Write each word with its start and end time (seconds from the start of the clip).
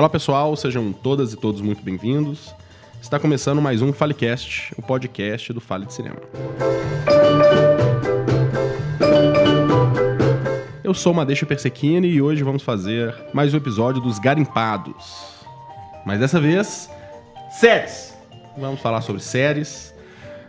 Olá 0.00 0.08
pessoal, 0.08 0.56
sejam 0.56 0.94
todas 0.94 1.34
e 1.34 1.36
todos 1.36 1.60
muito 1.60 1.82
bem-vindos. 1.82 2.54
Está 3.02 3.20
começando 3.20 3.60
mais 3.60 3.82
um 3.82 3.92
Falecast, 3.92 4.72
o 4.78 4.80
podcast 4.80 5.52
do 5.52 5.60
Fale 5.60 5.84
de 5.84 5.92
Cinema. 5.92 6.16
Eu 10.82 10.94
sou 10.94 11.12
Madeixa 11.12 11.44
Persequini 11.44 12.08
e 12.08 12.22
hoje 12.22 12.42
vamos 12.42 12.62
fazer 12.62 13.14
mais 13.34 13.52
um 13.52 13.58
episódio 13.58 14.00
dos 14.00 14.18
Garimpados. 14.18 15.44
Mas 16.06 16.18
dessa 16.18 16.40
vez, 16.40 16.88
séries! 17.50 18.16
Vamos 18.56 18.80
falar 18.80 19.02
sobre 19.02 19.20
séries, 19.20 19.94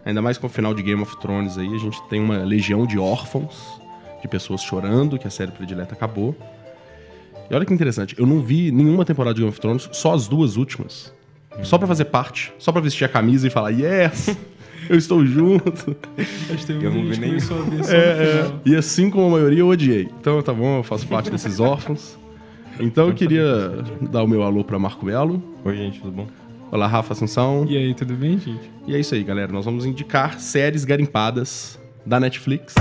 ainda 0.06 0.22
mais 0.22 0.38
com 0.38 0.48
o 0.48 0.50
final 0.50 0.74
de 0.74 0.82
Game 0.82 1.02
of 1.02 1.20
Thrones 1.20 1.58
aí, 1.58 1.76
a 1.76 1.78
gente 1.78 2.02
tem 2.04 2.22
uma 2.22 2.38
legião 2.38 2.86
de 2.88 2.98
órfãos, 2.98 3.82
de 4.22 4.30
pessoas 4.30 4.62
chorando 4.62 5.20
que 5.20 5.28
a 5.28 5.30
série 5.30 5.52
predileta 5.52 5.94
acabou. 5.94 6.34
E 7.52 7.54
olha 7.54 7.66
que 7.66 7.74
interessante, 7.74 8.16
eu 8.18 8.26
não 8.26 8.40
vi 8.42 8.72
nenhuma 8.72 9.04
temporada 9.04 9.34
de 9.34 9.42
Game 9.42 9.50
of 9.52 9.60
Thrones, 9.60 9.90
só 9.92 10.14
as 10.14 10.26
duas 10.26 10.56
últimas. 10.56 11.14
Só 11.64 11.78
pra 11.78 11.86
fazer 11.86 12.06
parte, 12.06 12.54
só 12.58 12.72
pra 12.72 12.80
vestir 12.80 13.04
a 13.04 13.10
camisa 13.10 13.46
e 13.46 13.50
falar, 13.50 13.72
yes, 13.72 14.38
eu 14.90 14.96
estou 14.96 15.26
junto. 15.26 15.94
Acho 16.18 16.58
que 16.58 16.66
teve 16.66 16.86
Eu 16.86 16.92
não 16.94 17.04
vi 17.10 17.20
nem- 17.20 17.34
É, 17.90 17.94
é. 17.94 18.52
E 18.66 18.74
assim 18.74 19.10
como 19.10 19.28
a 19.28 19.30
maioria, 19.32 19.60
eu 19.60 19.68
odiei. 19.68 20.08
Então 20.22 20.42
tá 20.42 20.54
bom, 20.54 20.78
eu 20.78 20.84
faço 20.84 21.06
parte 21.08 21.30
desses 21.30 21.60
órfãos. 21.60 22.18
Então 22.80 23.10
eu 23.10 23.14
queria 23.14 23.84
dar 24.10 24.24
o 24.24 24.28
meu 24.30 24.44
alô 24.44 24.64
pra 24.64 24.80
Marco 24.80 25.06
Melo. 25.06 25.44
Oi, 25.66 25.76
gente, 25.76 26.00
tudo 26.00 26.14
bom? 26.14 26.28
Olá, 26.72 26.88
Rafa 26.88 27.12
Assunção. 27.12 27.66
E 27.68 27.76
aí, 27.78 27.94
tudo 27.94 28.14
bem, 28.14 28.40
gente? 28.40 28.72
E 28.88 28.96
é 28.96 29.00
isso 29.00 29.14
aí, 29.14 29.24
galera. 29.26 29.52
Nós 29.52 29.66
vamos 29.66 29.86
indicar 29.86 30.40
séries 30.40 30.86
garimpadas 30.86 31.78
da 32.06 32.18
Netflix. 32.18 32.74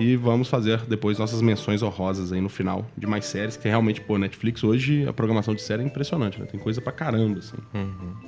E 0.00 0.16
vamos 0.16 0.48
fazer 0.48 0.80
depois 0.88 1.18
nossas 1.18 1.40
menções 1.42 1.82
honrosas 1.82 2.32
aí 2.32 2.40
no 2.40 2.48
final 2.48 2.86
de 2.96 3.06
mais 3.06 3.24
séries, 3.26 3.56
que 3.56 3.68
realmente, 3.68 4.00
pô, 4.00 4.16
Netflix 4.18 4.64
hoje 4.64 5.06
a 5.06 5.12
programação 5.12 5.54
de 5.54 5.62
série 5.62 5.82
é 5.82 5.86
impressionante, 5.86 6.40
né? 6.40 6.46
Tem 6.46 6.58
coisa 6.58 6.80
pra 6.80 6.92
caramba, 6.92 7.38
assim. 7.40 7.56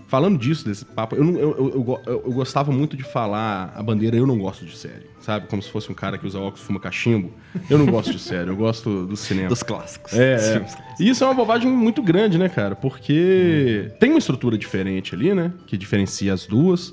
Falando 0.06 0.38
disso, 0.38 0.64
desse 0.64 0.84
papo, 0.84 1.16
eu, 1.16 1.24
não- 1.24 1.38
eu, 1.38 1.50
eu, 1.56 1.70
eu 1.74 1.82
go- 1.82 2.00
eu- 2.06 2.22
eu 2.26 2.32
gostava 2.32 2.70
muito 2.70 2.96
de 2.96 3.02
falar 3.02 3.72
a 3.74 3.82
bandeira 3.82 4.16
eu 4.16 4.26
não 4.26 4.38
gosto 4.38 4.64
de 4.64 4.76
série, 4.76 5.06
sabe? 5.20 5.46
Como 5.48 5.62
se 5.62 5.70
fosse 5.70 5.90
um 5.90 5.94
cara 5.94 6.18
que 6.18 6.26
usa 6.26 6.38
óculos 6.38 6.60
fuma 6.60 6.78
cachimbo. 6.78 7.32
Eu 7.70 7.78
não 7.78 7.86
gosto 7.86 8.12
de 8.12 8.18
série, 8.18 8.50
eu 8.50 8.56
gosto 8.56 9.06
do 9.06 9.16
cinema. 9.16 9.48
Dos 9.48 9.62
clássicos. 9.62 10.12
É, 10.12 10.58
Dos 10.60 10.74
é. 10.74 10.76
E 11.00 11.08
isso 11.08 11.24
é 11.24 11.26
uma 11.26 11.34
bobagem 11.34 11.70
muito 11.70 12.02
grande, 12.02 12.36
né, 12.38 12.48
cara? 12.48 12.76
Porque 12.76 13.90
tem 13.98 14.10
uma 14.10 14.18
estrutura 14.18 14.58
diferente 14.58 15.14
ali, 15.14 15.34
né? 15.34 15.52
Que 15.66 15.76
diferencia 15.76 16.32
as 16.34 16.46
duas. 16.46 16.92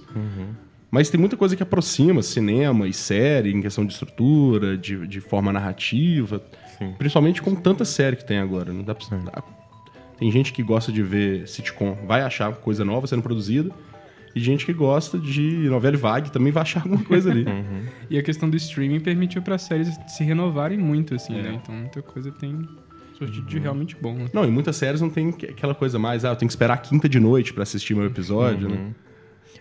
Mas 0.92 1.10
tem 1.10 1.20
muita 1.20 1.38
coisa 1.38 1.56
que 1.56 1.62
aproxima 1.64 2.22
cinema 2.24 2.88
e 2.88 2.94
série 2.94 3.52
em 3.54 3.62
questão 3.62 3.86
de 3.86 3.94
estrutura, 3.94 4.78
de, 4.78 5.06
de 5.08 5.22
forma 5.22 5.52
narrativa. 5.54 6.42
Sim. 6.78 6.94
Principalmente 6.98 7.42
com 7.42 7.54
tanta 7.56 7.86
série 7.86 8.16
que 8.16 8.26
tem 8.26 8.40
agora. 8.40 8.74
Não 8.74 8.84
dá 8.84 8.96
pra... 8.96 9.18
dá- 9.18 9.44
Tem 10.18 10.32
gente 10.32 10.52
que 10.52 10.64
gosta 10.64 10.92
de 10.92 11.04
ver 11.04 11.48
sitcom, 11.48 11.96
vai 12.08 12.22
achar 12.22 12.52
coisa 12.54 12.84
nova 12.84 13.06
sendo 13.06 13.22
produzida. 13.22 13.70
E 14.36 14.40
gente 14.40 14.64
que 14.66 14.74
gosta 14.74 15.18
de 15.18 15.42
novela 15.70 15.96
e 15.96 16.00
vague 16.00 16.32
também 16.32 16.52
vai 16.52 16.62
achar 16.62 16.82
alguma 16.84 17.04
coisa 17.04 17.32
ali. 17.32 17.46
E 18.10 18.18
a 18.18 18.24
questão 18.24 18.50
do 18.50 18.56
streaming 18.58 19.00
permitiu 19.00 19.42
para 19.42 19.58
séries 19.58 19.90
se 20.08 20.24
renovarem 20.24 20.78
muito, 20.78 21.14
assim, 21.16 21.38
É. 21.38 21.42
né? 21.44 21.60
Então 21.62 21.74
muita 21.76 22.02
coisa 22.02 22.32
tem 22.32 22.68
sortido 23.18 23.46
de 23.48 23.60
realmente 23.60 23.96
bom, 24.00 24.14
né? 24.16 24.26
Não, 24.34 24.46
e 24.46 24.50
muitas 24.52 24.76
séries 24.76 25.02
não 25.02 25.10
tem 25.10 25.32
que- 25.32 25.46
aquela 25.48 25.76
coisa 25.76 26.00
mais, 26.00 26.24
ah, 26.26 26.30
eu 26.30 26.36
tenho 26.36 26.48
que 26.48 26.54
esperar 26.54 26.76
a 26.76 26.78
quinta 26.78 27.08
de 27.10 27.20
noite 27.20 27.54
pra 27.54 27.64
assistir 27.64 27.96
meu 27.96 28.06
episódio, 28.06 28.70
né? 28.70 28.92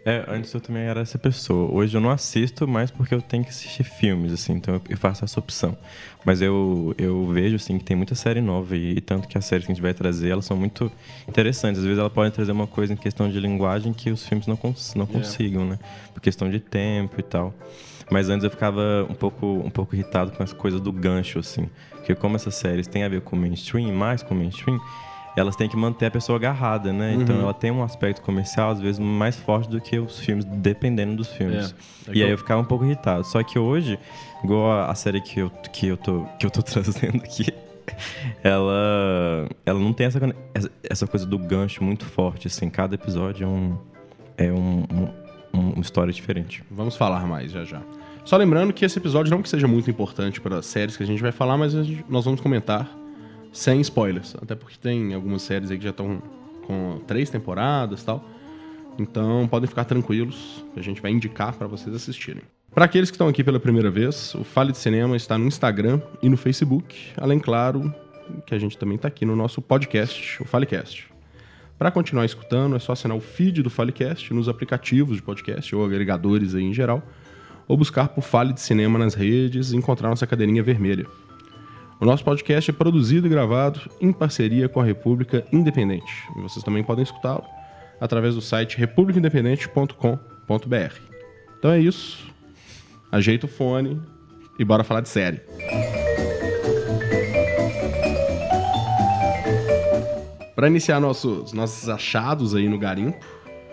É, 0.05 0.25
antes 0.29 0.53
eu 0.55 0.61
também 0.61 0.83
era 0.85 1.01
essa 1.01 1.19
pessoa. 1.19 1.71
Hoje 1.73 1.97
eu 1.97 2.01
não 2.01 2.11
assisto 2.11 2.67
mais 2.67 2.91
porque 2.91 3.15
eu 3.15 3.21
tenho 3.21 3.43
que 3.45 3.51
assistir 3.51 3.85
filmes, 3.85 4.33
assim, 4.33 4.55
então 4.55 4.81
eu- 4.89 4.97
faço 4.97 5.25
essa 5.25 5.39
opção. 5.39 5.77
Mas 6.25 6.41
eu, 6.41 6.95
eu 6.99 7.27
vejo, 7.29 7.57
assim, 7.57 7.79
que 7.79 7.85
tem 7.85 7.97
muita 7.97 8.15
série 8.15 8.41
nova 8.41 8.77
e, 8.77 8.97
e 8.97 9.01
tanto 9.01 9.29
que 9.29 9.37
as 9.37 9.45
séries 9.45 9.67
que 9.67 9.73
a 9.73 9.75
gente 9.75 9.83
vai 9.83 9.95
trazer, 9.95 10.31
elas 10.31 10.45
são 10.45 10.57
muito 10.57 10.91
interessantes. 11.29 11.79
Às 11.79 11.85
vezes 11.85 11.99
elas 11.99 12.13
podem 12.13 12.31
trazer 12.31 12.53
uma 12.53 12.67
coisa 12.67 12.93
em 12.93 12.97
questão 12.97 13.29
de 13.31 13.39
linguagem 13.39 13.93
que 13.93 14.11
os 14.11 14.27
filmes 14.27 14.47
não, 14.47 14.57
cons 14.57 14.95
não 14.95 15.07
consigam, 15.07 15.65
né? 15.65 15.79
Por 16.15 16.21
questão 16.21 16.51
de 16.51 16.59
tempo 16.61 17.19
e 17.19 17.23
tal. 17.23 17.55
Mas 18.11 18.29
antes 18.31 18.45
eu 18.45 18.51
ficava 18.51 19.07
um 19.09 19.15
pouco, 19.15 19.47
um 19.47 19.71
pouco 19.71 19.95
irritado 19.95 20.33
com 20.33 20.43
as 20.43 20.53
coisas 20.53 20.81
do 20.81 20.91
gancho, 20.91 21.39
assim. 21.39 21.69
Porque 21.93 22.15
como 22.15 22.37
essas 22.37 22.55
séries 22.55 22.87
têm 22.87 23.05
a 23.05 23.09
ver 23.09 23.21
com 23.21 23.37
mainstream, 23.37 23.93
mais 23.93 24.23
com 24.23 24.35
mainstream, 24.35 24.81
elas 25.39 25.55
têm 25.57 25.69
que 25.69 25.77
manter 25.77 26.07
a 26.07 26.11
pessoa 26.11 26.37
agarrada, 26.37 26.93
né? 26.93 27.15
Então 27.15 27.41
ela 27.41 27.55
tem 27.55 27.71
um 27.71 27.83
aspecto 27.83 28.21
comercial, 28.23 28.71
às 28.71 28.81
vezes, 28.81 28.99
mais 28.99 29.37
forte 29.37 29.69
do 29.69 29.81
que 29.81 29.99
os 29.99 30.19
filmes, 30.19 30.45
dependendo 30.45 31.17
dos 31.17 31.29
filmes. 31.29 31.75
É. 32.07 32.11
É 32.11 32.15
e 32.17 32.23
aí 32.23 32.31
eu- 32.31 32.39
ficava 32.39 32.61
um 32.61 32.65
pouco 32.65 32.85
irritado. 32.85 33.25
Só 33.25 33.43
que 33.43 33.59
hoje, 33.59 33.99
igual 34.43 34.89
a, 34.89 34.95
série 34.95 35.21
que 35.21 35.41
eu, 35.41 35.51
que, 35.73 35.87
eu 35.87 35.97
tô, 35.97 36.25
que 36.39 36.47
eu 36.47 36.51
tô 36.51 36.61
trazendo 36.63 37.17
aqui, 37.17 37.47
ela, 38.43 39.49
ela 39.65 39.79
não 39.79 39.93
tem 39.93 40.07
essa, 40.07 40.21
essa, 40.83 41.07
coisa 41.07 41.27
do 41.27 41.39
gancho 41.39 41.83
muito 41.83 42.05
forte, 42.05 42.47
assim. 42.47 42.69
Cada 42.69 42.95
episódio 42.95 43.45
é 43.45 43.49
um... 43.49 43.79
É 44.37 44.53
um, 44.53 44.85
um- 44.93 45.29
uma 45.51 45.81
história 45.81 46.13
diferente. 46.13 46.63
Vamos 46.71 46.95
falar 46.95 47.27
mais 47.27 47.51
já 47.51 47.65
já. 47.65 47.81
Só 48.25 48.37
lembrando 48.37 48.73
que 48.73 48.85
esse 48.85 48.99
episódio 48.99 49.31
não 49.31 49.43
que 49.43 49.49
seja 49.49 49.67
muito 49.67 49.91
importante 49.91 50.41
para 50.41 50.59
as 50.59 50.67
séries 50.67 50.97
que 50.97 51.03
a 51.03 51.07
gente 51.07 51.23
vai 51.23 51.33
falar, 51.33 51.57
mas 51.57 51.73
gente- 51.73 52.05
nós 52.09 52.25
vamos 52.25 52.41
comentar 52.41 52.89
sem 53.59 53.81
spoilers. 53.81 54.37
Até 54.41 54.55
porque 54.55 54.77
tem 54.81 55.13
algumas 55.15 55.43
séries 55.43 55.71
aí 55.71 55.79
que 55.79 55.85
já 55.85 55.91
estão 55.91 56.23
com 56.67 57.01
três 57.07 57.29
temporadas 57.29 58.03
tal. 58.05 58.25
Então 58.99 59.47
podem 59.49 59.69
ficar 59.69 59.85
tranquilos, 59.85 60.65
a 60.77 60.81
gente 60.81 61.03
vai 61.03 61.11
indicar 61.11 61.55
para 61.55 61.67
vocês 61.67 61.95
assistirem. 61.95 62.43
Para 62.73 62.85
aqueles 62.85 63.11
que 63.11 63.15
estão 63.15 63.29
aqui 63.29 63.43
pela 63.43 63.59
primeira 63.59 63.91
vez, 63.91 64.35
o 64.35 64.45
Fale 64.45 64.73
de 64.73 64.79
Cinema 64.79 65.17
está 65.17 65.37
no 65.39 65.47
Instagram 65.47 66.01
e 66.23 66.29
no 66.29 66.37
Facebook, 66.37 66.97
além, 67.17 67.39
claro, 67.39 67.93
que 68.47 68.55
a 68.55 68.59
gente 68.59 68.77
também 68.77 68.97
está 68.97 69.09
aqui 69.09 69.25
no 69.25 69.35
nosso 69.35 69.61
podcast, 69.63 70.43
o 70.43 70.45
Falecast. 70.45 71.09
Para 71.79 71.91
continuar 71.91 72.25
escutando, 72.25 72.77
é 72.77 72.79
só 72.79 72.93
assinar 72.93 73.17
o 73.17 73.21
feed 73.21 73.63
do 73.63 73.71
Falecast 73.71 74.35
nos 74.35 74.49
aplicativos 74.49 75.17
de 75.17 75.23
podcast 75.23 75.75
ou 75.75 75.85
agregadores 75.85 76.55
aí 76.55 76.65
em 76.65 76.75
geral, 76.75 77.03
ou 77.67 77.77
buscar 77.77 78.09
por 78.09 78.23
Fale 78.23 78.53
de 78.53 78.61
Cinema 78.61 78.99
nas 78.99 79.15
redes 79.15 79.73
e 79.73 79.77
encontrar 79.77 80.11
nossa 80.11 80.27
cadeirinha 80.27 80.63
vermelha. 80.63 81.07
O 82.01 82.05
nosso 82.05 82.23
podcast 82.23 82.71
é 82.71 82.73
produzido 82.73 83.27
e 83.27 83.31
gravado 83.31 83.81
em 84.01 84.13
parceria 84.13 84.69
com 84.69 84.81
a 84.81 84.85
República 84.85 85.45
Independente. 85.53 86.29
E 86.37 86.41
vocês 86.41 86.65
também 86.65 86.85
podem 86.85 87.03
escutá-lo 87.03 87.43
através 88.01 88.37
do 88.37 88.41
site 88.41 88.79
republicaindependente.com.br. 88.79 91.01
Então 91.59 91.73
é 91.73 91.81
isso. 91.81 92.25
Ajeita 93.11 93.47
o 93.47 93.49
fone 93.49 94.01
e 94.61 94.65
bora 94.65 94.85
falar 94.85 95.01
de 95.01 95.09
série. 95.09 95.41
Para 100.55 100.69
iniciar 100.69 101.01
nossos, 101.01 101.53
nossos 101.53 101.89
achados 101.89 102.55
aí 102.55 102.69
no 102.69 102.79
garimpo, 102.79 103.27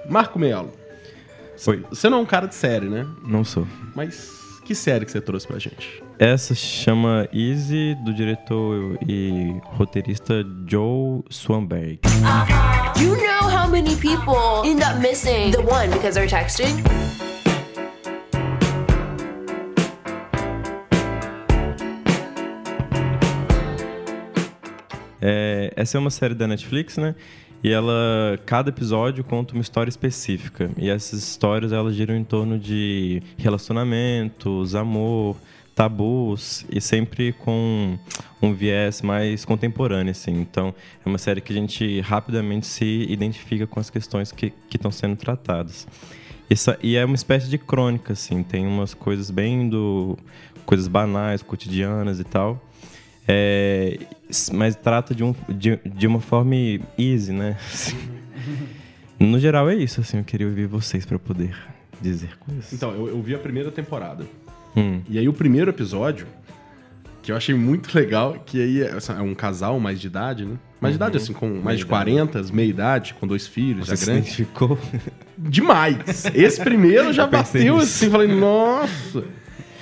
Marco 0.10 0.40
Melo. 0.40 0.72
Oi. 1.68 1.86
Você 1.90 2.10
não 2.10 2.18
é 2.18 2.22
um 2.22 2.26
cara 2.26 2.48
de 2.48 2.56
série, 2.56 2.88
né? 2.88 3.08
Não 3.24 3.44
sou. 3.44 3.68
Mas 3.96 4.45
que 4.66 4.74
série 4.74 5.06
que 5.06 5.12
você 5.12 5.22
trouxe 5.22 5.46
pra 5.46 5.60
gente? 5.60 6.04
Essa 6.18 6.56
chama 6.56 7.30
Easy, 7.32 7.96
do 8.04 8.12
diretor 8.12 8.98
e 9.08 9.62
roteirista 9.64 10.44
Joe 10.66 11.22
Swanberg. 11.30 12.00
You 13.00 13.16
know 13.16 13.48
how 13.48 13.70
many 13.70 13.96
people 13.98 14.64
end 14.66 14.82
up 14.82 15.00
missing 15.00 15.52
the 15.52 15.62
one 15.62 15.92
because 15.92 16.18
they're 16.18 16.28
texting? 16.28 16.84
É, 25.22 25.72
essa 25.76 25.98
é 25.98 26.00
uma 26.00 26.10
série 26.10 26.34
da 26.34 26.48
Netflix, 26.48 26.98
né? 26.98 27.14
E 27.64 27.72
ela, 27.72 28.40
cada 28.46 28.70
episódio 28.70 29.24
conta 29.24 29.54
uma 29.54 29.62
história 29.62 29.90
específica. 29.90 30.70
E 30.78 30.90
essas 30.90 31.20
histórias 31.20 31.72
elas 31.72 31.96
giram 31.96 32.16
em 32.16 32.24
torno 32.24 32.60
de 32.60 33.24
relacionamentos, 33.38 34.76
amor, 34.76 35.36
tabus 35.76 36.66
e 36.72 36.80
sempre 36.80 37.34
com 37.34 37.98
um 38.42 38.54
viés 38.54 39.02
mais 39.02 39.44
contemporâneo, 39.44 40.12
assim. 40.12 40.40
Então, 40.40 40.74
é 41.06 41.10
uma 41.10 41.18
série 41.18 41.42
que 41.42 41.52
a 41.52 41.56
gente 41.56 42.00
rapidamente 42.00 42.66
se 42.66 43.06
identifica 43.10 43.68
com 43.68 43.80
as 43.80 43.90
questões 43.90 44.32
que 44.32 44.54
que 44.70 44.78
estão 44.78 44.92
sendo 44.92 45.16
tratadas. 45.16 45.88
Isso, 46.50 46.76
e 46.82 46.96
é 46.96 47.04
uma 47.04 47.16
espécie 47.16 47.50
de 47.50 47.58
crônica, 47.58 48.14
assim. 48.14 48.44
Tem 48.44 48.66
umas 48.66 48.94
coisas 48.94 49.32
bem 49.32 49.68
do 49.68 50.18
coisas 50.66 50.88
banais, 50.88 51.42
cotidianas 51.42 52.20
e 52.20 52.24
tal. 52.24 52.62
É, 53.28 53.98
mas 54.54 54.76
trata 54.76 55.16
de, 55.16 55.24
um, 55.24 55.34
de, 55.50 55.80
de 55.86 56.06
uma 56.08 56.20
forma 56.22 56.54
easy, 56.98 57.32
né? 57.34 57.58
no 59.20 59.40
geral 59.40 59.70
é 59.70 59.76
isso, 59.76 60.02
assim, 60.02 60.18
eu 60.18 60.24
queria 60.24 60.48
ouvir 60.48 60.68
vocês 60.68 61.06
para 61.06 61.18
poder 61.18 61.56
dizer 62.02 62.38
coisas. 62.40 62.72
Então, 62.74 62.92
eu, 62.92 63.08
eu 63.10 63.22
vi 63.22 63.34
a 63.34 63.40
primeira 63.40 63.72
temporada. 63.72 64.26
Hum, 64.76 65.02
E 65.10 65.18
aí 65.18 65.28
o 65.28 65.34
primeiro 65.34 65.72
episódio, 65.72 66.28
que 67.24 67.32
eu 67.32 67.36
achei 67.36 67.56
muito 67.56 67.96
legal, 67.98 68.36
que 68.46 68.62
aí 68.62 68.82
é 68.84 68.92
é 69.18 69.22
um 69.22 69.34
casal 69.34 69.80
mais 69.80 70.00
de 70.00 70.08
idade, 70.08 70.46
né? 70.46 70.58
Mais 70.82 70.94
de 70.94 70.98
idade, 70.98 71.18
assim, 71.18 71.34
com 71.34 71.48
mais 71.64 71.80
de 71.80 71.86
40, 71.86 72.44
meia 72.54 72.68
idade, 72.68 73.16
com 73.20 73.26
dois 73.26 73.48
filhos, 73.48 73.86
você 73.88 73.92
já 73.92 73.98
se 73.98 74.06
grande. 74.06 74.20
identificou? 74.20 74.78
Demais! 75.38 76.26
Esse 76.36 76.62
primeiro 76.64 77.12
já 77.14 77.26
bateu 77.28 77.76
nisso. 77.78 77.86
assim, 78.04 78.10
falei, 78.12 78.28
nossa! 78.28 79.24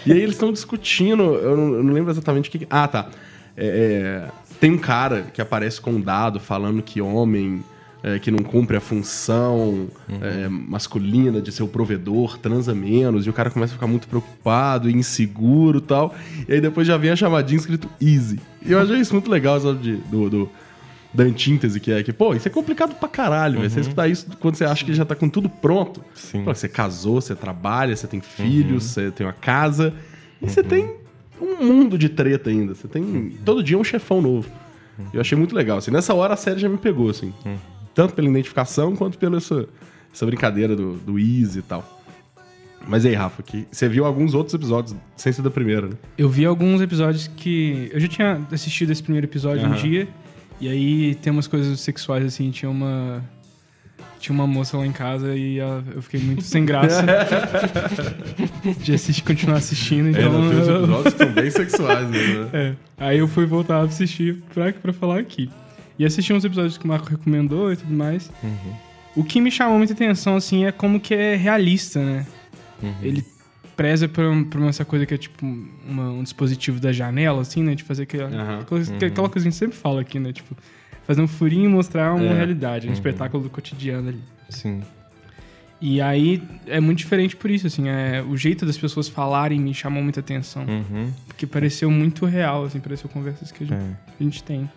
E 0.06 0.12
aí 0.14 0.20
eles 0.22 0.36
estão 0.36 0.52
discutindo, 0.54 1.24
eu 1.36 1.58
não, 1.58 1.74
eu 1.76 1.84
não 1.84 1.94
lembro 1.94 2.12
exatamente 2.12 2.50
o 2.50 2.52
que- 2.52 2.68
Ah, 2.70 2.88
tá. 2.88 3.10
É, 3.56 4.28
é, 4.28 4.32
tem 4.60 4.72
um 4.72 4.78
cara 4.78 5.24
que 5.34 5.42
aparece 5.42 5.80
com 5.80 5.92
um 5.92 6.02
dado 6.02 6.40
falando 6.40 6.82
que 6.82 7.02
homem 7.02 7.64
é, 8.02 8.20
que 8.20 8.30
não 8.32 8.40
cumpre 8.44 8.76
a 8.76 8.82
função 8.82 9.88
é, 10.22 10.48
masculina 10.50 11.42
de 11.42 11.52
ser 11.52 11.64
o 11.64 11.68
provedor 11.68 12.38
transa 12.38 12.74
menos, 12.76 13.26
e 13.26 13.30
o 13.30 13.34
cara 13.34 13.50
começa 13.50 13.72
a 13.74 13.76
ficar 13.76 13.88
muito 13.88 14.08
preocupado 14.08 14.90
e 14.90 14.94
inseguro 14.94 15.78
e 15.78 15.82
tal. 15.82 16.14
E 16.48 16.54
aí 16.54 16.60
depois 16.62 16.86
já 16.88 16.98
vem 16.98 17.12
a 17.12 17.16
chamadinha 17.16 17.60
escrito 17.60 17.88
easy. 18.02 18.40
E 18.66 18.72
eu 18.72 18.80
achei 18.82 18.98
isso 18.98 19.14
muito 19.14 19.30
legal, 19.32 19.60
sabe, 19.62 19.80
de- 19.80 19.96
do, 20.10 20.30
do- 20.30 20.50
da 21.14 21.24
antítese 21.24 21.80
que 21.80 21.92
é 21.92 22.02
que, 22.02 22.12
pô, 22.12 22.34
isso 22.34 22.48
é 22.48 22.52
complicado 22.52 22.96
pra 22.96 23.08
caralho, 23.08 23.60
velho. 23.60 23.70
Você 23.70 23.82
escutar 23.82 24.08
isso 24.08 24.26
quando 24.40 24.56
você 24.56 24.66
acha 24.66 24.84
que 24.84 24.94
já 24.96 25.06
tá 25.06 25.14
com 25.16 25.30
tudo 25.30 25.48
pronto. 25.48 26.04
Sim. 26.16 26.44
Pô, 26.44 26.54
você 26.56 26.68
casou, 26.68 27.22
você 27.22 27.36
trabalha, 27.36 27.96
você 27.96 28.08
tem 28.08 28.20
filhos, 28.20 28.84
você 28.86 29.12
tem 29.12 29.26
uma 29.26 29.32
casa, 29.32 29.94
e 30.42 30.50
você 30.50 30.64
tem 30.64 30.96
um 31.44 31.66
mundo 31.66 31.98
de 31.98 32.10
treta 32.10 32.50
ainda. 32.50 32.74
Você 32.74 32.88
tem. 32.88 33.32
Todo 33.44 33.62
dia 33.64 33.78
um 33.78 33.84
chefão 33.84 34.22
novo. 34.22 34.50
Eu 35.14 35.22
achei 35.22 35.38
muito 35.38 35.56
legal. 35.56 35.78
Assim, 35.80 35.92
nessa 35.92 36.14
hora 36.14 36.34
a 36.34 36.38
série 36.38 36.60
já 36.60 36.70
me 36.70 36.78
pegou, 36.78 37.10
assim. 37.10 37.34
Tanto 37.94 38.14
pela 38.14 38.28
identificação 38.30 38.96
quanto 38.96 39.18
pela 39.18 39.38
essa, 39.38 39.68
essa 40.14 40.26
brincadeira 40.26 40.76
do, 40.76 40.94
do 40.94 41.20
Easy 41.20 41.60
e 41.60 41.62
tal. 41.62 42.02
Mas 42.88 43.06
aí, 43.06 43.14
Rafa, 43.14 43.42
que 43.42 43.66
você 43.72 43.88
viu 43.88 44.06
alguns 44.06 44.34
outros 44.34 44.54
episódios 44.54 44.96
sem 45.16 45.32
ser 45.32 45.42
da 45.42 45.50
primeira, 45.50 45.88
né? 45.88 45.96
Eu 46.18 46.28
vi 46.30 46.46
alguns 46.46 46.82
episódios 46.82 47.28
que. 47.28 47.90
Eu 47.94 48.00
já 48.00 48.08
tinha 48.08 48.42
assistido 48.52 48.92
esse 48.92 49.02
primeiro 49.02 49.26
episódio 49.26 49.64
um 49.64 49.72
Aham. 49.72 49.82
dia. 49.82 50.08
E 50.60 50.68
aí 50.68 51.16
tem 51.16 51.32
umas 51.32 51.48
coisas 51.48 51.80
sexuais 51.80 52.26
assim. 52.26 52.52
Tinha 52.52 52.70
uma. 52.70 53.24
Tinha 54.24 54.34
uma 54.34 54.48
moça 54.48 54.78
lá 54.78 54.86
em 54.88 54.92
casa 54.94 55.36
e 55.36 55.58
eu 55.58 56.02
fiquei 56.02 56.18
muito 56.22 56.44
sem 56.44 56.64
graça 56.64 57.04
de 58.82 58.94
assistir, 58.94 59.22
continuar 59.22 59.58
assistindo. 59.58 60.10
Então, 60.10 60.22
Ainda 60.44 60.50
tem 60.50 60.60
uns 60.62 60.68
eu- 60.70 60.78
episódios 60.78 61.14
que 61.14 61.24
são 61.26 61.34
bem 61.34 61.52
sexuais, 61.52 62.10
né? 62.10 62.50
É. 62.54 62.74
Aí 62.98 63.18
eu 63.20 63.28
fui 63.28 63.46
voltar 63.46 63.78
a 63.80 63.82
assistir 63.82 64.42
pra, 64.54 64.72
pra 64.72 64.94
falar 64.94 65.20
aqui. 65.20 65.50
E 66.00 66.06
assisti 66.06 66.32
uns 66.32 66.46
episódios 66.46 66.78
que 66.78 66.86
o 66.86 66.88
Marco 66.88 67.10
recomendou 67.10 67.72
e 67.74 67.76
tudo 67.76 67.94
mais. 67.94 68.32
O 69.16 69.26
que 69.26 69.42
me 69.42 69.52
chamou 69.52 69.78
muita 69.78 69.92
atenção, 69.94 70.38
assim, 70.38 70.64
é 70.66 70.72
como 70.72 71.00
que 71.02 71.14
é 71.14 71.36
realista, 71.36 72.00
né? 72.00 72.26
Ele 73.02 73.24
preza 73.76 74.08
por, 74.08 74.24
por 74.46 74.62
essa 74.64 74.86
coisa 74.86 75.06
que 75.06 75.14
é 75.14 75.18
tipo 75.18 75.46
uma- 75.86 76.12
um 76.12 76.24
dispositivo 76.24 76.80
da 76.80 76.94
janela, 76.94 77.42
assim, 77.42 77.62
né? 77.62 77.76
De 77.76 77.84
fazer 77.84 78.04
aquela, 78.04 78.30
Aham. 78.30 78.60
aquela, 78.62 78.82
aquela 78.82 79.30
coisa 79.30 79.32
que 79.32 79.38
a 79.40 79.42
gente 79.52 79.56
sempre 79.56 79.76
fala 79.78 80.00
aqui, 80.02 80.18
né? 80.20 80.32
Tipo, 80.32 80.56
fazer 81.06 81.22
um 81.22 81.28
furinho 81.28 81.66
e 81.66 81.68
mostrar 81.74 82.14
uma 82.14 82.26
É. 82.26 82.34
realidade, 82.34 82.90
um 82.90 82.94
espetáculo 82.94 83.44
do 83.44 83.50
cotidiano 83.50 84.10
ali. 84.10 84.22
Sim. 84.50 84.82
E 85.82 86.00
aí 86.02 86.42
é 86.66 86.80
muito 86.80 87.00
diferente 87.00 87.36
por 87.36 87.52
isso, 87.52 87.68
assim, 87.68 87.90
é, 87.90 88.22
o 88.22 88.38
jeito 88.38 88.66
das 88.66 88.78
pessoas 88.78 89.10
falarem 89.10 89.60
me 89.60 89.74
chamou 89.74 90.02
muita 90.02 90.22
atenção. 90.22 90.64
Uhum. 90.66 91.12
Porque 91.28 91.46
pareceu 91.46 91.92
muito 91.92 92.26
real, 92.26 92.64
assim, 92.64 92.80
pareceu 92.80 93.10
conversas 93.10 93.52
que 93.52 93.66
a 93.66 93.68
gente, 93.68 93.78
É. 93.78 93.96
a 94.20 94.24
gente 94.24 94.42
tem. 94.44 94.70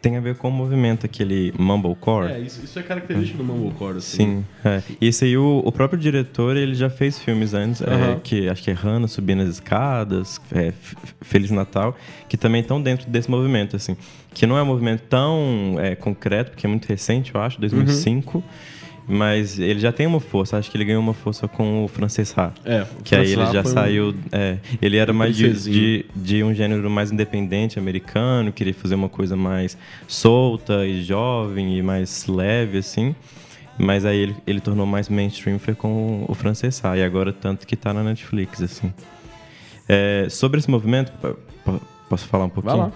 Tem, 0.00 0.16
a 0.16 0.20
ver 0.20 0.36
com 0.36 0.48
o 0.48 0.52
movimento, 0.52 1.04
aquele 1.04 1.52
mumblecore. 1.58 2.30
É, 2.30 2.38
isso, 2.38 2.64
isso 2.64 2.78
é 2.78 2.82
característico 2.82 3.38
do 3.38 3.44
Mumblecore, 3.44 3.98
assim. 3.98 4.16
Sim, 4.16 4.44
é. 4.64 4.80
E 5.00 5.08
esse 5.08 5.24
aí, 5.24 5.36
o, 5.36 5.60
o 5.64 5.72
próprio 5.72 5.98
diretor, 5.98 6.56
ele 6.56 6.74
já 6.74 6.88
fez 6.88 7.18
filmes 7.18 7.52
antes, 7.52 7.80
é, 7.82 7.86
Aham. 7.86 8.20
que 8.22 8.48
acho 8.48 8.62
que 8.62 8.70
é 8.70 8.74
Hannah 8.74 9.08
Subindo 9.08 9.42
as 9.42 9.48
Escadas, 9.48 10.40
é, 10.52 10.72
Feliz 11.20 11.50
Natal, 11.50 11.96
que 12.28 12.36
também 12.36 12.60
estão 12.60 12.80
dentro 12.80 13.10
desse 13.10 13.28
movimento, 13.28 13.74
assim. 13.74 13.96
Que 14.32 14.46
não 14.46 14.56
é 14.56 14.62
um 14.62 14.66
movimento 14.66 15.02
tão 15.08 15.74
é, 15.78 15.96
concreto, 15.96 16.52
porque 16.52 16.64
é 16.64 16.70
muito 16.70 16.86
recente, 16.86 17.34
eu 17.34 17.40
acho, 17.40 17.60
2005, 17.60 18.42
mas 19.08 19.58
ele 19.58 19.80
já 19.80 19.90
tem 19.90 20.06
uma 20.06 20.20
força, 20.20 20.58
acho 20.58 20.70
que 20.70 20.76
ele 20.76 20.84
ganhou 20.84 21.00
uma 21.02 21.14
força 21.14 21.48
com 21.48 21.84
o 21.84 21.88
Francês 21.88 22.34
Ha. 22.36 22.52
É, 22.64 22.82
o 22.82 23.02
Que 23.02 23.14
aí 23.16 23.32
ele 23.32 23.46
já 23.46 23.62
foi 23.62 23.70
um- 23.70 23.74
saiu. 23.74 24.14
é, 24.30 24.58
ele 24.82 24.96
era 24.98 25.12
mais 25.12 25.34
de, 25.36 25.50
de, 25.52 26.04
de 26.14 26.44
um 26.44 26.52
gênero 26.54 26.88
mais 26.90 27.10
independente 27.10 27.78
americano, 27.78 28.52
queria 28.52 28.74
fazer 28.74 28.94
uma 28.96 29.08
coisa 29.08 29.34
mais 29.36 29.78
solta 30.06 30.86
e 30.86 31.02
jovem 31.02 31.78
e 31.78 31.82
mais 31.82 32.26
leve, 32.26 32.78
assim. 32.78 33.14
Mas 33.80 34.04
aí 34.04 34.18
ele, 34.18 34.36
ele 34.46 34.60
tornou 34.60 34.84
mais 34.84 35.08
mainstream 35.08 35.58
foi 35.58 35.74
com 35.74 36.24
o 36.28 36.34
francês 36.34 36.84
Ha, 36.84 36.96
e 36.98 37.02
agora 37.02 37.32
tanto 37.32 37.66
que 37.66 37.76
tá 37.76 37.94
na 37.94 38.02
Netflix, 38.02 38.60
assim. 38.60 38.92
É, 39.88 40.26
sobre 40.28 40.58
esse 40.58 40.70
movimento, 40.70 41.12
po- 41.12 41.36
po- 41.64 41.80
posso 42.08 42.26
falar 42.26 42.44
um 42.44 42.48
pouquinho? 42.50 42.76
Vai 42.76 42.86
lá. 42.86 42.92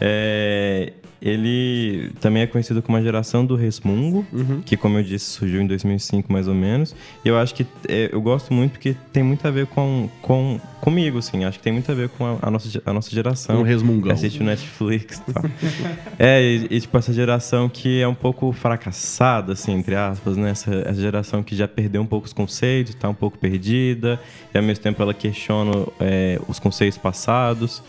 É, 0.00 0.92
ele 1.20 2.10
também 2.20 2.42
é 2.42 2.46
conhecido 2.46 2.82
como 2.82 2.98
a 2.98 3.02
geração 3.02 3.44
do 3.44 3.56
resmungo, 3.56 4.24
Uhum. 4.32 4.60
que, 4.64 4.76
como 4.76 4.98
eu 4.98 5.02
disse, 5.02 5.24
surgiu 5.30 5.60
em 5.62 5.66
2005 5.66 6.30
mais 6.32 6.46
ou 6.46 6.54
menos. 6.54 6.94
E 7.24 7.28
eu 7.28 7.38
acho 7.38 7.54
que 7.54 7.66
é, 7.88 8.10
eu 8.12 8.20
gosto 8.20 8.52
muito 8.52 8.72
porque 8.72 8.94
tem 9.12 9.22
muito 9.22 9.46
a 9.46 9.50
ver 9.50 9.66
com, 9.66 10.08
com 10.20 10.60
comigo, 10.80 11.18
assim. 11.18 11.44
Acho 11.44 11.58
que 11.58 11.64
tem 11.64 11.72
muito 11.72 11.90
a 11.90 11.94
ver 11.94 12.10
com 12.10 12.24
a, 12.24 12.38
a 12.42 12.50
nossa, 12.50 12.82
a 12.84 12.92
nossa 12.92 13.10
geração. 13.10 13.60
Um 13.60 13.62
resmungão. 13.62 14.12
Assiste 14.12 14.40
o 14.40 14.44
Netflix 14.44 15.20
tal. 15.32 15.42
é, 16.18 16.42
e, 16.42 16.66
e, 16.70 16.80
tipo, 16.80 16.96
essa 16.96 17.12
geração 17.12 17.68
que 17.68 18.00
é 18.00 18.06
um 18.06 18.14
pouco 18.14 18.52
fracassada, 18.52 19.54
assim, 19.54 19.72
entre 19.72 19.94
aspas, 19.96 20.36
né? 20.36 20.50
Essa, 20.50 20.74
essa 20.86 21.00
geração 21.00 21.42
que 21.42 21.56
já 21.56 21.66
perdeu 21.66 22.02
um 22.02 22.06
pouco 22.06 22.26
os 22.26 22.32
conceitos, 22.32 22.94
tá 22.94 23.08
um 23.08 23.14
pouco 23.14 23.38
perdida, 23.38 24.20
e 24.54 24.58
ao 24.58 24.62
mesmo 24.62 24.82
tempo 24.84 25.02
ela 25.02 25.14
questiona 25.14 25.72
é, 25.98 26.38
os 26.46 26.58
conceitos 26.58 26.98
passados. 26.98 27.82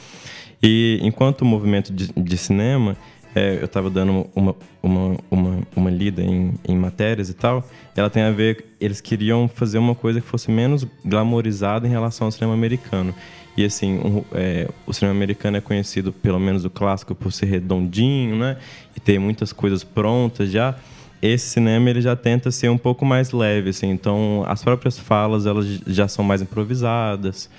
E 0.62 1.00
enquanto 1.02 1.42
o 1.42 1.46
movimento 1.46 1.94
de, 1.94 2.12
de 2.12 2.38
cinema, 2.38 2.98
é, 3.36 3.60
eu 3.60 3.66
estava 3.66 3.90
dando 3.90 4.28
uma, 4.36 4.56
uma, 4.82 5.18
uma, 5.30 5.60
uma 5.76 5.90
lida 5.92 6.24
em, 6.24 6.54
em 6.68 6.76
matérias 6.76 7.30
e 7.30 7.34
tal, 7.34 7.64
ela 7.96 8.10
tem 8.10 8.24
a 8.24 8.32
ver, 8.32 8.66
eles 8.82 9.00
queriam 9.00 9.48
fazer 9.48 9.78
uma 9.78 9.94
coisa 9.94 10.20
que 10.20 10.28
fosse 10.28 10.50
menos 10.50 10.88
glamorizada 11.06 11.88
em 11.88 11.90
relação 11.90 12.26
ao 12.26 12.32
cinema 12.32 12.54
americano. 12.54 13.14
E 13.56 13.66
assim, 13.66 13.98
um, 14.00 14.24
é, 14.34 14.68
o 14.86 14.94
cinema 14.94 15.16
americano 15.16 15.58
é 15.58 15.62
conhecido, 15.62 16.12
pelo 16.12 16.40
menos 16.40 16.64
o 16.66 16.70
clássico, 16.70 17.16
por 17.16 17.32
ser 17.32 17.48
redondinho, 17.48 18.36
né? 18.36 18.58
E 18.96 19.00
ter 19.00 19.20
muitas 19.20 19.52
coisas 19.52 19.84
prontas 19.84 20.52
já. 20.52 20.76
Esse 21.20 21.50
cinema 21.50 21.90
ele 21.90 22.00
já 22.00 22.16
tenta 22.16 22.52
ser 22.52 22.70
um 22.70 22.78
pouco 22.78 23.04
mais 23.04 23.32
leve, 23.32 23.72
assim. 23.72 23.90
Então, 23.90 24.44
as 24.48 24.64
próprias 24.64 25.00
falas 25.00 25.48
elas 25.48 25.66
já 25.88 26.08
são 26.08 26.24
mais 26.24 26.42
improvisadas. 26.42 27.50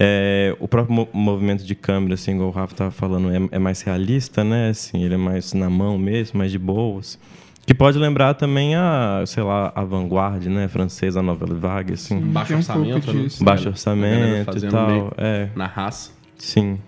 É, 0.00 0.54
o 0.60 0.68
próprio 0.68 0.94
mo- 0.94 1.08
movimento 1.12 1.64
de 1.64 1.74
câmera, 1.74 2.14
assim, 2.14 2.32
igual 2.34 2.48
o 2.48 2.52
Rafa 2.52 2.72
estava 2.74 2.90
falando, 2.90 3.30
é, 3.30 3.56
é 3.56 3.58
mais 3.58 3.82
realista, 3.82 4.44
né? 4.44 4.68
Assim, 4.70 5.02
ele 5.02 5.14
é 5.14 5.18
mais 5.18 5.52
na 5.54 5.68
mão 5.68 5.98
mesmo, 5.98 6.38
mais 6.38 6.52
de 6.52 6.58
boas. 6.58 7.18
Que 7.66 7.74
pode 7.74 7.98
lembrar 7.98 8.32
também 8.34 8.74
a, 8.76 9.22
sei 9.26 9.42
lá, 9.42 9.72
a 9.74 9.84
vanguarda, 9.84 10.48
né? 10.48 10.68
Francesa, 10.68 11.20
a 11.20 11.22
novela 11.22 11.54
vague, 11.54 11.94
assim. 11.94 12.18
Baixo 12.20 12.48
Tem 12.48 12.56
um 12.56 12.60
orçamento, 12.60 13.12
né? 13.12 13.28
Baixo 13.40 13.68
orçamento 13.68 14.56
e 14.56 14.60
tal. 14.70 15.12
É, 15.18 15.48
Na 15.54 15.66
raça. 15.66 16.12
sim. 16.38 16.78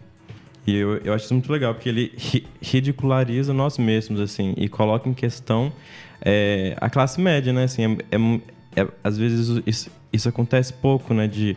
E 0.67 0.76
eu, 0.76 0.99
eu 0.99 1.12
acho 1.14 1.25
isso 1.25 1.35
muito 1.35 1.50
legal, 1.50 1.75
porque 1.75 1.88
ele 1.88 2.12
ri- 2.17 2.47
ridiculariza 2.62 3.52
nós 3.52 3.76
mesmos, 3.79 4.21
assim, 4.21 4.55
e 4.57 4.69
coloca 4.69 5.09
em 5.09 5.14
questão 5.14 5.73
é, 6.23 6.76
a 6.81 6.88
classe 6.88 7.21
média, 7.21 7.52
né? 7.52 7.64
Assim, 7.64 7.83
é, 8.11 8.17
é- 8.17 8.83
é- 8.83 8.88
às 9.02 9.19
vezes 9.19 9.61
isso, 9.67 9.90
isso 10.12 10.29
acontece 10.29 10.73
pouco, 10.75 11.12
né? 11.14 11.26
De 11.26 11.57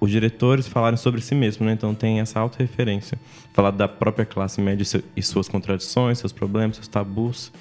os 0.00 0.10
diretores 0.10 0.66
falarem 0.66 0.96
sobre 0.96 1.20
si 1.20 1.34
mesmos, 1.34 1.66
né? 1.66 1.72
Então 1.72 1.94
tem 1.94 2.20
essa 2.20 2.38
autorreferência. 2.40 3.18
Falar 3.52 3.72
da 3.72 3.88
própria 3.88 4.24
classe 4.24 4.60
média 4.60 5.02
e 5.16 5.22
suas 5.22 5.48
contradições, 5.48 6.18
seus 6.18 6.32
problemas, 6.32 6.76
seus 6.76 6.88
tabus. 6.88 7.52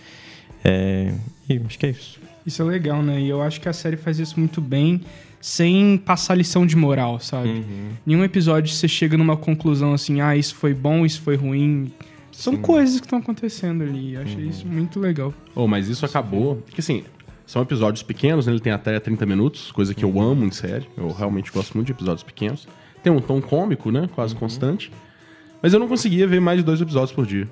É, 0.63 1.13
e 1.49 1.59
acho 1.65 1.79
que 1.79 1.85
é 1.85 1.89
isso. 1.89 2.19
Isso 2.45 2.61
é 2.61 2.65
legal, 2.65 3.01
né? 3.01 3.19
E 3.19 3.27
eu 3.27 3.41
acho 3.41 3.59
que 3.59 3.67
a 3.67 3.73
série 3.73 3.97
faz 3.97 4.19
isso 4.19 4.39
muito 4.39 4.61
bem, 4.61 5.01
sem 5.41 5.97
passar 5.97 6.35
lição 6.35 6.65
de 6.65 6.75
moral, 6.75 7.19
sabe? 7.19 7.65
Nenhum 8.05 8.23
episódio 8.23 8.73
você 8.73 8.87
chega 8.87 9.17
numa 9.17 9.35
conclusão 9.35 9.93
assim, 9.93 10.21
ah, 10.21 10.35
isso 10.35 10.55
foi 10.55 10.73
bom, 10.73 11.05
isso 11.05 11.21
foi 11.21 11.35
ruim. 11.35 11.91
São 12.31 12.55
coisas 12.55 12.99
que 12.99 13.05
estão 13.05 13.19
acontecendo 13.19 13.83
ali. 13.83 14.13
Eu 14.13 14.21
achei 14.21 14.45
isso 14.45 14.65
muito 14.67 14.99
legal. 14.99 15.33
Oh, 15.55 15.67
mas 15.67 15.89
isso 15.89 16.05
acabou. 16.05 16.57
Porque 16.57 16.81
assim, 16.81 17.03
são 17.47 17.61
episódios 17.63 18.03
pequenos, 18.03 18.45
né? 18.45 18.53
ele 18.53 18.59
tem 18.59 18.71
até 18.73 18.99
30 18.99 19.25
minutos, 19.25 19.71
coisa 19.71 19.95
que 19.95 20.05
eu 20.05 20.21
amo 20.21 20.45
em 20.45 20.51
série. 20.51 20.87
Eu 20.95 21.11
realmente 21.11 21.51
gosto 21.51 21.73
muito 21.73 21.87
de 21.87 21.93
episódios 21.93 22.21
pequenos. 22.21 22.67
Tem 23.01 23.11
um 23.11 23.19
tom 23.21 23.41
cômico, 23.41 23.89
né? 23.89 24.07
Quase 24.13 24.35
constante. 24.35 24.91
Mas 25.63 25.73
eu 25.73 25.79
não 25.79 25.87
conseguia 25.87 26.27
ver 26.27 26.39
mais 26.39 26.59
de 26.59 26.63
dois 26.65 26.79
episódios 26.79 27.11
por 27.11 27.25
dia. 27.25 27.47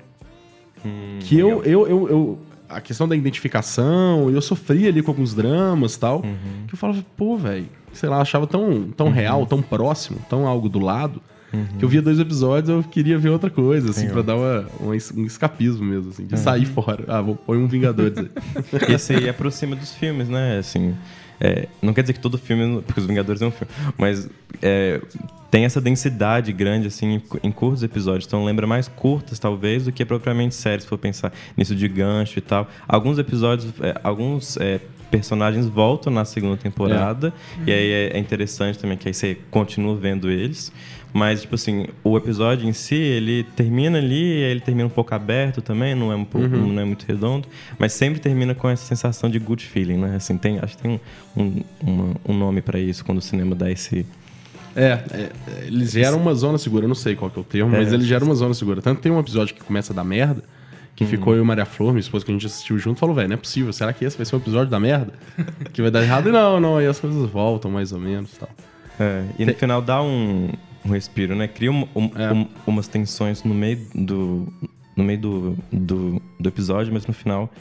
que 1.20 1.36
eu, 1.38 1.64
eu, 1.64 1.86
eu, 1.88 2.08
eu- 2.08 2.38
A 2.68 2.80
questão 2.80 3.08
da 3.08 3.16
identificação, 3.16 4.28
eu 4.30 4.40
sofria 4.42 4.88
ali 4.88 5.00
com 5.02 5.10
alguns 5.12 5.32
dramas 5.34 5.94
e 5.94 6.00
tal. 6.00 6.22
Que 6.66 6.74
eu 6.74 6.78
falava, 6.78 7.04
pô, 7.16 7.36
velho, 7.36 7.66
sei 7.92 8.08
lá, 8.08 8.20
achava 8.20 8.46
tão, 8.46 8.90
tão 8.90 9.08
real, 9.10 9.46
tão 9.46 9.62
próximo, 9.62 10.18
tão 10.28 10.46
algo 10.46 10.68
do 10.68 10.78
lado. 10.80 11.22
Que 11.78 11.84
eu 11.84 11.88
via 11.88 12.02
dois 12.02 12.18
episódios, 12.18 12.68
eu 12.68 12.82
queria 12.82 13.16
ver 13.18 13.30
outra 13.30 13.48
coisa, 13.50 13.90
assim, 13.90 14.08
pra 14.08 14.22
dar 14.22 14.36
uma, 14.36 14.66
uma 14.80 14.92
um 15.14 15.24
escapismo 15.26 15.84
mesmo, 15.84 16.10
assim, 16.10 16.26
de 16.26 16.38
sair 16.38 16.66
fora. 16.66 17.04
Ah, 17.08 17.20
vou 17.20 17.34
pôr 17.36 17.56
um 17.56 17.66
Vingadores 17.66 18.18
aí. 18.18 18.28
Esse 18.94 19.14
aí 19.14 19.28
aproxima 19.28 19.74
dos 19.76 19.92
filmes, 19.94 20.28
né? 20.28 20.58
Assim, 20.58 20.94
é, 21.40 21.68
não 21.80 21.92
quer 21.94 22.02
dizer 22.02 22.12
que 22.14 22.20
todo 22.20 22.36
filme, 22.36 22.82
porque 22.82 23.00
os 23.00 23.06
Vingadores 23.06 23.40
é 23.42 23.46
um 23.46 23.50
filme, 23.50 23.72
mas 23.96 24.28
é, 24.60 25.00
tem 25.50 25.64
essa 25.64 25.80
densidade 25.80 26.52
grande 26.52 26.88
assim 26.88 27.14
em, 27.14 27.20
cu- 27.20 27.38
em 27.42 27.52
curtos 27.52 27.82
episódios. 27.82 28.26
Então 28.26 28.44
lembra 28.44 28.66
mais 28.66 28.88
curtas 28.88 29.38
talvez 29.38 29.84
do 29.84 29.92
que 29.92 30.04
propriamente 30.04 30.54
séries, 30.54 30.82
se 30.82 30.88
for 30.88 30.98
pensar 30.98 31.32
nisso 31.56 31.74
de 31.74 31.86
gancho 31.88 32.38
e 32.38 32.42
tal. 32.42 32.68
Alguns 32.88 33.18
episódios, 33.18 33.72
é, 33.80 33.94
alguns 34.02 34.56
é, 34.56 34.80
personagens 35.10 35.66
voltam 35.66 36.12
na 36.12 36.24
segunda 36.24 36.56
temporada. 36.56 37.32
E 37.66 37.70
aí 37.72 37.90
é, 37.90 38.16
é 38.16 38.18
interessante 38.18 38.78
também 38.78 38.96
que 38.98 39.06
aí 39.06 39.14
você 39.14 39.38
continua 39.50 39.94
vendo 39.94 40.30
eles. 40.30 40.72
Mas, 41.16 41.40
tipo 41.40 41.54
assim, 41.54 41.86
o 42.04 42.14
episódio 42.16 42.68
em 42.68 42.72
si, 42.74 42.94
ele 42.94 43.42
termina 43.56 43.96
ali, 43.96 44.22
ele 44.22 44.60
termina 44.60 44.86
um 44.86 44.90
pouco 44.90 45.14
aberto 45.14 45.62
também, 45.62 45.94
não 45.94 46.12
é, 46.12 46.14
um 46.16 46.24
pouco, 46.26 46.46
não 46.48 46.78
é 46.80 46.84
muito 46.84 47.04
redondo, 47.06 47.48
mas 47.78 47.94
sempre 47.94 48.20
termina 48.20 48.54
com 48.54 48.68
essa 48.68 48.84
sensação 48.84 49.30
de 49.30 49.38
good 49.38 49.64
feeling, 49.64 49.96
né? 49.96 50.16
Assim, 50.16 50.36
tem, 50.36 50.58
acho 50.58 50.76
que 50.76 50.82
tem 50.82 51.00
um, 51.34 51.62
um, 51.82 52.14
um 52.28 52.36
nome 52.36 52.60
pra 52.60 52.78
isso, 52.78 53.02
quando 53.02 53.16
o 53.18 53.22
cinema 53.22 53.54
dá 53.54 53.70
esse... 53.70 54.04
É, 54.76 55.00
é, 55.10 55.30
eles 55.68 55.92
geram 55.92 56.18
uma 56.18 56.34
zona 56.34 56.58
segura, 56.58 56.84
eu 56.84 56.88
não 56.88 56.94
sei 56.94 57.16
qual 57.16 57.30
que 57.30 57.38
é 57.38 57.40
o 57.40 57.44
termo, 57.44 57.70
mas 57.70 57.90
É. 57.92 57.94
eles 57.94 58.06
geram 58.06 58.26
uma 58.26 58.34
zona 58.34 58.52
segura. 58.52 58.82
Tanto 58.82 59.00
tem 59.00 59.10
um 59.10 59.18
episódio 59.18 59.54
que 59.54 59.64
começa 59.64 59.94
a 59.94 59.96
dar 59.96 60.04
merda, 60.04 60.42
que 60.94 61.04
Uhum. 61.04 61.08
ficou 61.10 61.34
eu 61.34 61.42
e 61.42 61.46
Maria 61.46 61.64
Flor, 61.64 61.92
minha 61.92 62.00
esposa, 62.00 62.26
que 62.26 62.30
a 62.30 62.34
gente 62.34 62.44
assistiu 62.44 62.78
junto, 62.78 63.00
falou, 63.00 63.14
velho, 63.14 63.28
não 63.28 63.34
é 63.34 63.38
possível, 63.38 63.72
será 63.72 63.90
que 63.94 64.04
esse 64.04 64.18
vai 64.18 64.26
ser 64.26 64.36
um 64.36 64.38
episódio 64.38 64.68
da 64.70 64.78
merda? 64.78 65.14
que 65.72 65.80
vai 65.80 65.90
dar 65.90 66.02
errado? 66.02 66.28
E 66.28 66.32
não, 66.32 66.60
não, 66.60 66.76
aí 66.76 66.86
as 66.86 67.00
coisas 67.00 67.26
voltam 67.30 67.70
mais 67.70 67.90
ou 67.90 67.98
menos 67.98 68.34
e 68.34 68.38
tal. 68.38 68.50
É, 69.00 69.24
e 69.38 69.46
no 69.46 69.54
final 69.54 69.80
dá 69.80 70.02
um, 70.02 70.50
um 70.86 70.92
respiro, 70.92 71.34
né? 71.34 71.48
Cria 71.48 71.70
um- 71.72 71.86
um- 71.94 72.10
É. 72.14 72.32
um- 72.32 72.48
umas 72.66 72.88
tensões 72.88 73.42
no 73.44 73.54
meio 73.54 73.86
do 73.94 74.46
no 74.96 75.04
meio 75.04 75.18
do, 75.20 75.58
do, 75.70 76.22
do 76.40 76.48
episódio, 76.48 76.90
mas 76.90 77.06
no 77.06 77.12
final 77.12 77.52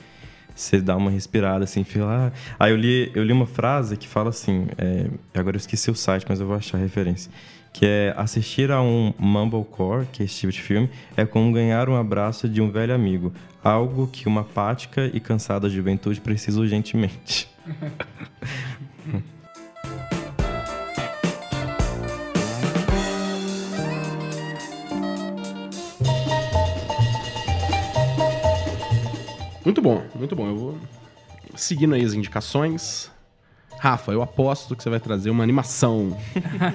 você 0.55 0.79
dá 0.79 0.95
uma 0.95 1.11
respirada 1.11 1.65
assim, 1.65 1.83
fala. 1.83 2.31
Ah. 2.33 2.55
Aí 2.57 2.71
eu 2.71 2.77
li, 2.77 3.11
eu 3.13 3.23
li 3.25 3.33
uma 3.33 3.45
frase 3.45 3.97
que 3.97 4.07
fala 4.07 4.29
assim, 4.29 4.67
é, 4.77 5.07
agora 5.37 5.57
eu 5.57 5.59
esqueci 5.59 5.91
o 5.91 5.95
site, 5.95 6.25
mas 6.29 6.39
eu 6.39 6.47
vou 6.47 6.55
achar 6.55 6.77
a 6.77 6.81
referência. 6.81 7.29
Que 7.73 7.85
é 7.85 8.13
assistir 8.15 8.71
a 8.71 8.81
um 8.81 9.13
Mumblecore, 9.19 10.05
que 10.13 10.21
é 10.23 10.25
esse 10.25 10.39
tipo 10.39 10.53
de 10.53 10.61
filme, 10.61 10.89
é 11.17 11.25
como 11.25 11.51
ganhar 11.51 11.89
um 11.89 11.95
abraço 11.97 12.47
de 12.47 12.61
um 12.61 12.71
velho 12.71 12.95
amigo. 12.95 13.33
Algo 13.61 14.07
que 14.07 14.29
uma 14.29 14.41
apática 14.41 15.11
e 15.13 15.19
cansada 15.19 15.69
juventude 15.69 16.21
precisa 16.21 16.57
urgentemente. 16.61 17.49
Muito 29.65 29.81
bom, 29.81 30.03
muito 30.13 30.35
bom. 30.35 30.47
Eu 30.47 30.55
vou 30.55 30.77
seguindo 31.55 31.95
aí 31.95 32.05
as 32.05 32.13
indicações. 32.13 33.11
Rafa, 33.79 34.11
eu 34.11 34.21
aposto 34.21 34.75
que 34.75 34.83
você 34.83 34.89
vai 34.89 34.99
trazer 34.99 35.29
uma 35.31 35.43
animação 35.43 36.17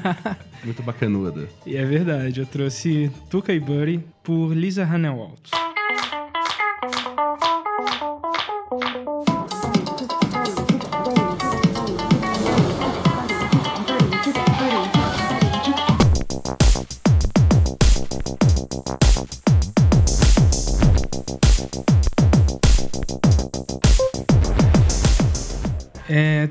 muito 0.64 0.82
bacanuda. 0.82 1.49
E 1.64 1.76
é 1.76 1.85
verdade, 1.85 2.40
eu 2.40 2.47
trouxe 2.47 3.11
Tuca 3.30 3.52
e 3.52 3.61
Buddy 3.61 4.04
por 4.23 4.52
Lisa 4.52 4.85
Hannawalt. 4.85 5.50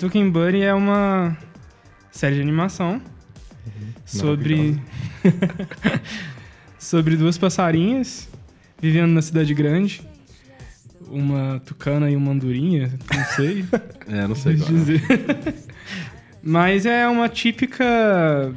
É, 0.05 0.17
e 0.17 0.29
Buddy 0.29 0.61
é 0.61 0.73
uma 0.73 1.37
série 2.11 2.35
de 2.35 2.41
animação 2.41 3.01
sobre 4.05 4.79
sobre 6.79 7.15
duas 7.17 7.37
passarinhas 7.37 8.29
vivendo 8.81 9.11
na 9.11 9.21
cidade 9.21 9.53
grande. 9.53 10.01
Uma 11.11 11.59
tucana 11.65 12.09
e 12.09 12.15
uma 12.15 12.31
andorinha, 12.31 12.97
não 13.13 13.23
sei. 13.35 13.65
É, 14.07 14.27
não 14.27 14.35
sei. 14.35 14.53
Agora. 14.53 14.71
dizer. 14.71 15.03
Mas 16.41 16.85
é 16.87 17.07
uma 17.07 17.29
típica 17.29 18.51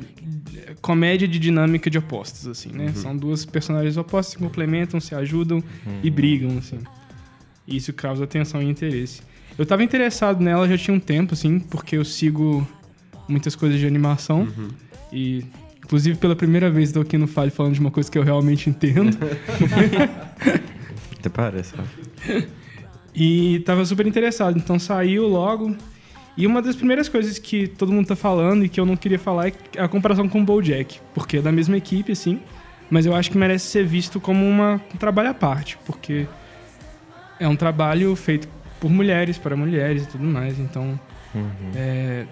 comédia 0.81 1.29
de 1.29 1.39
dinâmica 1.39 1.91
de 1.91 1.99
opostos, 1.99 2.47
assim, 2.47 2.71
né? 2.73 2.93
São 2.95 3.15
duas 3.15 3.45
personagens 3.45 3.99
opostos 3.99 4.35
que 4.35 4.41
se 4.41 4.45
complementam, 4.45 4.99
se 4.99 5.15
ajudam 5.15 5.63
e 6.03 6.11
brigam, 6.11 6.57
assim. 6.57 6.79
E 7.67 7.77
isso 7.77 7.93
causa 7.93 8.25
atenção 8.25 8.63
e 8.63 8.67
interesse. 8.67 9.21
Eu 9.59 9.67
tava 9.67 9.83
interessado 9.83 10.41
nela 10.41 10.69
já 10.69 10.79
tinha 10.79 10.97
um 10.97 11.01
tempo, 11.01 11.35
assim, 11.35 11.59
porque 11.59 11.97
eu 11.97 12.05
sigo 12.05 12.67
muitas 13.29 13.55
coisas 13.55 13.79
de 13.79 13.87
animação. 13.87 14.49
E, 15.13 15.45
inclusive, 15.85 16.19
pela 16.19 16.35
primeira 16.35 16.71
vez 16.71 16.89
estou 16.89 17.03
aqui 17.03 17.19
no 17.19 17.27
Fale 17.27 17.51
falando 17.51 17.75
de 17.75 17.81
uma 17.81 17.91
coisa 17.91 18.11
que 18.11 18.19
eu 18.19 18.23
realmente 18.23 18.71
entendo. 18.71 19.17
Até 21.19 21.29
parece. 21.29 21.75
Rafa. 21.77 22.49
E 23.15 23.61
tava 23.61 23.85
super 23.85 24.07
interessado, 24.07 24.59
então 24.59 24.79
saiu 24.79 25.27
logo. 25.27 25.77
E 26.37 26.47
uma 26.47 26.63
das 26.63 26.75
primeiras 26.75 27.09
coisas 27.09 27.39
que 27.39 27.69
todo 27.69 27.93
mundo 27.93 28.07
tá 28.07 28.17
falando 28.17 28.65
e 28.65 28.69
que 28.69 28.81
eu 28.81 28.87
não 28.87 28.97
queria 28.97 29.19
falar 29.19 29.49
é 29.49 29.53
a 29.79 29.87
comparação 29.87 30.29
com 30.29 30.41
o 30.41 30.45
BoJack, 30.45 30.99
porque 31.13 31.37
é 31.37 31.43
da 31.43 31.53
mesma 31.53 31.77
equipe, 31.77 32.11
assim, 32.11 32.41
mas 32.91 33.05
eu 33.05 33.15
acho 33.15 33.31
que 33.31 33.37
merece 33.37 33.67
ser 33.67 33.85
visto 33.85 34.19
como 34.19 34.49
uma, 34.49 34.81
um 34.95 34.97
trabalho 34.97 35.29
à 35.29 35.35
parte, 35.35 35.79
porque 35.85 36.27
é 37.39 37.47
um 37.47 37.55
trabalho 37.55 38.17
feito 38.17 38.49
por 38.83 38.91
mulheres, 38.91 39.39
para 39.39 39.55
mulheres 39.57 40.03
e 40.03 40.07
tudo 40.09 40.25
mais, 40.25 40.59
então 40.59 40.99
é, 41.77 42.27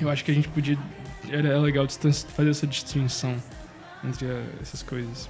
eu 0.00 0.08
acho 0.08 0.24
que 0.24 0.30
a 0.30 0.34
gente 0.34 0.48
podia. 0.48 0.78
Era 1.30 1.58
legal 1.60 1.86
distan- 1.86 2.10
fazer 2.10 2.48
essa 2.50 2.66
distinção 2.66 3.34
entre 4.02 4.26
a- 4.26 4.42
essas 4.62 4.82
coisas. 4.82 5.28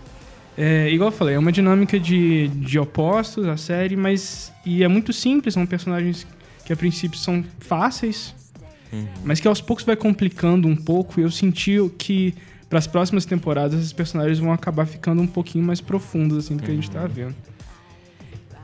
É, 0.57 0.89
igual 0.91 1.09
eu 1.11 1.17
falei, 1.17 1.35
é 1.35 1.39
uma 1.39 1.51
dinâmica 1.51 1.99
de, 1.99 2.47
de 2.49 2.79
opostos 2.79 3.47
a 3.49 3.57
série, 3.57 3.97
mas. 3.97 4.53
E 4.65 4.85
é 4.85 4.89
muito 4.89 5.13
simples, 5.13 5.55
são 5.55 5.67
personagens 5.67 6.25
que 6.65 6.73
a 6.73 6.77
princípio 6.77 7.19
são 7.19 7.45
fáceis, 7.59 8.33
mas 9.25 9.41
que 9.41 9.49
aos 9.49 9.61
poucos 9.61 9.85
vai 9.85 9.97
complicando 9.97 10.69
um 10.69 10.77
pouco. 10.77 11.19
E 11.19 11.25
eu 11.25 11.31
senti 11.33 11.77
que 11.99 12.33
para 12.71 12.79
as 12.79 12.87
próximas 12.87 13.25
temporadas 13.25 13.81
esses 13.81 13.93
personagens 13.93 14.39
vão 14.39 14.53
acabar 14.53 14.87
ficando 14.87 15.21
um 15.21 15.27
pouquinho 15.27 15.65
mais 15.65 15.81
profundos, 15.81 16.39
assim, 16.39 16.57
do 16.57 16.63
que 16.63 16.71
a 16.71 16.75
gente 16.75 16.91
tá 16.91 17.07
vendo. 17.09 17.35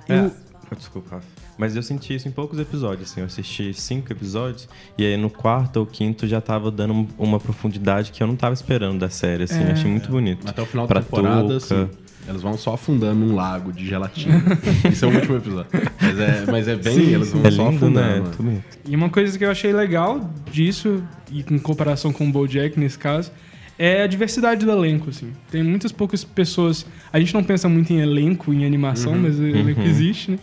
É. 0.08 0.18
Eu- 0.20 0.32
Desculpa, 0.76 1.16
Rafa. 1.16 1.43
Mas 1.56 1.76
eu 1.76 1.82
senti 1.82 2.14
isso 2.14 2.26
em 2.26 2.30
poucos 2.32 2.58
episódios, 2.58 3.10
assim. 3.10 3.20
Eu 3.20 3.26
assisti 3.26 3.72
cinco 3.74 4.12
episódios 4.12 4.68
e 4.98 5.04
aí 5.04 5.16
no 5.16 5.30
quarto 5.30 5.76
ou 5.78 5.86
quinto 5.86 6.26
já 6.26 6.40
tava 6.40 6.70
dando 6.70 6.92
um- 6.94 7.08
uma 7.18 7.38
profundidade 7.38 8.10
que 8.10 8.22
eu 8.22 8.26
não 8.26 8.34
tava 8.36 8.54
esperando 8.54 8.98
da 8.98 9.08
série, 9.08 9.44
assim. 9.44 9.62
É. 9.62 9.72
Achei 9.72 9.90
muito 9.90 10.10
bonito. 10.10 10.48
Até 10.48 10.60
o 10.62 10.66
final 10.66 10.86
da 10.86 10.94
temporada, 11.00 11.42
Tuca. 11.42 11.56
assim, 11.56 11.88
elas 12.26 12.42
vão 12.42 12.56
só 12.58 12.74
afundando 12.74 13.20
num 13.24 13.34
lago 13.34 13.72
de 13.72 13.86
gelatina. 13.86 14.42
Isso 14.90 15.04
é 15.04 15.08
o 15.08 15.14
último 15.14 15.36
episódio. 15.36 15.70
Mas 16.00 16.18
é, 16.18 16.44
mas 16.50 16.68
é 16.68 16.74
bem, 16.76 17.14
elas 17.14 17.30
vão 17.30 17.42
É 17.44 17.50
só 17.50 17.70
lindo, 17.70 17.90
né? 17.90 18.02
afundando. 18.02 18.30
Tudo 18.30 18.42
bonito. 18.44 18.78
E 18.88 18.96
uma 18.96 19.08
coisa 19.10 19.38
que 19.38 19.44
eu 19.44 19.50
achei 19.50 19.72
legal 19.72 20.28
disso, 20.50 21.02
e 21.30 21.40
em 21.48 21.58
comparação 21.58 22.12
com 22.12 22.26
o 22.28 22.32
BoJack 22.32 22.80
nesse 22.80 22.98
caso, 22.98 23.30
é 23.78 24.02
a 24.02 24.06
diversidade 24.06 24.64
do 24.64 24.72
elenco, 24.72 25.10
assim. 25.10 25.32
Tem 25.50 25.62
muitas 25.62 25.92
poucas 25.92 26.24
pessoas... 26.24 26.86
A 27.12 27.18
gente 27.20 27.32
não 27.34 27.44
pensa 27.44 27.68
muito 27.68 27.92
em 27.92 28.00
elenco, 28.00 28.52
em 28.52 28.64
animação, 28.64 29.14
mas 29.16 29.38
o 29.38 29.44
elenco 29.46 29.82
existe, 29.82 30.30
né? 30.32 30.38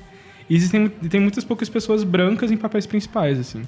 E 0.51 0.55
existem, 0.55 0.89
tem 0.89 1.21
muitas 1.21 1.45
poucas 1.45 1.69
pessoas 1.69 2.03
brancas 2.03 2.51
em 2.51 2.57
papéis 2.57 2.85
principais, 2.85 3.39
assim. 3.39 3.61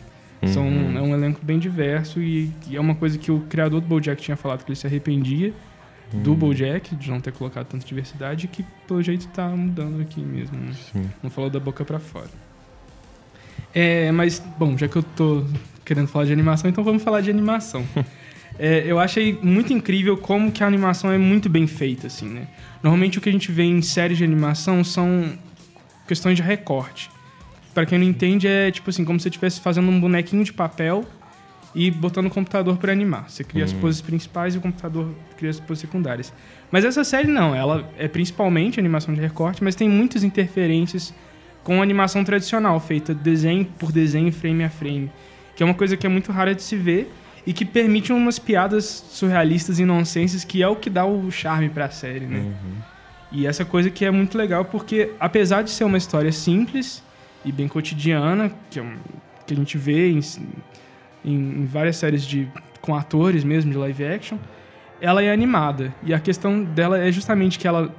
São, 0.46 0.68
é 0.68 1.02
um 1.02 1.14
elenco 1.14 1.40
bem 1.42 1.58
diverso 1.58 2.20
e, 2.20 2.52
e 2.70 2.76
é 2.76 2.82
uma 2.82 2.94
coisa 2.94 3.18
que 3.18 3.32
o 3.32 3.40
criador 3.48 3.80
do 3.80 3.88
BoJack 3.88 4.22
tinha 4.22 4.36
falado 4.36 4.66
que 4.66 4.70
ele 4.70 4.76
se 4.76 4.86
arrependia 4.86 5.54
do 6.12 6.36
BoJack, 6.36 6.94
de 6.98 7.10
não 7.10 7.22
ter 7.22 7.32
colocado 7.32 7.68
tanta 7.68 7.86
diversidade, 7.86 8.50
que 8.50 8.66
pelo 8.86 9.02
jeito 9.02 9.30
tá 9.30 9.48
mudando 9.48 10.02
aqui 10.02 10.20
mesmo, 10.20 10.58
né? 10.58 10.74
Não 11.24 11.30
falou 11.30 11.50
da 11.50 11.58
boca 11.58 11.86
pra 11.86 12.00
fora. 12.00 12.30
É, 13.74 14.12
mas, 14.12 14.44
bom, 14.60 14.78
já 14.78 14.90
que 14.90 14.98
eu 14.98 15.04
tô 15.04 15.46
querendo 15.86 16.08
falar 16.10 16.26
de 16.26 16.34
animação, 16.34 16.70
então 16.70 16.84
vamos 16.84 17.02
falar 17.02 17.22
de 17.22 17.30
animação. 17.30 17.86
É, 18.60 18.84
eu 18.86 19.00
achei 19.00 19.40
muito 19.42 19.74
incrível 19.74 20.16
como 20.16 20.52
que 20.52 20.64
a 20.64 20.68
animação 20.68 21.12
é 21.12 21.18
muito 21.18 21.50
bem 21.50 21.66
feita, 21.66 22.06
assim, 22.06 22.30
né? 22.30 22.48
Normalmente 22.84 23.18
o 23.18 23.22
que 23.22 23.28
a 23.28 23.32
gente 23.32 23.52
vê 23.52 23.64
em 23.64 23.82
séries 23.82 24.20
de 24.20 24.24
animação 24.24 24.84
são 24.84 25.34
questões 26.08 26.36
de 26.36 26.42
recorte. 26.42 27.10
Pra 27.74 27.86
quem 27.86 27.98
não 27.98 28.06
entende, 28.06 28.48
é 28.48 28.70
tipo 28.70 28.90
assim, 28.90 29.04
como 29.04 29.20
se 29.20 29.24
você 29.24 29.30
estivesse 29.30 29.60
fazendo 29.60 29.90
um 29.90 30.00
bonequinho 30.00 30.44
de 30.44 30.54
papel 30.54 31.04
e 31.74 31.90
botando 31.90 32.28
o 32.28 32.30
computador 32.30 32.78
pra 32.78 32.92
animar. 32.92 33.30
Você 33.30 33.44
cria 33.44 33.64
as 33.64 33.74
poses 33.74 34.00
principais 34.02 34.54
e 34.54 34.58
o 34.60 34.62
computador 34.62 35.14
cria 35.38 35.50
as 35.50 35.60
poses 35.60 35.82
secundárias. 35.82 36.32
Mas 36.72 36.86
essa 36.86 37.04
série 37.04 37.28
não, 37.28 37.56
ela 37.56 37.90
é 37.98 38.08
principalmente 38.08 38.80
animação 38.80 39.14
de 39.14 39.20
recorte, 39.20 39.64
mas 39.64 39.76
tem 39.76 39.90
muitas 39.90 40.24
interferências 40.24 41.14
com 41.64 41.80
a 41.80 41.84
animação 41.84 42.24
tradicional, 42.24 42.80
feita 42.80 43.14
desenho 43.14 43.66
por 43.66 43.92
desenho, 43.92 44.32
frame 44.32 44.64
a 44.64 44.70
frame. 44.70 45.12
Que 45.56 45.64
é 45.64 45.66
uma 45.66 45.74
coisa 45.74 45.98
que 45.98 46.06
é 46.06 46.10
muito 46.10 46.32
rara 46.32 46.54
de 46.54 46.62
se 46.62 46.76
ver 46.76 47.12
e 47.46 47.54
que 47.54 47.66
permite 47.66 48.12
umas 48.14 48.38
piadas 48.38 48.86
surrealistas 48.86 49.80
e 49.80 49.86
nonsenses, 49.86 50.44
que 50.44 50.62
é 50.62 50.68
o 50.68 50.76
que 50.76 50.90
dá 50.90 51.06
o 51.06 51.32
charme 51.32 51.70
pra 51.70 51.90
série, 51.90 52.26
né? 52.26 52.54
E 53.34 53.48
essa 53.48 53.66
coisa 53.66 53.90
que 53.90 54.06
é 54.06 54.12
muito 54.12 54.38
legal, 54.38 54.64
porque 54.64 55.12
apesar 55.20 55.64
de 55.64 55.72
ser 55.72 55.84
uma 55.84 55.98
história 55.98 56.32
simples 56.32 57.04
e 57.44 57.52
bem 57.52 57.68
cotidiana, 57.68 58.52
que, 58.70 58.80
é 58.80 58.82
um- 58.84 58.98
que 59.46 59.54
a 59.54 59.58
gente 59.58 59.78
vê 59.78 60.12
em, 60.12 60.20
em- 61.26 61.66
várias 61.66 61.98
séries 61.98 62.24
de, 62.26 62.48
com 62.82 62.96
atores 62.96 63.44
mesmo, 63.44 63.72
de 63.72 63.78
live 63.78 64.06
action, 64.06 64.38
ela 65.02 65.22
é 65.24 65.32
animada. 65.32 65.94
E 66.04 66.14
a 66.14 66.20
questão 66.20 66.64
dela 66.64 66.98
é 67.00 67.12
justamente 67.12 67.58
que 67.60 67.68
ela 67.68 67.94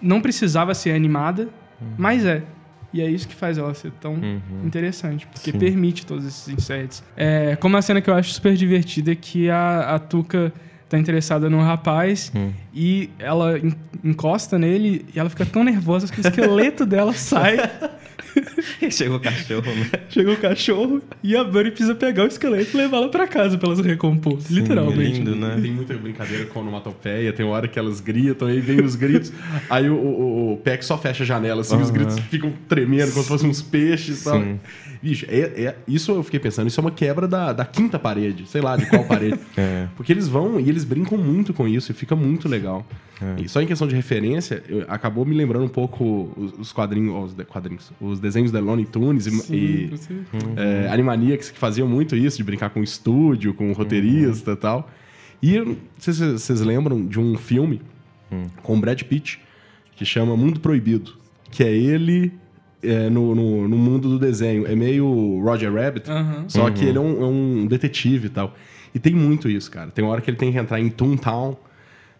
não 0.00 0.20
precisava 0.20 0.74
ser 0.74 0.92
animada, 0.92 1.48
mas 1.98 2.24
é. 2.24 2.42
E 2.92 3.00
é 3.00 3.08
isso 3.08 3.28
que 3.28 3.34
faz 3.36 3.56
ela 3.56 3.72
ser 3.74 3.92
tão 4.00 4.14
Uhum. 4.14 4.40
interessante, 4.64 5.24
porque 5.26 5.52
Sim. 5.52 5.58
permite 5.58 6.04
todos 6.04 6.26
esses 6.26 6.48
insights. 6.48 7.04
É, 7.16 7.54
como 7.56 7.76
a 7.76 7.82
cena 7.82 8.00
que 8.00 8.10
eu 8.10 8.14
acho 8.14 8.32
super 8.32 8.54
divertida 8.56 9.12
é 9.12 9.14
que 9.14 9.48
a, 9.48 9.94
a 9.94 9.98
Tuca 10.00 10.52
tá 10.90 10.98
interessada 10.98 11.48
num 11.48 11.62
rapaz 11.62 12.30
Hum. 12.34 12.50
e 12.74 13.08
ela 13.18 13.58
en- 13.58 13.72
encosta 14.04 14.58
nele 14.58 15.06
e 15.14 15.18
ela 15.18 15.30
fica 15.30 15.46
tão 15.46 15.62
nervosa 15.64 16.06
que 16.12 16.20
o 16.20 16.26
esqueleto 16.26 16.84
dela 16.84 17.12
sai. 17.16 17.56
Chegou 18.90 19.16
o 19.16 19.20
cachorro, 19.20 19.72
né? 19.74 19.90
Chega 20.08 20.32
o 20.32 20.36
cachorro 20.36 21.02
e 21.22 21.36
a 21.36 21.44
Bunny 21.44 21.70
precisa 21.70 21.94
pegar 21.94 22.24
o 22.24 22.26
esqueleto 22.26 22.70
e 22.74 22.76
levá-la 22.76 23.08
pra 23.08 23.26
casa 23.26 23.56
pra 23.58 23.68
ela 23.68 23.76
se 23.76 23.82
recompor. 23.82 24.38
Literalmente. 24.50 25.18
Lindo, 25.18 25.36
né? 25.36 25.58
Tem 25.60 25.70
muita 25.72 25.94
brincadeira 25.94 26.46
com 26.46 26.60
onomatopeia, 26.60 27.32
tem 27.32 27.44
hora 27.46 27.68
que 27.68 27.78
elas 27.78 28.00
gritam, 28.00 28.48
aí 28.48 28.60
vem 28.60 28.82
os 28.82 28.94
gritos, 28.96 29.32
aí 29.68 29.88
o, 29.88 29.94
o, 29.94 30.52
o 30.54 30.56
Peck 30.58 30.84
só 30.84 30.96
fecha 30.98 31.22
a 31.22 31.26
janela, 31.26 31.60
assim, 31.60 31.76
os 31.76 31.82
Aham. 31.88 31.92
gritos 31.92 32.18
ficam 32.30 32.52
tremendo, 32.68 33.10
como 33.12 33.22
se 33.22 33.28
fossem 33.28 33.48
uns 33.50 33.62
peixes 33.62 34.20
e 34.22 34.24
tal. 34.24 34.40
Sim. 34.40 34.58
Bicho, 35.02 35.24
é, 35.30 35.38
é- 35.64 35.76
isso 35.88 36.12
eu 36.12 36.22
fiquei 36.22 36.38
pensando, 36.38 36.68
isso 36.68 36.78
é 36.78 36.82
uma 36.82 36.90
quebra 36.90 37.26
da, 37.26 37.52
da 37.54 37.64
quinta 37.64 37.98
parede, 37.98 38.46
sei 38.46 38.60
lá, 38.60 38.76
de 38.76 38.86
qual 38.86 39.04
parede. 39.04 39.38
É. 39.56 39.88
Porque 39.96 40.12
eles 40.12 40.28
vão 40.28 40.58
e 40.60 40.68
eles 40.68 40.84
brincam 40.84 41.18
muito 41.18 41.52
com 41.52 41.66
isso 41.66 41.90
e 41.90 41.94
fica 41.94 42.14
muito 42.14 42.48
legal. 42.48 42.86
É. 43.20 43.42
E 43.42 43.48
só 43.48 43.60
em 43.60 43.66
questão 43.66 43.86
de 43.88 43.94
referência, 43.94 44.62
eu- 44.68 44.84
acabou 44.88 45.24
me 45.26 45.34
lembrando 45.34 45.64
um 45.64 45.68
pouco 45.68 46.32
os, 46.36 46.52
os 46.58 46.72
quadrinhos, 46.72 47.32
os 47.36 47.44
quadrinhos, 47.46 47.90
os 48.00 48.19
desenhos 48.20 48.52
da 48.52 48.60
Looney 48.60 48.84
Tunes 48.84 49.26
e, 49.26 49.30
Sim, 49.30 49.54
e 49.54 49.90
é, 50.56 50.88
Animaniacs 50.90 51.50
que 51.50 51.58
faziam 51.58 51.88
muito 51.88 52.14
isso, 52.14 52.36
de 52.36 52.44
brincar 52.44 52.70
com 52.70 52.82
estúdio, 52.82 53.54
com 53.54 53.72
roteirista 53.72 54.52
e 54.52 54.56
tal. 54.56 54.90
E 55.42 55.58
não 55.58 55.76
sei 55.98 56.12
se 56.12 56.32
vocês 56.32 56.60
lembram 56.60 57.06
de 57.06 57.18
um 57.18 57.36
filme 57.36 57.80
com 58.62 58.76
o 58.76 58.80
Brad 58.80 59.00
Pitt 59.02 59.40
que 59.96 60.04
chama 60.04 60.36
Mundo 60.36 60.60
Proibido, 60.60 61.14
que 61.50 61.62
é 61.62 61.72
ele 61.72 62.32
é, 62.82 63.10
no, 63.10 63.34
no, 63.34 63.68
no 63.68 63.76
mundo 63.76 64.08
do 64.08 64.18
desenho. 64.18 64.66
É 64.66 64.74
meio 64.74 65.40
Roger 65.42 65.72
Rabbit, 65.72 66.10
Aham. 66.10 66.44
só 66.48 66.70
que 66.70 66.84
ele 66.84 66.98
é 66.98 67.00
um, 67.00 67.22
é 67.22 67.26
um 67.26 67.66
detetive 67.66 68.26
e 68.26 68.30
tal. 68.30 68.54
E 68.94 68.98
tem 68.98 69.14
muito 69.14 69.48
isso, 69.48 69.70
cara. 69.70 69.90
Tem 69.90 70.04
uma 70.04 70.12
hora 70.12 70.20
que 70.20 70.30
ele 70.30 70.36
tem 70.36 70.52
que 70.52 70.58
entrar 70.58 70.80
em 70.80 70.88
Toontown. 70.88 71.56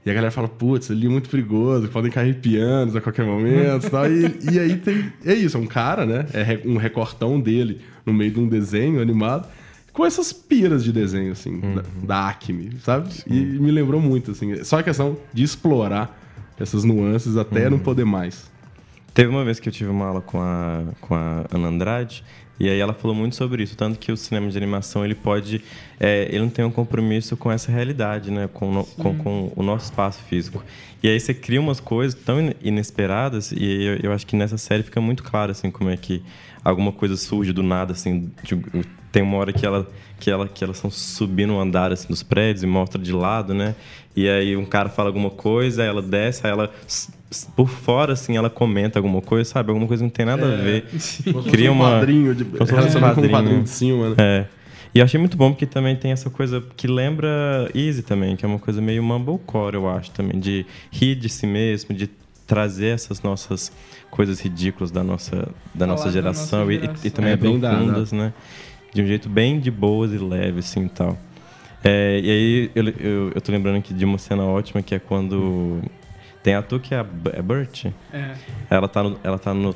E 0.05 0.11
a 0.11 0.15
galera 0.15 0.31
fala, 0.31 0.49
putz, 0.49 0.91
ali 0.91 1.07
é 1.07 1.11
muito 1.11 1.29
perigoso, 1.29 1.89
podem 1.89 2.11
cair 2.11 2.35
pianos 2.37 2.97
a 2.97 3.01
qualquer 3.01 3.25
momento 3.25 3.87
e 3.87 3.91
tal. 3.91 4.11
E, 4.11 4.39
e 4.51 4.59
aí 4.59 4.77
tem. 4.77 5.13
É 5.25 5.35
isso, 5.35 5.57
é 5.57 5.61
um 5.61 5.67
cara, 5.67 6.07
né? 6.07 6.27
É 6.33 6.67
um 6.67 6.77
recortão 6.77 7.39
dele 7.39 7.81
no 8.05 8.13
meio 8.13 8.31
de 8.31 8.41
um 8.41 8.49
desenho 8.49 9.01
animado. 9.01 9.47
Com 9.93 10.07
essas 10.07 10.33
piras 10.33 10.85
de 10.85 10.93
desenho, 10.93 11.33
assim, 11.33 11.61
da, 11.75 11.83
da 12.03 12.29
Acme, 12.29 12.71
sabe? 12.83 13.11
E 13.27 13.35
me 13.35 13.71
lembrou 13.71 14.01
muito, 14.01 14.31
assim. 14.31 14.63
Só 14.65 14.79
a 14.79 14.83
questão 14.83 15.19
de 15.35 15.43
explorar 15.43 16.19
essas 16.59 16.85
nuances 16.85 17.37
até 17.37 17.69
não 17.69 17.79
poder 17.79 18.05
mais. 18.05 18.51
Teve 19.13 19.29
uma 19.29 19.45
vez 19.45 19.59
que 19.59 19.69
eu 19.69 19.73
tive 19.73 19.91
uma 19.91 20.07
aula 20.07 20.21
com 20.21 20.41
a, 20.41 20.85
com 21.01 21.15
a 21.15 21.45
Ana 21.53 21.69
Andrade, 21.69 22.25
e 22.61 22.69
aí 22.69 22.79
ela 22.79 22.93
falou 22.93 23.17
muito 23.17 23.35
sobre 23.35 23.63
isso, 23.63 23.75
tanto 23.75 23.99
que 23.99 24.13
o 24.13 24.17
cinema 24.17 24.49
de 24.51 24.57
animação 24.57 25.05
ele 25.05 25.15
pode, 25.15 25.63
é, 25.99 26.27
ele 26.29 26.41
não 26.41 26.51
tem 26.51 26.65
um 26.65 26.71
compromisso 26.71 27.37
com 27.37 27.51
essa 27.51 27.73
realidade, 27.73 28.31
né, 28.31 28.49
com, 28.53 28.69
o 28.69 28.73
no- 28.73 28.85
com, 28.85 29.17
com 29.17 29.53
o 29.57 29.63
nosso 29.63 29.87
espaço 29.87 30.21
físico. 30.29 30.63
E 31.03 31.09
aí 31.09 31.19
você 31.19 31.33
cria 31.35 31.61
umas 31.61 31.81
coisas 31.81 32.15
tão 32.23 32.41
in- 32.41 32.53
inesperadas, 32.63 33.51
e 33.51 33.65
eu, 33.85 33.97
eu 34.03 34.13
acho 34.13 34.27
que 34.27 34.37
nessa 34.37 34.59
série 34.59 34.83
fica 34.83 35.01
muito 35.01 35.23
claro 35.23 35.51
assim 35.51 35.71
como 35.71 35.89
é 35.91 35.97
que 35.97 36.23
alguma 36.63 36.93
coisa 36.93 37.17
surge 37.17 37.53
do 37.53 37.63
nada, 37.63 37.93
assim, 37.93 38.31
de- 38.45 38.61
tem 39.11 39.23
uma 39.23 39.39
hora 39.39 39.53
que 39.53 39.65
ela 39.67 39.89
que 40.21 40.31
ela 40.31 40.47
que 40.47 40.63
elas 40.63 40.77
estão 40.77 40.91
subindo 40.91 41.55
um 41.55 41.59
andar 41.61 41.91
assim, 41.93 42.07
dos 42.09 42.23
prédios 42.23 42.63
e 42.63 42.67
mostra 42.67 43.01
de 43.01 43.11
lado, 43.11 43.55
né? 43.55 43.75
E 44.15 44.29
aí 44.29 44.55
um 44.55 44.67
cara 44.67 44.91
fala 44.91 45.09
alguma 45.09 45.31
coisa, 45.31 45.83
ela 45.83 46.03
desce, 46.03 46.47
aí 46.47 46.53
ela 46.53 46.71
por 47.57 47.69
fora 47.69 48.13
assim, 48.15 48.37
ela 48.37 48.51
comenta 48.51 48.99
alguma 48.99 49.21
coisa, 49.21 49.49
sabe? 49.49 49.71
Alguma 49.71 49.87
coisa 49.87 50.03
que 50.03 50.05
não 50.05 50.11
tem 50.11 50.27
nada 50.27 50.47
a 50.47 50.57
ver. 50.57 50.85
Cria 51.51 51.71
um 51.71 51.75
uma 51.77 51.91
quadrinho, 52.01 52.35
de, 52.35 52.45
como 52.45 52.67
se 52.67 52.75
fosse 52.75 52.97
um 52.97 53.01
com 53.15 53.21
um 53.21 53.29
quadrinho. 53.31 53.63
de 53.63 53.71
cima, 53.71 54.11
né? 54.11 54.17
É. 54.19 54.47
E 54.93 54.99
eu 54.99 55.05
achei 55.05 55.21
muito 55.21 55.37
bom 55.37 55.51
porque 55.53 55.67
também 55.67 55.95
tem 55.95 56.11
essa 56.11 56.29
coisa 56.29 56.61
que 56.77 56.89
lembra 56.89 57.71
Easy 57.75 58.03
também, 58.03 58.35
que 58.35 58.45
é 58.45 58.49
uma 58.49 58.59
coisa 58.59 58.83
meio 58.83 59.03
mumblecore, 59.05 59.75
eu 59.77 59.89
acho 59.89 60.11
também, 60.11 60.41
de 60.41 60.67
rir 60.91 61.15
de 61.15 61.29
si 61.29 61.47
mesmo, 61.47 61.95
de 61.95 62.11
trazer 62.45 62.89
essas 62.89 63.23
nossas 63.23 63.71
coisas 64.11 64.41
ridículas 64.41 64.91
da 64.91 65.05
nossa, 65.05 65.37
da 65.73 65.87
Falar 65.87 65.87
nossa 65.93 66.05
da 66.07 66.11
geração, 66.11 66.61
nossa 66.61 66.73
e- 66.73 66.77
e- 66.77 66.81
geração. 66.81 67.07
E, 67.07 67.11
também 67.11 67.33
É, 67.33 67.37
bem 67.37 67.61
da- 67.61 67.69
profundas, 67.71 68.11
né? 68.11 68.33
De 68.93 69.01
um 69.03 69.07
jeito 69.07 69.29
bem 69.29 69.61
de 69.61 69.71
boas 69.71 70.13
e 70.13 70.19
leve, 70.19 70.59
assim, 70.59 70.87
e 70.87 70.89
tal. 70.89 71.17
É, 71.85 72.21
e 72.21 72.29
aí 72.31 72.71
eu, 72.75 72.89
eu, 72.89 73.33
eu 73.37 73.41
tô 73.41 73.53
lembrando 73.53 73.77
aqui 73.79 73.95
de 73.95 74.05
uma 74.05 74.19
cena 74.19 74.43
ótima, 74.45 74.83
que 74.83 74.93
é 74.97 74.99
quando 74.99 75.81
tem 76.43 76.55
a 76.55 76.63
Tu 76.63 76.79
que 76.81 76.95
é 76.95 76.99
a 77.01 77.07
é 77.33 77.43
Bert, 77.43 77.87
É. 78.13 78.35
ela 78.69 78.89
tá 78.89 79.03
no, 79.03 79.19
ela 79.23 79.39
tá 79.39 79.53
no, 79.55 79.75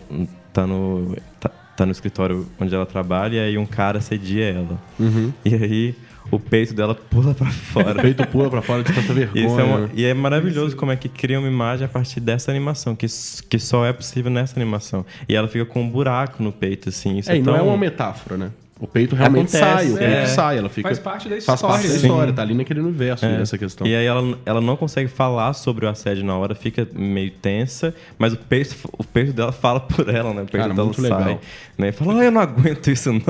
tá 0.53 0.66
no, 0.66 1.16
tá, 1.40 1.48
tá 1.77 1.87
no 1.87 1.92
escritório 1.92 2.46
onde 2.61 2.74
ela 2.74 2.87
trabalha 2.87 3.37
e 3.37 3.40
aí 3.40 3.59
um 3.59 3.66
cara 3.66 3.98
assedia 3.98 4.44
ela. 4.50 4.79
Uhum. 4.98 5.33
E 5.44 5.55
aí 5.55 5.94
o 6.31 6.40
peito 6.40 6.72
dela 6.72 6.94
pula 6.94 7.35
pra 7.35 7.48
O 7.48 7.53
fora. 7.53 8.00
peito 8.03 8.27
pula 8.29 8.48
pra 8.48 8.62
fora 8.62 8.83
de 8.83 8.92
tanta 8.94 9.12
vergonha. 9.12 9.46
Isso 9.46 9.61
é 9.61 9.62
uma- 9.62 9.90
e 9.94 10.05
é 10.05 10.14
maravilhoso 10.14 10.74
como 10.74 10.90
é 10.90 10.96
que 10.96 11.09
cria 11.09 11.38
uma 11.38 11.48
imagem 11.48 11.85
a 11.85 11.88
partir 11.88 12.18
dessa 12.18 12.50
animação, 12.50 12.96
que, 12.96 13.07
que 13.48 13.59
só 13.59 13.85
é 13.85 13.92
possível 13.92 14.31
nessa 14.31 14.59
animação. 14.59 15.05
E 15.29 15.37
ela 15.37 15.46
fica 15.48 15.66
com 15.66 15.83
um 15.83 15.88
buraco 15.90 16.42
no 16.42 16.50
peito, 16.50 16.88
assim. 16.88 17.18
Isso 17.18 17.31
É, 17.31 17.35
é, 17.35 17.38
e 17.38 17.42
não 17.42 17.53
tão... 17.53 17.57
é 17.57 17.62
uma 17.62 17.77
metáfora, 17.77 18.37
né? 18.38 18.50
O 18.80 18.88
peito 18.88 19.14
realmente 19.14 19.56
Acontece, 19.56 19.87
sai, 19.87 19.92
o 19.92 19.96
peito 19.96 20.12
é. 20.12 20.26
sai, 20.26 20.58
ela 20.58 20.68
fica. 20.68 20.88
Faz 20.88 20.98
parte 20.98 21.28
da 21.28 21.40
Faz 21.40 21.62
parte 21.62 21.82
da 21.87 21.94
história. 21.94 21.96
história, 22.06 22.28
Sim. 22.30 22.34
tá 22.34 22.42
ali 22.42 22.54
naquele 22.54 22.80
universo 22.80 23.24
É. 23.24 23.38
dessa 23.38 23.56
questão. 23.56 23.87
E 23.87 23.94
aí 23.94 24.04
ela, 24.04 24.37
ela 24.44 24.60
não 24.60 24.76
consegue 24.76 25.08
falar 25.08 25.52
sobre 25.52 25.87
o 25.87 25.88
assédio 25.88 26.24
na 26.24 26.37
hora, 26.37 26.56
fica 26.56 26.87
meio 26.92 27.30
tensa, 27.30 27.94
mas 28.18 28.32
o 28.32 28.37
peito, 28.37 28.74
o 28.98 29.04
peito 29.04 29.32
dela 29.32 29.52
fala 29.52 29.78
por 29.78 30.08
ela, 30.08 30.34
né? 30.34 30.42
O 30.42 30.46
peito 30.46 30.50
Cara, 30.62 30.74
dela 30.74 30.87
muito 30.87 31.00
sai. 31.00 31.10
legal. 31.10 31.40
Né? 31.78 31.88
E 31.88 31.92
fala, 31.92 32.20
ah, 32.20 32.24
eu 32.24 32.30
não 32.32 32.40
aguento 32.40 32.90
isso 32.90 33.12
não. 33.12 33.22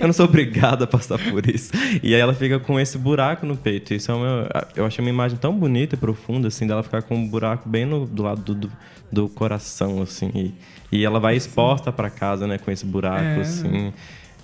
eu 0.00 0.06
não 0.08 0.12
sou 0.12 0.24
obrigada 0.26 0.82
a 0.82 0.86
passar 0.88 1.16
por 1.30 1.48
isso. 1.48 1.70
E 2.02 2.12
aí 2.12 2.20
ela 2.20 2.34
fica 2.34 2.58
com 2.58 2.78
esse 2.78 2.98
buraco 2.98 3.46
no 3.46 3.56
peito. 3.56 3.94
Isso 3.94 4.10
é 4.10 4.14
uma, 4.16 4.48
eu 4.74 4.84
achei 4.84 5.02
uma 5.02 5.10
imagem 5.10 5.38
tão 5.38 5.56
bonita 5.56 5.94
e 5.94 5.98
profunda, 5.98 6.48
assim, 6.48 6.66
dela 6.66 6.82
ficar 6.82 7.02
com 7.02 7.14
um 7.14 7.26
buraco 7.28 7.68
bem 7.68 7.86
no, 7.86 8.04
do 8.04 8.24
lado 8.24 8.42
do, 8.42 8.54
do, 8.66 8.72
do 9.12 9.28
coração, 9.28 10.02
assim. 10.02 10.30
E, 10.34 10.54
e 10.90 11.04
ela 11.04 11.20
vai 11.20 11.36
exposta 11.36 11.92
pra 11.92 12.10
casa, 12.10 12.48
né, 12.48 12.58
com 12.58 12.70
esse 12.70 12.84
buraco, 12.84 13.22
É. 13.24 13.40
assim. 13.42 13.92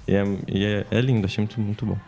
E, 0.08 0.14
é, 0.14 0.24
e 0.48 0.64
é, 0.64 0.86
é 0.90 1.00
lindo, 1.00 1.26
achei 1.26 1.44
muito, 1.44 1.60
muito 1.60 1.84
bom. 1.84 1.98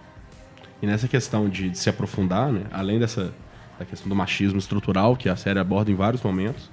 E 0.83 0.87
nessa 0.87 1.07
questão 1.07 1.49
de, 1.49 1.69
de 1.69 1.79
se 1.79 1.91
aprofundar, 1.91 2.51
né? 2.51 2.63
Além 2.73 2.99
dessa 2.99 3.33
da 3.79 3.87
questão 3.87 4.11
do 4.11 4.15
machismo 4.15 4.59
estrutural, 4.59 5.17
que 5.17 5.27
a 5.27 5.37
série 5.37 5.59
aborda 5.59 5.91
em 5.91 5.95
vários 5.95 6.23
momentos, 6.23 6.71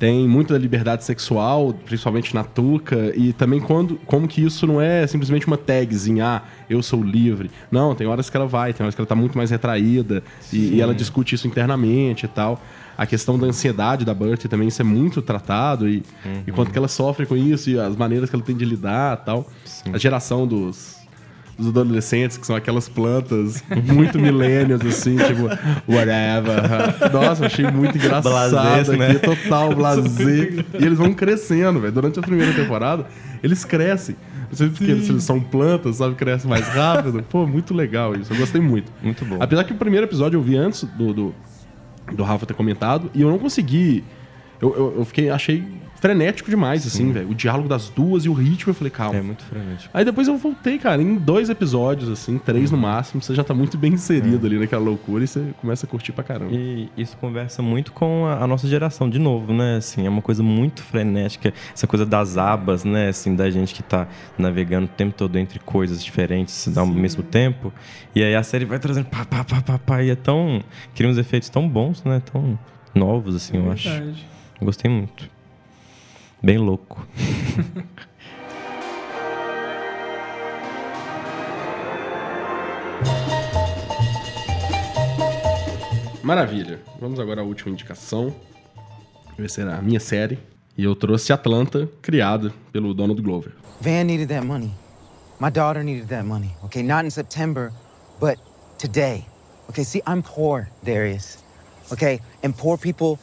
tem 0.00 0.26
muita 0.26 0.56
liberdade 0.56 1.04
sexual, 1.04 1.74
principalmente 1.84 2.34
na 2.34 2.42
Tuca, 2.42 3.12
e 3.14 3.34
também 3.34 3.60
quando, 3.60 3.96
como 4.06 4.26
que 4.26 4.42
isso 4.42 4.66
não 4.66 4.80
é 4.80 5.06
simplesmente 5.06 5.46
uma 5.46 5.58
tagzinha, 5.58 6.26
ah, 6.26 6.42
eu 6.70 6.82
sou 6.82 7.02
livre. 7.04 7.50
Não, 7.70 7.94
tem 7.94 8.06
horas 8.06 8.30
que 8.30 8.36
ela 8.36 8.46
vai, 8.46 8.72
tem 8.72 8.82
horas 8.82 8.94
que 8.94 9.00
ela 9.00 9.06
tá 9.06 9.14
muito 9.14 9.36
mais 9.36 9.50
retraída, 9.50 10.22
e, 10.50 10.76
e 10.76 10.80
ela 10.80 10.94
discute 10.94 11.34
isso 11.34 11.46
internamente 11.46 12.24
e 12.24 12.28
tal. 12.28 12.58
A 12.96 13.04
questão 13.04 13.38
da 13.38 13.46
ansiedade 13.46 14.06
da 14.06 14.14
Bertie 14.14 14.48
também, 14.48 14.68
isso 14.68 14.80
é 14.80 14.84
muito 14.84 15.20
tratado, 15.20 15.86
e, 15.86 16.02
e 16.46 16.50
quanto 16.50 16.72
que 16.72 16.78
ela 16.78 16.88
sofre 16.88 17.26
com 17.26 17.36
isso, 17.36 17.68
e 17.68 17.78
as 17.78 17.94
maneiras 17.94 18.30
que 18.30 18.36
ela 18.36 18.44
tem 18.44 18.56
de 18.56 18.64
lidar 18.64 19.18
e 19.20 19.24
tal. 19.26 19.50
A 19.92 19.98
geração 19.98 20.46
dos, 20.46 20.99
dos 21.58 21.68
adolescentes, 21.68 22.38
que 22.38 22.46
são 22.46 22.56
aquelas 22.56 22.88
plantas 22.88 23.62
muito 23.86 24.18
milênios, 24.18 24.80
assim, 24.80 25.16
tipo, 25.16 25.42
whatever. 25.88 27.12
Nossa, 27.12 27.46
achei 27.46 27.70
muito 27.70 27.96
engraçado 27.98 28.30
Blasés, 28.30 28.88
aqui, 28.88 28.98
né? 28.98 29.14
total 29.14 29.74
blazer. 29.76 30.64
e 30.78 30.84
eles 30.84 30.98
vão 30.98 31.12
crescendo, 31.12 31.80
velho. 31.80 31.92
Durante 31.92 32.18
a 32.18 32.22
primeira 32.22 32.52
temporada, 32.52 33.06
eles 33.42 33.64
crescem. 33.64 34.16
Não 34.48 34.56
sei 34.56 34.68
porque 34.68 34.90
eles, 34.90 35.08
eles 35.08 35.22
são 35.22 35.40
plantas, 35.40 35.96
sabe? 35.96 36.16
Crescem 36.16 36.50
mais 36.50 36.66
rápido. 36.68 37.22
Pô, 37.28 37.46
muito 37.46 37.72
legal 37.72 38.16
isso. 38.16 38.32
Eu 38.32 38.36
gostei 38.36 38.60
muito. 38.60 38.90
Muito 39.02 39.24
bom. 39.24 39.36
Apesar 39.38 39.62
que 39.64 39.72
o 39.72 39.76
primeiro 39.76 40.06
episódio 40.06 40.38
eu 40.38 40.42
vi 40.42 40.56
antes 40.56 40.82
do, 40.82 41.12
do, 41.14 41.34
do 42.12 42.22
Rafa 42.24 42.46
ter 42.46 42.54
comentado 42.54 43.10
e 43.14 43.22
eu 43.22 43.30
não 43.30 43.38
consegui. 43.38 44.02
Eu, 44.60 44.74
eu, 44.74 44.94
eu 44.98 45.04
fiquei, 45.04 45.30
achei 45.30 45.64
frenético 46.00 46.50
demais, 46.50 46.86
assim, 46.86 47.12
velho. 47.12 47.30
O 47.30 47.34
diálogo 47.34 47.68
das 47.68 47.88
duas 47.90 48.24
e 48.24 48.28
o 48.28 48.32
ritmo, 48.32 48.70
eu 48.70 48.74
falei, 48.74 48.90
calma. 48.90 49.18
É 49.18 49.22
muito 49.22 49.44
frenético. 49.44 49.90
Aí 49.92 50.04
depois 50.04 50.26
eu 50.26 50.36
voltei, 50.36 50.78
cara, 50.78 51.00
em 51.00 51.16
dois 51.16 51.50
episódios, 51.50 52.08
assim, 52.08 52.38
três 52.38 52.70
no 52.70 52.78
máximo, 52.78 53.22
você 53.22 53.34
já 53.34 53.44
tá 53.44 53.52
muito 53.52 53.76
bem 53.76 53.92
inserido 53.92 54.46
ali 54.46 54.58
naquela 54.58 54.82
loucura 54.82 55.24
e 55.24 55.26
você 55.26 55.52
começa 55.60 55.86
a 55.86 55.88
curtir 55.88 56.12
pra 56.12 56.24
caramba. 56.24 56.52
E 56.52 56.88
isso 56.96 57.16
conversa 57.18 57.62
muito 57.62 57.92
com 57.92 58.26
a, 58.26 58.42
a 58.42 58.46
nossa 58.46 58.66
geração, 58.66 59.08
de 59.08 59.18
novo, 59.18 59.52
né? 59.52 59.76
Assim, 59.76 60.06
é 60.06 60.08
uma 60.08 60.22
coisa 60.22 60.42
muito 60.42 60.82
frenética, 60.82 61.52
essa 61.74 61.86
coisa 61.86 62.06
das 62.06 62.38
abas, 62.38 62.84
né? 62.84 63.08
Assim, 63.08 63.36
da 63.36 63.50
gente 63.50 63.74
que 63.74 63.82
tá 63.82 64.08
navegando 64.38 64.86
o 64.86 64.88
tempo 64.88 65.14
todo 65.14 65.36
entre 65.38 65.58
coisas 65.58 66.02
diferentes 66.02 66.76
ao 66.76 66.86
mesmo 66.86 67.22
tempo. 67.22 67.72
E 68.14 68.22
aí 68.22 68.34
a 68.34 68.42
série 68.42 68.64
vai 68.64 68.78
trazendo 68.78 69.06
pá, 69.06 69.24
pá, 69.24 69.44
pá, 69.44 69.60
pá, 69.60 69.78
pá, 69.78 70.02
e 70.02 70.10
é 70.10 70.16
tão... 70.16 70.62
Cria 70.94 71.10
uns 71.10 71.18
efeitos 71.18 71.48
tão 71.50 71.68
bons, 71.68 72.02
né? 72.04 72.22
Tão 72.32 72.58
novos, 72.94 73.34
assim, 73.34 73.56
eu 73.58 73.70
acho. 73.70 73.88
Verdade. 73.88 74.26
Gostei 74.60 74.90
muito. 74.90 75.28
Bem 76.42 76.56
louco. 76.58 77.06
Maravilha. 86.22 86.80
Vamos 87.00 87.18
agora 87.18 87.40
à 87.40 87.44
última 87.44 87.72
indicação. 87.72 88.34
Vai 89.36 89.48
ser 89.48 89.66
a 89.68 89.82
minha 89.82 90.00
série. 90.00 90.38
E 90.78 90.84
eu 90.84 90.94
trouxe 90.94 91.32
Atlanta, 91.32 91.88
criada 92.00 92.54
pelo 92.72 92.94
Donald 92.94 93.20
Glover. 93.20 93.52
Van 93.80 94.04
needed 94.04 94.28
that 94.28 94.46
money. 94.46 94.72
My 95.40 95.50
daughter 95.50 95.82
needed 95.82 96.08
that 96.08 96.24
money. 96.24 96.54
Okay, 96.64 96.82
not 96.82 97.04
in 97.04 97.10
September, 97.10 97.72
but 98.20 98.38
today. 98.78 99.26
Okay, 99.68 99.84
see, 99.84 100.02
I'm 100.06 100.22
poor, 100.22 100.68
Darius. 100.82 101.42
Okay, 101.92 102.20
and 102.42 102.56
poor 102.56 102.78
people 102.78 103.18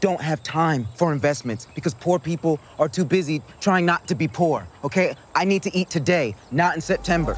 don't 0.00 0.20
have 0.20 0.42
time 0.42 0.86
for 0.94 1.12
investments 1.12 1.66
because 1.74 1.94
poor 1.94 2.18
people 2.18 2.58
are 2.78 2.88
too 2.88 3.04
busy 3.04 3.42
trying 3.60 3.84
not 3.84 4.06
to 4.08 4.14
be 4.14 4.28
poor. 4.28 4.66
Okay, 4.84 5.14
I 5.34 5.44
need 5.44 5.62
to 5.62 5.76
eat 5.76 5.90
today, 5.90 6.34
not 6.50 6.74
in 6.74 6.80
September. 6.80 7.36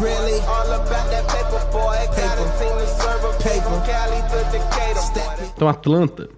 Really? 0.00 0.40
All 0.40 0.72
about 0.72 1.10
that 1.10 1.28
paper, 1.28 1.64
boy. 1.70 1.96
Got 2.16 2.38
a 2.38 2.58
team 2.58 2.78
to 2.78 2.86
serve 2.86 3.24
a 3.24 3.32
paper. 3.38 4.02
Então, 5.54 5.68
Atlanta, 5.68 6.28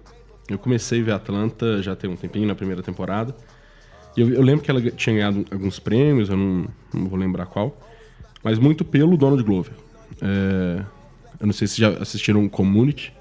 eu 0.49 0.59
comecei 0.59 1.01
a 1.01 1.03
ver 1.03 1.11
Atlanta 1.13 1.81
já 1.81 1.95
tem 1.95 2.09
um 2.09 2.15
tempinho 2.15 2.47
na 2.47 2.55
primeira 2.55 2.83
temporada. 2.83 3.35
E 4.15 4.21
eu, 4.21 4.29
eu 4.31 4.41
lembro 4.41 4.63
que 4.63 4.69
ela 4.69 4.81
tinha 4.91 5.15
ganhado 5.15 5.45
alguns 5.51 5.79
prêmios, 5.79 6.29
eu 6.29 6.37
não, 6.37 6.67
não 6.93 7.07
vou 7.07 7.17
lembrar 7.17 7.45
qual. 7.47 7.75
Mas 8.43 8.59
muito 8.59 8.85
pelo 8.85 9.17
Donald 9.17 9.41
Glover. 9.43 9.73
É, 10.21 10.83
eu 11.39 11.47
não 11.47 11.53
sei 11.53 11.67
se 11.67 11.79
já 11.79 11.89
assistiram 11.89 12.47
Community. 12.47 13.13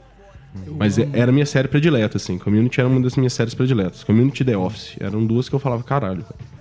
Mas 0.78 0.98
é- 0.98 1.08
era 1.12 1.30
a 1.30 1.32
minha 1.32 1.46
série 1.46 1.68
predileta, 1.68 2.16
assim. 2.16 2.38
Community 2.38 2.80
era 2.80 2.88
uma 2.88 3.00
das 3.00 3.16
minhas 3.16 3.32
séries 3.32 3.54
prediletas. 3.54 4.04
Community 4.04 4.42
e 4.42 4.46
The 4.46 4.56
Office. 4.56 4.96
Eram 5.00 5.24
duas 5.26 5.48
que 5.48 5.54
eu 5.54 5.58
falava, 5.58 5.82
caralho, 5.82 6.22
velho. 6.22 6.54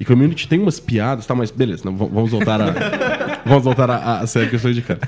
E 0.00 0.04
Community 0.04 0.46
tem 0.46 0.60
umas 0.60 0.78
piadas, 0.78 1.26
tá? 1.26 1.34
Mas 1.34 1.50
beleza, 1.50 1.82
não, 1.84 1.96
vamos 1.96 2.30
voltar 2.30 2.60
a. 2.60 2.72
vamos 3.44 3.64
voltar 3.64 3.90
a, 3.90 4.20
a 4.20 4.26
série 4.26 4.48
que 4.48 4.54
eu 4.54 4.58
estou 4.58 4.70
indicando. 4.70 5.00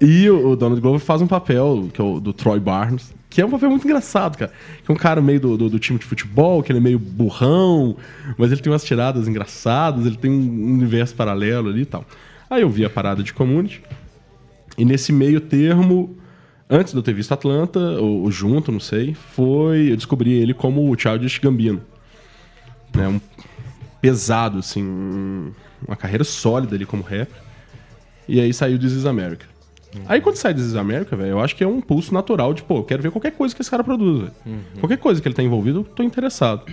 E 0.00 0.28
o, 0.28 0.50
o 0.50 0.56
Donald 0.56 0.80
Glover 0.80 1.00
faz 1.00 1.22
um 1.22 1.26
papel, 1.26 1.88
que 1.92 2.00
é 2.00 2.04
o 2.04 2.20
do 2.20 2.32
Troy 2.32 2.60
Barnes, 2.60 3.14
que 3.30 3.40
é 3.40 3.46
um 3.46 3.50
papel 3.50 3.70
muito 3.70 3.86
engraçado, 3.86 4.36
cara. 4.36 4.52
Que 4.84 4.90
é 4.90 4.94
um 4.94 4.98
cara 4.98 5.22
meio 5.22 5.40
do, 5.40 5.56
do, 5.56 5.70
do 5.70 5.78
time 5.78 5.98
de 5.98 6.04
futebol, 6.04 6.62
que 6.62 6.70
ele 6.70 6.78
é 6.78 6.82
meio 6.82 6.98
burrão, 6.98 7.96
mas 8.36 8.52
ele 8.52 8.60
tem 8.60 8.70
umas 8.72 8.84
tiradas 8.84 9.26
engraçadas, 9.26 10.04
ele 10.04 10.16
tem 10.16 10.30
um 10.30 10.74
universo 10.74 11.14
paralelo 11.14 11.70
ali 11.70 11.82
e 11.82 11.86
tal. 11.86 12.04
Aí 12.50 12.62
eu 12.62 12.68
vi 12.68 12.84
a 12.84 12.90
parada 12.90 13.22
de 13.22 13.32
Community. 13.32 13.82
E 14.76 14.84
nesse 14.84 15.12
meio 15.12 15.40
termo, 15.40 16.16
antes 16.68 16.92
de 16.92 16.98
eu 16.98 17.02
ter 17.02 17.12
visto 17.14 17.32
Atlanta, 17.32 17.78
ou, 17.78 18.22
ou 18.22 18.30
junto, 18.30 18.70
não 18.72 18.80
sei, 18.80 19.14
foi. 19.14 19.90
Eu 19.92 19.96
descobri 19.96 20.32
ele 20.32 20.54
como 20.54 20.90
o 20.90 20.98
Childish 20.98 21.38
Gambino. 21.38 21.82
Né, 22.94 23.08
um 23.08 23.20
pesado, 24.00 24.58
assim, 24.58 24.82
um- 24.84 25.52
uma 25.86 25.96
carreira 25.96 26.24
sólida 26.24 26.74
ali 26.76 26.86
como 26.86 27.02
rapper. 27.02 27.28
E 28.28 28.40
aí 28.40 28.52
saiu 28.54 28.78
This 28.78 28.92
Is 28.92 29.06
America. 29.06 29.46
Aí 30.06 30.20
quando 30.20 30.36
sai 30.36 30.52
This 30.54 30.64
Is 30.64 30.74
America, 30.76 31.14
velho, 31.16 31.30
eu 31.30 31.40
acho 31.40 31.54
que 31.54 31.62
é 31.62 31.66
um 31.66 31.80
pulso 31.80 32.12
natural 32.12 32.52
de, 32.54 32.62
pô, 32.62 32.78
eu 32.78 32.84
quero 32.84 33.02
ver 33.02 33.10
qualquer 33.12 33.30
coisa 33.32 33.54
que 33.54 33.60
esse 33.62 33.70
cara 33.70 33.84
produz, 33.84 34.20
velho. 34.22 34.32
Qualquer 34.80 34.98
coisa 34.98 35.20
que 35.22 35.28
ele 35.28 35.34
tá 35.34 35.42
envolvido, 35.42 35.80
eu 35.80 35.84
tô 35.84 36.02
interessado. 36.02 36.64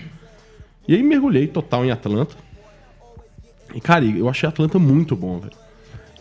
E 0.87 0.95
aí 0.95 1.03
mergulhei 1.03 1.47
total 1.47 1.85
em 1.85 1.91
Atlanta. 1.91 2.35
E, 3.75 3.79
cara, 3.79 4.03
eu 4.05 4.27
achei 4.27 4.49
Atlanta 4.49 4.79
muito 4.79 5.15
bom, 5.15 5.39
velho. 5.39 5.53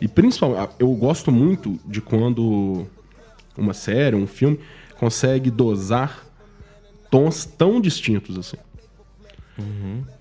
E 0.01 0.07
principalmente, 0.09 0.71
eu 0.79 0.93
gosto 0.93 1.33
muito 1.33 1.79
de 1.87 2.01
quando 2.01 2.87
uma 3.61 3.75
série, 3.75 4.17
um 4.17 4.27
filme, 4.27 4.59
consegue 4.99 5.51
dosar 5.51 6.27
tons 7.11 7.45
tão 7.45 7.81
distintos 7.81 8.39
assim. 8.39 8.57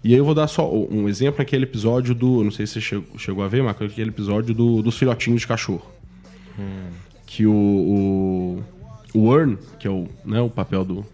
E 0.04 0.12
aí 0.13 0.19
eu 0.19 0.25
vou 0.25 0.34
dar 0.36 0.47
só 0.47 0.69
um 0.73 1.08
exemplo, 1.08 1.41
aquele 1.41 1.63
episódio 1.63 2.13
do. 2.13 2.43
Não 2.43 2.52
sei 2.52 2.67
se 2.67 2.82
você 2.82 3.02
chegou, 3.17 3.43
a 3.43 3.47
ver, 3.47 3.63
Marco, 3.63 3.84
aquele 3.84 4.10
episódio 4.10 4.54
do- 4.54 4.82
dos 4.82 4.97
filhotinhos 4.97 5.41
de 5.41 5.47
cachorro. 5.47 5.86
Que 7.25 7.45
o, 7.45 7.54
o. 7.54 8.63
O 9.13 9.34
Earn, 9.36 9.58
que 9.80 9.88
é 9.88 9.89
o, 9.89 10.08
né, 10.25 10.39
o 10.41 10.49
papel 10.49 10.84
do, 10.86 11.06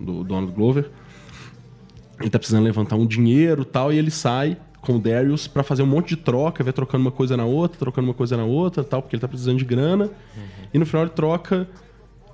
do 0.00 0.24
Donald 0.24 0.52
Glover, 0.52 0.88
ele 2.20 2.30
tá 2.30 2.38
precisando 2.38 2.64
levantar 2.64 2.96
um 2.96 3.06
dinheiro 3.06 3.62
e 3.62 3.64
tal, 3.66 3.92
e 3.92 3.98
ele 3.98 4.10
sai 4.10 4.56
com 4.82 4.96
o 4.96 4.98
Darius 4.98 5.46
pra 5.46 5.62
fazer 5.62 5.82
um 5.82 5.86
monte 5.86 6.08
de 6.10 6.16
troca, 6.16 6.62
vai 6.62 6.72
trocando 6.72 7.00
uma 7.02 7.10
coisa 7.12 7.36
na 7.36 7.44
outra, 7.46 7.78
trocando 7.78 8.08
uma 8.08 8.14
coisa 8.14 8.36
na 8.36 8.44
outra 8.44 8.84
tal, 8.84 9.00
porque 9.00 9.16
ele 9.16 9.20
tá 9.22 9.28
precisando 9.28 9.56
de 9.56 9.64
grana. 9.64 10.10
E 10.74 10.78
no 10.78 10.84
final 10.84 11.04
ele 11.04 11.12
troca 11.12 11.66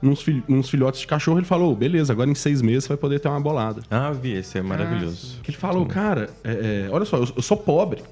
uns, 0.03 0.23
fil- 0.23 0.43
uns 0.49 0.69
filhotes 0.71 1.01
de 1.01 1.07
cachorro, 1.07 1.39
ele 1.39 1.47
falou, 1.47 1.75
beleza, 1.77 2.13
agora 2.13 2.31
em 2.31 2.35
seis 2.35 2.63
meses 2.63 2.85
você 2.85 2.89
vai 2.89 2.97
poder 2.97 3.21
ter 3.21 3.29
uma 3.29 3.39
bolada. 3.41 3.83
Ah, 3.91 4.11
vi, 4.13 4.33
esse 4.33 4.57
é 4.59 4.63
maravilhoso. 4.63 5.41
Que 5.43 5.51
ele 5.51 5.59
falou, 5.59 5.85
cara, 5.87 6.31
é, 6.43 6.87
é, 6.87 6.91
olha 6.91 7.05
só, 7.05 7.19
eu, 7.19 7.29
eu 7.37 7.43
sou 7.43 7.57
pobre. 7.57 8.03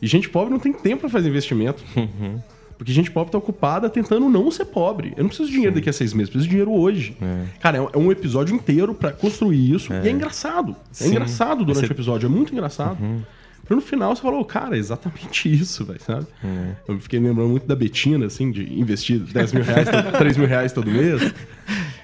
E 0.00 0.06
gente 0.06 0.28
pobre 0.28 0.52
não 0.52 0.60
tem 0.60 0.72
tempo 0.72 1.00
pra 1.02 1.08
fazer 1.10 1.28
investimento. 1.28 1.82
Porque 2.76 2.92
gente 2.92 3.10
pobre 3.10 3.32
tá 3.32 3.38
ocupada 3.38 3.88
tentando 3.88 4.28
não 4.28 4.50
ser 4.50 4.66
pobre. 4.66 5.14
Eu 5.16 5.22
não 5.22 5.28
preciso 5.28 5.48
de 5.48 5.54
dinheiro 5.54 5.74
daqui 5.76 5.88
a 5.88 5.92
seis 5.94 6.12
meses, 6.12 6.28
eu 6.28 6.32
preciso 6.32 6.44
de 6.44 6.50
dinheiro 6.50 6.72
hoje. 6.78 7.16
Cara, 7.58 7.78
é 7.78 7.80
um, 7.80 7.88
é 7.94 7.96
um 7.96 8.12
episódio 8.12 8.54
inteiro 8.54 8.92
pra 8.94 9.12
construir 9.12 9.72
isso. 9.72 9.90
E 9.94 10.08
é 10.08 10.10
engraçado. 10.10 10.72
É 10.72 10.74
Sim. 10.92 11.08
engraçado 11.08 11.64
durante 11.64 11.84
Esse- 11.84 11.90
o 11.92 11.94
episódio, 11.94 12.26
é 12.26 12.28
muito 12.28 12.52
engraçado. 12.52 12.98
Pra 13.66 13.74
no 13.76 13.82
final 13.82 14.14
você 14.14 14.22
falou, 14.22 14.44
cara, 14.44 14.76
é 14.76 14.78
exatamente 14.78 15.50
isso, 15.52 15.84
velho, 15.84 16.00
sabe? 16.00 16.26
Eu 16.86 16.98
fiquei 17.00 17.18
lembrando 17.18 17.48
muito 17.50 17.66
da 17.66 17.74
Betina, 17.74 18.26
assim, 18.26 18.50
de 18.50 18.62
investir 18.78 19.18
10 19.20 19.52
mil 19.52 19.64
reais, 19.64 19.88
3 20.18 20.36
mil 20.38 20.46
reais 20.46 20.72
todo 20.72 20.90
mês. 20.90 21.34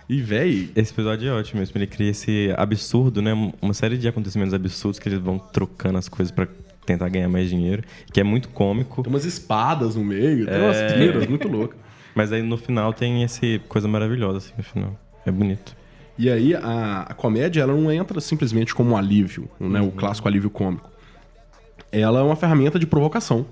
E, 0.08 0.20
velho, 0.20 0.68
Esse 0.74 0.92
episódio 0.92 1.28
é 1.28 1.32
ótimo 1.32 1.60
mesmo. 1.60 1.76
Ele 1.78 1.86
cria 1.86 2.10
esse 2.10 2.52
absurdo, 2.56 3.22
né? 3.22 3.32
Uma 3.62 3.72
série 3.74 3.96
de 3.96 4.06
acontecimentos 4.08 4.52
absurdos 4.52 4.98
que 4.98 5.08
eles 5.08 5.20
vão 5.20 5.38
trocando 5.38 5.98
as 5.98 6.08
coisas 6.08 6.30
pra 6.32 6.46
tentar 6.84 7.08
ganhar 7.08 7.28
mais 7.28 7.48
dinheiro, 7.48 7.82
que 8.12 8.18
é 8.20 8.24
muito 8.24 8.48
cômico. 8.48 9.02
tem 9.04 9.12
umas 9.12 9.24
espadas 9.24 9.94
no 9.94 10.04
meio, 10.04 10.46
tem 10.46 10.60
umas 10.60 10.76
É. 10.76 10.88
tiras 10.98 11.26
muito 11.28 11.46
loucas. 11.46 11.78
Mas 12.14 12.32
aí 12.32 12.42
no 12.42 12.56
final 12.58 12.92
tem 12.92 13.22
esse 13.22 13.60
coisa 13.68 13.86
maravilhosa, 13.86 14.38
assim, 14.38 14.52
no 14.58 14.64
final. 14.64 15.00
É 15.24 15.30
bonito. 15.30 15.74
E 16.18 16.28
aí 16.28 16.54
a, 16.54 17.06
a 17.08 17.14
comédia 17.14 17.62
ela 17.62 17.72
não 17.74 17.90
entra 17.90 18.20
simplesmente 18.20 18.74
como 18.74 18.90
um 18.90 18.96
alívio, 18.96 19.48
né, 19.58 19.80
o 19.80 19.90
clássico 19.92 20.28
alívio 20.28 20.50
cômico. 20.50 20.90
Ela 21.92 22.20
é 22.20 22.22
uma 22.22 22.36
ferramenta 22.36 22.78
de 22.78 22.86
provocação. 22.86 23.46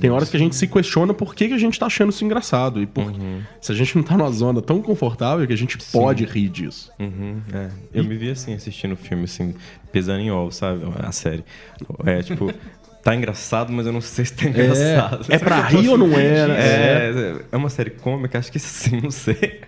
Tem 0.00 0.10
horas 0.10 0.28
que 0.28 0.36
a 0.36 0.40
gente 0.40 0.56
se 0.56 0.66
questiona 0.66 1.14
por 1.14 1.34
que, 1.34 1.48
que 1.48 1.54
a 1.54 1.58
gente 1.58 1.78
tá 1.78 1.86
achando 1.86 2.10
isso 2.10 2.24
engraçado. 2.24 2.82
E 2.82 2.86
por... 2.86 3.12
se 3.60 3.70
a 3.70 3.74
gente 3.74 3.96
não 3.96 4.02
tá 4.02 4.16
numa 4.16 4.30
zona 4.30 4.60
tão 4.60 4.82
confortável 4.82 5.46
que 5.46 5.52
a 5.52 5.56
gente 5.56 5.78
pode 5.92 6.24
rir 6.24 6.48
disso. 6.48 6.90
Uhum, 6.98 7.40
é. 7.52 7.70
Eu 7.94 8.04
me 8.04 8.16
vi 8.16 8.30
assim, 8.30 8.52
assistindo 8.52 8.92
o 8.92 8.96
filme, 8.96 9.24
assim, 9.24 9.54
pesando 9.92 10.20
em 10.20 10.30
ovo, 10.30 10.50
sabe? 10.50 10.82
A 10.98 11.12
série. 11.12 11.44
É, 12.04 12.20
tipo, 12.22 12.52
tá 13.02 13.14
engraçado, 13.14 13.72
mas 13.72 13.86
eu 13.86 13.92
não 13.92 14.00
sei 14.00 14.24
se 14.24 14.34
tá 14.34 14.46
engraçado. 14.46 15.26
é 15.28 15.38
pra 15.38 15.60
rir 15.62 15.88
ou 15.88 15.96
não 15.96 16.18
é, 16.18 16.48
né? 16.48 16.56
É, 16.58 17.34
é 17.52 17.56
uma 17.56 17.70
série 17.70 17.90
cômica, 17.90 18.38
acho 18.38 18.50
que 18.50 18.58
sim, 18.58 19.00
não 19.00 19.10
sei. 19.10 19.60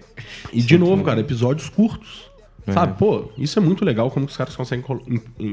E 0.53 0.61
de 0.61 0.77
novo, 0.77 1.05
cara, 1.05 1.21
episódios 1.21 1.69
curtos. 1.69 2.31
Sabe? 2.73 2.97
Pô, 2.97 3.31
isso 3.37 3.59
é 3.59 3.63
muito 3.63 3.85
legal 3.85 4.09
como 4.11 4.27
os 4.27 4.37
caras 4.37 4.55
conseguem 4.55 4.85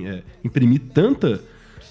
é, 0.06 0.22
imprimir 0.43 0.82
tanta, 0.93 1.41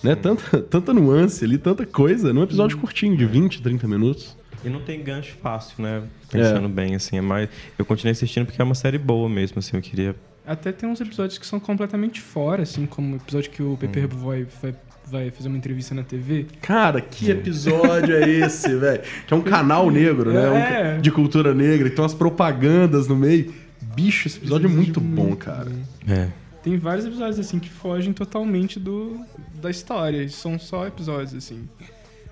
né, 0.03 0.15
tanta, 0.15 0.61
tanta 0.63 0.93
nuance 0.95 1.45
ali, 1.45 1.59
tanta 1.59 1.85
coisa 1.87 2.33
num 2.33 2.43
episódio 2.43 2.77
curtinho, 2.79 3.17
de 3.17 3.25
20, 3.27 3.63
30 3.63 3.87
minutos. 3.89 4.37
E 4.65 4.69
não 4.69 4.81
tem 4.81 5.03
gancho 5.03 5.35
fácil, 5.41 5.83
né? 5.83 6.03
Pensando 6.31 6.69
bem, 6.69 6.95
assim, 6.95 7.17
é 7.17 7.21
mais... 7.21 7.49
Eu 7.79 7.85
continuei 7.85 8.13
assistindo 8.13 8.45
porque 8.47 8.61
é 8.61 8.65
uma 8.65 8.75
série 8.75 8.99
boa 8.99 9.29
mesmo, 9.29 9.59
assim, 9.61 9.77
eu 9.77 9.83
queria... 9.83 10.17
Até 10.47 10.73
tem 10.73 10.89
uns 10.89 11.01
episódios 11.01 11.39
que 11.39 11.47
são 11.47 11.61
completamente 11.61 12.21
fora, 12.21 12.63
assim, 12.63 12.87
como 12.87 13.15
o 13.15 13.17
episódio 13.17 13.51
que 13.51 13.63
o 13.63 13.77
Pepe 13.79 14.01
Hum. 14.01 14.09
vai, 14.09 14.47
vai, 14.63 14.75
vai 15.07 15.31
fazer 15.31 15.49
uma 15.49 15.59
entrevista 15.59 15.95
na 15.95 16.03
TV. 16.03 16.47
Cara, 16.63 17.01
que 17.03 17.31
episódio 17.31 18.17
é 18.17 18.29
esse, 18.29 18.73
velho? 18.75 19.03
Que 19.27 19.35
é 19.35 19.37
um 19.37 19.43
canal 19.43 19.91
negro, 19.91 20.33
né? 20.33 20.49
Um 20.51 20.57
É. 20.57 20.95
ca- 20.95 21.01
de 21.01 21.11
cultura 21.13 21.55
negra, 21.55 21.89
que 21.91 21.95
tem 21.95 22.03
umas 22.03 22.15
propagandas 22.15 23.07
no 23.07 23.15
meio. 23.15 23.53
Bicho, 23.95 24.27
esse 24.27 24.39
episódio 24.39 24.69
é 24.69 24.73
muito 24.73 25.01
bom, 25.01 25.37
cara. 25.37 25.71
É. 26.09 26.29
Tem 26.69 26.77
vários 26.77 27.07
episódios, 27.07 27.39
assim, 27.39 27.59
que 27.59 27.71
fogem 27.71 28.13
totalmente 28.13 28.79
do, 28.79 29.19
da 29.55 29.71
história. 29.71 30.29
São 30.29 30.59
só 30.59 30.87
episódios, 30.87 31.33
assim. 31.33 31.67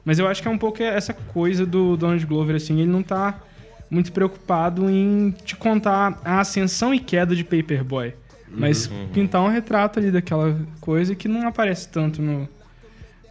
Mas 0.05 0.19
eu 0.19 0.29
acho 0.29 0.43
que 0.43 0.49
é 0.49 0.51
um 0.51 0.59
pouco 0.59 0.83
essa 0.83 1.15
coisa 1.15 1.65
do 1.65 1.97
Donald 1.97 2.25
Glover, 2.27 2.55
assim, 2.55 2.79
ele 2.81 2.91
não 2.91 3.03
tá 3.03 3.41
muito 3.89 4.13
preocupado 4.13 4.91
em 4.91 5.31
te 5.43 5.57
contar 5.57 6.21
a 6.23 6.41
ascensão 6.41 6.93
e 6.93 7.01
queda 7.01 7.35
de 7.35 7.43
Paperboy. 7.43 8.13
Mas 8.49 8.91
pintar 9.15 9.41
um 9.43 9.49
retrato 9.49 9.99
ali 9.99 10.11
daquela 10.11 10.61
coisa 10.81 11.15
que 11.15 11.29
não 11.29 11.49
aparece 11.49 11.89
tanto 11.89 12.21
no, 12.21 12.47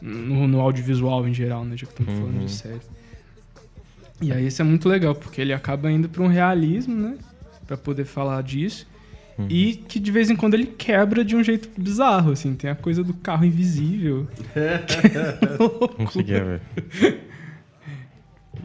no, 0.02 0.48
no 0.48 0.60
audiovisual 0.60 1.28
em 1.28 1.34
geral, 1.36 1.64
né? 1.64 1.78
Já 1.78 1.86
que 1.86 1.94
estamos 2.02 2.20
falando 2.20 2.46
de 2.46 2.52
série. 2.52 2.82
E 4.22 4.32
aí 4.32 4.48
isso 4.48 4.60
é 4.60 4.66
muito 4.66 4.90
legal, 4.90 5.14
porque 5.14 5.40
ele 5.40 5.54
acaba 5.54 5.92
indo 5.92 6.10
para 6.10 6.24
um 6.24 6.28
realismo, 6.28 6.96
né? 6.96 7.16
Pra 7.68 7.78
poder 7.78 8.06
falar 8.06 8.42
disso. 8.42 8.88
E 9.50 9.76
que 9.76 10.00
de 10.00 10.12
vez 10.12 10.30
em 10.30 10.36
quando 10.36 10.54
ele 10.54 10.66
quebra 10.66 11.24
de 11.24 11.36
um 11.36 11.44
jeito 11.44 11.70
bizarro, 11.78 12.32
assim. 12.32 12.56
Tem 12.56 12.70
a 12.70 12.76
coisa 12.76 13.04
do 13.04 13.14
carro 13.14 13.46
invisível. 13.46 14.28
Não 16.00 16.08
ver. 16.08 16.62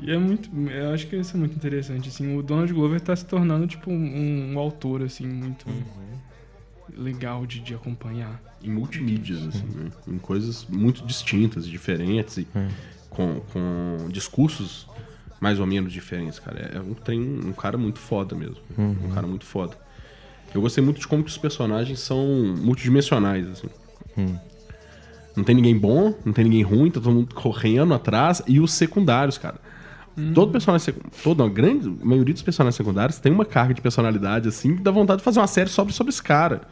E 0.03 0.11
é 0.11 0.19
muito. 0.19 0.49
Eu 0.71 0.95
acho 0.95 1.07
que 1.07 1.17
isso 1.17 1.37
é 1.37 1.39
muito 1.39 1.57
interessante, 1.57 2.09
assim. 2.09 2.37
O 2.37 2.43
Donald 2.43 2.73
Glover 2.73 3.01
tá 3.01 3.15
se 3.15 3.25
tornando, 3.25 3.67
tipo, 3.67 3.91
um, 3.91 4.53
um 4.53 4.59
autor, 4.59 5.03
assim, 5.03 5.27
muito 5.27 5.67
legal 6.97 7.45
de, 7.47 7.61
de 7.61 7.75
acompanhar. 7.75 8.41
Em 8.63 8.71
multimídias, 8.71 9.47
assim, 9.47 9.67
né? 9.75 9.91
Em 10.07 10.19
coisas 10.19 10.67
muito 10.69 11.05
distintas, 11.07 11.67
diferentes 11.67 12.37
e 12.39 12.47
com, 13.09 13.41
com 13.53 14.09
discursos 14.11 14.87
mais 15.41 15.59
ou 15.59 15.67
menos 15.67 15.93
diferentes, 15.93 16.39
cara. 16.39 16.71
É 16.75 16.81
um, 16.81 16.95
tem 16.95 17.21
um 17.21 17.53
cara 17.53 17.79
muito 17.79 17.99
foda 17.99 18.37
mesmo. 18.37 18.59
Um 18.79 19.11
cara 19.11 19.27
muito 19.27 19.47
foda. 19.47 19.77
Eu 20.55 20.61
gostei 20.61 20.83
muito 20.83 21.01
de 21.01 21.07
como 21.09 21.23
que 21.23 21.31
os 21.31 21.39
personagens 21.39 22.01
são 22.01 22.27
multidimensionais, 22.59 23.47
assim. 23.49 23.69
Não 25.37 25.45
tem 25.45 25.55
ninguém 25.55 25.79
bom, 25.79 26.13
não 26.25 26.33
tem 26.33 26.45
ninguém 26.45 26.63
ruim, 26.63 26.91
tá 26.91 27.01
todo 27.01 27.13
mundo 27.15 27.35
correndo 27.35 27.95
atrás. 27.95 28.43
E 28.47 28.59
os 28.61 28.73
secundários, 28.73 29.39
cara. 29.39 29.57
Todo 30.35 30.51
personagem 30.53 30.85
secundário, 30.85 31.13
toda 31.23 31.45
a 31.45 31.49
grande 31.49 31.89
maioria 32.03 32.35
dos 32.35 32.43
personagens 32.43 32.75
secundários 32.75 33.19
tem 33.19 33.33
uma 33.33 33.45
carga 33.45 33.73
de 33.73 33.81
personalidade, 33.81 34.49
assim, 34.49 34.77
que 34.77 34.83
dá 34.83 34.91
vontade 34.91 35.19
de 35.19 35.25
fazer 35.25 35.39
uma 35.41 35.47
série 35.47 35.71
sobre, 35.71 35.93
sobre 35.95 36.11
esse 36.13 36.23
cara. 36.23 36.63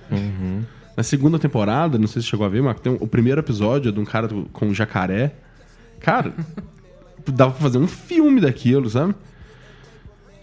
Na 0.96 1.02
segunda 1.04 1.38
temporada, 1.38 1.96
não 1.96 2.08
sei 2.08 2.20
se 2.20 2.28
chegou 2.28 2.44
a 2.44 2.48
ver, 2.48 2.60
Marco, 2.60 2.80
tem 2.80 2.92
um- 2.92 2.96
o 3.00 3.06
primeiro 3.06 3.40
episódio 3.40 3.88
é 3.90 3.92
de 3.92 4.00
um 4.00 4.04
cara 4.04 4.28
com 4.52 4.66
um 4.66 4.74
jacaré. 4.74 5.34
Cara, 6.00 6.34
dava 7.32 7.52
pra 7.52 7.60
fazer 7.62 7.78
um 7.78 7.86
filme 7.86 8.40
daquilo, 8.40 8.90
sabe? 8.90 9.14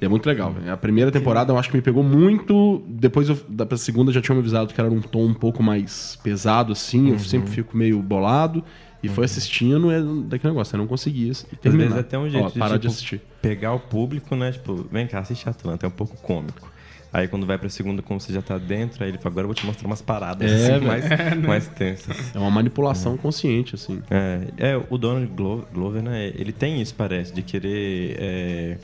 E 0.06 0.08
é 0.08 0.10
muito 0.10 0.26
legal, 0.28 0.52
velho. 0.54 0.72
A 0.72 0.78
primeira 0.78 1.12
temporada 1.12 1.52
eu 1.52 1.58
acho 1.58 1.70
que 1.70 1.76
me 1.76 1.82
pegou 1.82 2.04
muito. 2.04 2.84
Depois 2.88 3.28
eu, 3.28 3.38
da 3.50 3.66
segunda 3.76 4.12
já 4.12 4.22
tinha 4.22 4.36
me 4.36 4.40
avisado 4.42 4.72
que 4.74 4.80
era 4.80 4.90
um 4.90 5.02
tom 5.02 5.26
um 5.26 5.34
pouco 5.34 5.64
mais 5.64 6.16
pesado, 6.24 6.72
assim. 6.74 7.10
Eu 7.12 7.18
sempre 7.20 7.50
fico 7.50 7.76
meio 7.76 8.02
bolado. 8.02 8.64
E 9.02 9.08
foi 9.10 9.26
assistindo, 9.26 9.92
é 9.92 10.02
daquele 10.28 10.52
negócio, 10.54 10.76
eu 10.76 10.80
não 10.80 10.88
conseguia 10.88 11.32
Às 11.32 11.42
vezes 11.44 11.60
terminar. 11.62 11.98
é 11.98 12.00
até 12.00 12.18
um 12.18 12.28
jeito 12.30 12.46
Ó, 12.46 12.50
de, 12.50 12.58
parar 12.58 12.74
tipo, 12.74 12.82
de 12.82 12.88
assistir. 12.88 13.22
pegar 13.40 13.74
o 13.74 13.80
público, 13.80 14.36
né? 14.36 14.52
Tipo, 14.52 14.84
vem 14.92 15.06
cá, 15.06 15.20
assiste 15.20 15.48
Atlanta, 15.48 15.86
é 15.86 15.90
um 15.90 15.92
pouco 15.92 16.16
cômico. 16.18 16.72
Aí 17.14 17.28
quando 17.28 17.46
vai 17.46 17.58
pra 17.58 17.70
segunda, 17.70 18.02
como 18.02 18.20
você 18.20 18.34
já 18.34 18.42
tá 18.42 18.58
dentro, 18.58 19.04
aí 19.04 19.10
ele 19.12 19.18
fala, 19.20 19.32
agora 19.34 19.44
eu 19.44 19.48
vou 19.50 19.56
te 19.56 19.64
mostrar 19.66 19.86
umas 19.88 20.02
paradas 20.02 20.52
É, 20.52 20.76
assim, 20.76 20.86
mais, 20.86 21.06
mais 21.48 21.68
tensas. 21.68 22.36
É 22.36 22.40
uma 22.40 22.50
manipulação 22.50 23.16
consciente, 23.16 23.76
assim. 23.76 24.02
É, 24.10 24.72
é, 24.72 24.82
o 24.90 24.98
Donald 24.98 25.28
Glo- 25.36 25.66
Glover, 25.74 26.02
né? 26.02 26.32
Ele 26.36 26.52
tem 26.52 26.82
isso, 26.82 26.96
parece, 26.96 27.32
de 27.32 27.42
querer 27.44 28.16
é, 28.20 28.78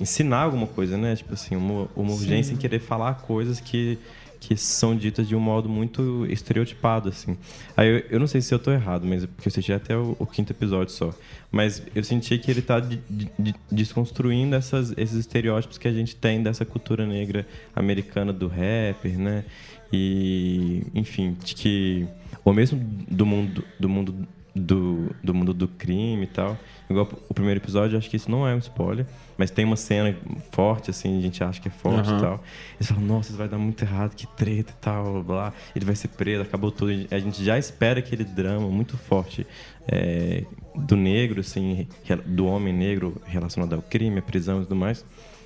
ensinar 0.00 0.42
alguma 0.42 0.66
coisa, 0.66 0.96
né? 0.96 1.14
Tipo 1.16 1.34
assim, 1.34 1.56
uma, 1.56 1.88
uma 1.96 2.12
urgência 2.12 2.52
em 2.52 2.56
querer 2.56 2.78
falar 2.80 3.14
coisas 3.14 3.60
que, 3.60 3.98
que 4.40 4.56
são 4.56 4.96
ditas 4.96 5.26
de 5.26 5.34
um 5.34 5.40
modo 5.40 5.68
muito 5.68 6.24
estereotipado, 6.26 7.08
assim. 7.08 7.36
Aí 7.76 7.88
eu, 7.88 7.98
eu 8.10 8.20
não 8.20 8.26
sei 8.26 8.40
se 8.40 8.54
eu 8.54 8.58
tô 8.58 8.70
errado, 8.70 9.06
mas 9.06 9.24
porque 9.26 9.48
eu 9.48 9.50
assisti 9.50 9.72
até 9.72 9.96
o, 9.96 10.16
o 10.18 10.26
quinto 10.26 10.52
episódio 10.52 10.92
só. 10.92 11.12
Mas 11.50 11.82
eu 11.94 12.04
senti 12.04 12.38
que 12.38 12.50
ele 12.50 12.62
tá 12.62 12.78
de- 12.80 13.00
de- 13.38 13.54
desconstruindo 13.70 14.54
essas, 14.54 14.92
esses 14.96 15.16
estereótipos 15.18 15.78
que 15.78 15.88
a 15.88 15.92
gente 15.92 16.14
tem 16.14 16.42
dessa 16.42 16.64
cultura 16.64 17.06
negra 17.06 17.46
americana 17.74 18.32
do 18.32 18.46
rapper, 18.48 19.18
né? 19.18 19.44
E, 19.92 20.82
enfim, 20.94 21.36
de 21.42 21.54
que 21.54 22.06
ou 22.44 22.52
mesmo 22.52 22.78
do 23.10 23.24
mundo 23.26 23.64
do 23.80 23.88
mundo 23.88 24.28
do, 24.58 25.14
do 25.22 25.34
mundo 25.34 25.54
do 25.54 25.68
crime 25.68 26.24
e 26.24 26.26
tal. 26.26 26.58
Igual 26.88 27.08
o 27.28 27.34
primeiro 27.34 27.60
episódio, 27.60 27.98
acho 27.98 28.08
que 28.08 28.16
isso 28.16 28.30
não 28.30 28.46
é 28.46 28.54
um 28.54 28.58
spoiler, 28.58 29.06
mas 29.36 29.50
tem 29.50 29.64
uma 29.64 29.76
cena 29.76 30.16
forte, 30.50 30.90
assim, 30.90 31.18
a 31.18 31.20
gente 31.20 31.44
acha 31.44 31.60
que 31.60 31.68
é 31.68 31.70
forte 31.70 32.08
Aham. 32.08 32.18
e 32.18 32.20
tal. 32.20 32.44
Eles 32.76 32.88
falam, 32.88 33.04
nossa, 33.04 33.28
isso 33.28 33.38
vai 33.38 33.48
dar 33.48 33.58
muito 33.58 33.82
errado, 33.84 34.14
que 34.14 34.26
treta 34.26 34.72
e 34.72 34.80
tal, 34.80 35.04
blá, 35.04 35.22
blá. 35.22 35.52
Ele 35.76 35.84
vai 35.84 35.94
ser 35.94 36.08
preso, 36.08 36.42
acabou 36.42 36.70
tudo. 36.70 36.90
A 37.10 37.18
gente 37.18 37.44
já 37.44 37.58
espera 37.58 37.98
aquele 37.98 38.24
drama 38.24 38.68
muito 38.68 38.96
forte 38.96 39.46
é, 39.86 40.44
do 40.74 40.96
negro, 40.96 41.40
assim, 41.40 41.86
do 42.26 42.46
homem 42.46 42.72
negro 42.72 43.20
relacionado 43.26 43.74
ao 43.74 43.82
crime, 43.82 44.18
à 44.18 44.22
prisão 44.22 44.60
e 44.60 44.64
tudo 44.64 44.76
mais. 44.76 45.04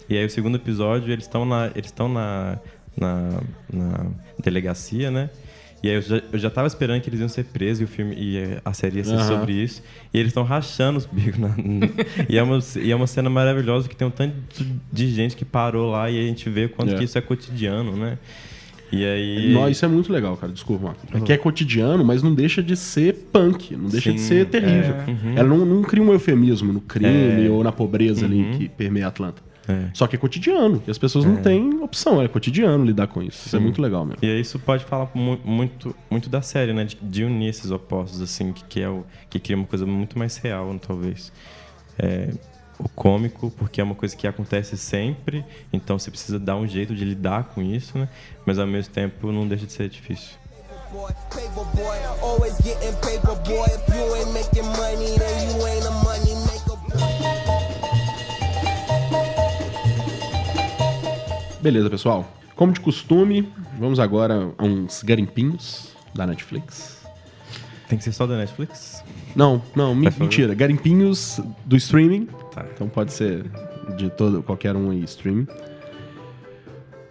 E 0.09 0.17
aí 0.17 0.25
o 0.25 0.31
segundo 0.31 0.57
episódio, 0.57 1.13
eles 1.13 1.25
estão 1.25 1.45
na, 1.45 1.71
eles 1.75 1.87
estão 1.87 2.09
na, 2.09 2.59
na, 2.97 3.41
na 3.73 4.07
delegacia, 4.39 5.11
né? 5.11 5.31
E 5.83 5.89
aí 5.89 5.95
eu 5.97 6.03
já, 6.03 6.23
eu 6.33 6.39
já 6.39 6.49
tava 6.49 6.67
esperando 6.69 7.01
que 7.01 7.09
eles 7.11 7.19
iam 7.21 7.29
ser 7.29 7.45
presos 7.45 7.81
e 7.81 7.85
o 7.85 7.89
filme 7.89 8.15
e 8.17 8.39
a 8.65 8.73
série 8.73 8.99
ia 8.99 9.05
ser 9.05 9.15
Aham. 9.15 9.27
sobre 9.29 9.53
isso. 9.53 9.83
E 10.15 10.19
eles 10.19 10.29
estão 10.31 10.45
rachando 10.45 10.99
os 10.99 11.07
bicos. 11.07 11.39
Na, 11.41 11.51
e, 12.29 12.39
é 12.39 12.43
uma, 12.43 12.59
e 12.81 12.91
é 12.93 12.95
uma 12.97 13.07
cena 13.09 13.29
maravilhosa 13.29 13.89
que 13.89 13.97
tem 13.97 14.07
um 14.07 14.11
tanto 14.11 14.35
de 14.93 15.09
gente 15.11 15.35
que 15.35 15.45
parou 15.45 15.91
lá 15.91 16.09
e 16.11 16.19
a 16.19 16.23
gente 16.23 16.49
vê 16.49 16.67
o 16.67 16.69
quanto 16.69 16.95
É. 16.95 16.99
que 16.99 17.05
isso 17.05 17.19
é 17.19 17.21
cotidiano, 17.21 17.97
né? 17.97 18.17
E 18.93 19.05
aí. 19.07 19.53
Nó, 19.55 19.69
isso 19.69 19.85
é 19.85 19.89
muito 19.89 20.13
legal, 20.13 20.37
cara. 20.37 20.53
Desculpa, 20.53 20.85
Marco. 20.89 21.01
É 21.17 21.21
que 21.21 21.33
é 21.33 21.37
cotidiano, 21.39 22.05
mas 22.05 22.23
não 22.23 22.35
deixa 22.35 22.63
de 22.63 22.77
ser 22.77 23.15
punk. 23.33 23.75
Não 23.75 23.89
deixa 23.89 24.13
de 24.13 24.21
Sim, 24.21 24.27
ser 24.29 24.47
terrível. 24.47 24.95
é. 24.95 25.11
Uhum. 25.11 25.33
Ela 25.35 25.49
não, 25.49 25.65
não 25.65 25.83
cria 25.83 26.03
um 26.03 26.13
eufemismo 26.13 26.73
no 26.75 26.81
crime 26.81 27.47
É. 27.47 27.51
ou 27.51 27.65
na 27.65 27.73
pobreza 27.73 28.27
ali 28.27 28.43
Uhum. 28.43 28.59
que 28.59 28.69
permeia 28.69 29.07
Atlanta. 29.09 29.43
É. 29.69 29.91
Só 29.95 30.07
que 30.07 30.17
é 30.17 30.19
cotidiano. 30.19 30.83
E 30.87 30.91
as 30.91 30.99
pessoas 30.99 31.25
não 31.25 31.37
têm 31.37 31.81
opção. 31.83 32.21
É 32.21 32.27
cotidiano 32.29 32.85
lidar 32.85 33.07
com 33.07 33.23
isso. 33.23 33.47
Isso 33.47 33.57
é 33.57 33.59
Sim. 33.59 33.65
muito 33.65 33.81
legal 33.81 34.05
mesmo. 34.05 34.19
E 34.23 34.27
aí 34.27 34.41
isso 34.41 34.59
pode 34.59 34.85
falar 34.85 35.09
mu- 35.15 35.39
muito, 35.45 35.95
muito 36.11 36.29
da 36.29 36.43
série, 36.43 36.73
né? 36.73 36.85
De, 36.85 36.97
de 37.01 37.25
unir 37.25 37.49
esses 37.51 37.71
opostos, 37.71 38.21
assim, 38.21 38.53
que, 38.53 38.65
que 38.65 38.81
é 38.81 38.89
o 38.89 39.05
que 39.31 39.39
cria 39.39 39.57
uma 39.57 39.67
coisa 39.67 39.87
muito 39.87 40.19
mais 40.19 40.37
real, 40.37 40.77
talvez. 40.85 41.33
É, 41.99 42.31
o 42.79 42.89
cômico, 42.89 43.53
porque 43.57 43.81
é 43.81 43.85
uma 43.85 43.95
coisa 43.95 44.17
que 44.17 44.27
acontece 44.27 44.77
sempre, 44.77 45.45
então 45.73 45.97
você 45.99 46.11
precisa 46.11 46.39
dar 46.41 46.57
um 46.57 46.67
jeito 46.67 46.95
de 46.97 47.05
lidar 47.05 47.45
com 47.55 47.63
isso, 47.63 47.97
né? 47.97 48.09
Mas 48.45 48.59
ao 48.59 48.67
mesmo 48.67 48.93
tempo 48.93 49.31
não 49.31 49.47
deixa 49.47 49.67
de 49.67 49.73
ser 49.73 49.89
difícil. 49.89 50.31
boy, 50.93 51.11
paper 51.31 51.65
boy, 51.75 51.99
always 52.21 52.55
getting 52.63 52.93
paper 53.01 53.35
boy. 53.47 53.65
If 53.67 53.95
you 53.95 54.15
ain't 54.17 54.33
making 54.33 54.67
money, 54.67 55.17
then 55.17 55.51
you 55.57 55.67
ain't 55.67 55.87
a 55.87 55.91
money 56.05 56.22
Beleza, 61.63 61.89
pessoal. 61.89 62.29
Como 62.57 62.73
de 62.73 62.81
costume, 62.81 63.49
vamos 63.79 64.01
agora 64.01 64.53
a 64.59 64.65
uns 64.65 65.01
garimpinhos 65.05 65.95
da 66.13 66.27
Netflix. 66.27 67.01
Tem 67.89 67.97
que 67.97 68.03
ser 68.03 68.11
só 68.11 68.27
da 68.27 68.37
Netflix? 68.37 69.05
Não, 69.37 69.63
não, 69.77 69.95
falar? 69.95 70.19
mentira. 70.19 70.55
Garimpinhos 70.57 71.41
do 71.65 71.77
streaming. 71.77 72.27
Tá. 72.53 72.67
Então 72.75 72.89
pode 72.89 73.13
ser 73.13 73.45
de 73.97 74.11
todo, 74.11 74.43
qualquer 74.43 74.75
um 74.75 74.91
aí, 74.91 75.05
streaming. 75.05 75.47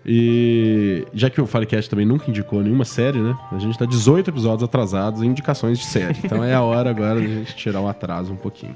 E 0.05 1.05
já 1.13 1.29
que 1.29 1.39
o 1.39 1.47
Firecast 1.47 1.89
também 1.89 2.05
nunca 2.05 2.29
indicou 2.29 2.61
nenhuma 2.61 2.83
série, 2.83 3.19
né? 3.19 3.37
A 3.53 3.57
gente 3.57 3.79
tá 3.79 3.85
18 3.85 4.31
episódios 4.31 4.63
atrasados 4.63 5.21
em 5.21 5.27
indicações 5.27 5.79
de 5.79 5.85
série. 5.85 6.19
Então 6.25 6.43
é 6.43 6.53
a 6.53 6.61
hora 6.61 6.89
agora 6.89 7.21
de 7.21 7.25
a 7.25 7.29
gente 7.35 7.55
tirar 7.55 7.79
o 7.79 7.87
atraso 7.87 8.33
um 8.33 8.37
pouquinho. 8.37 8.75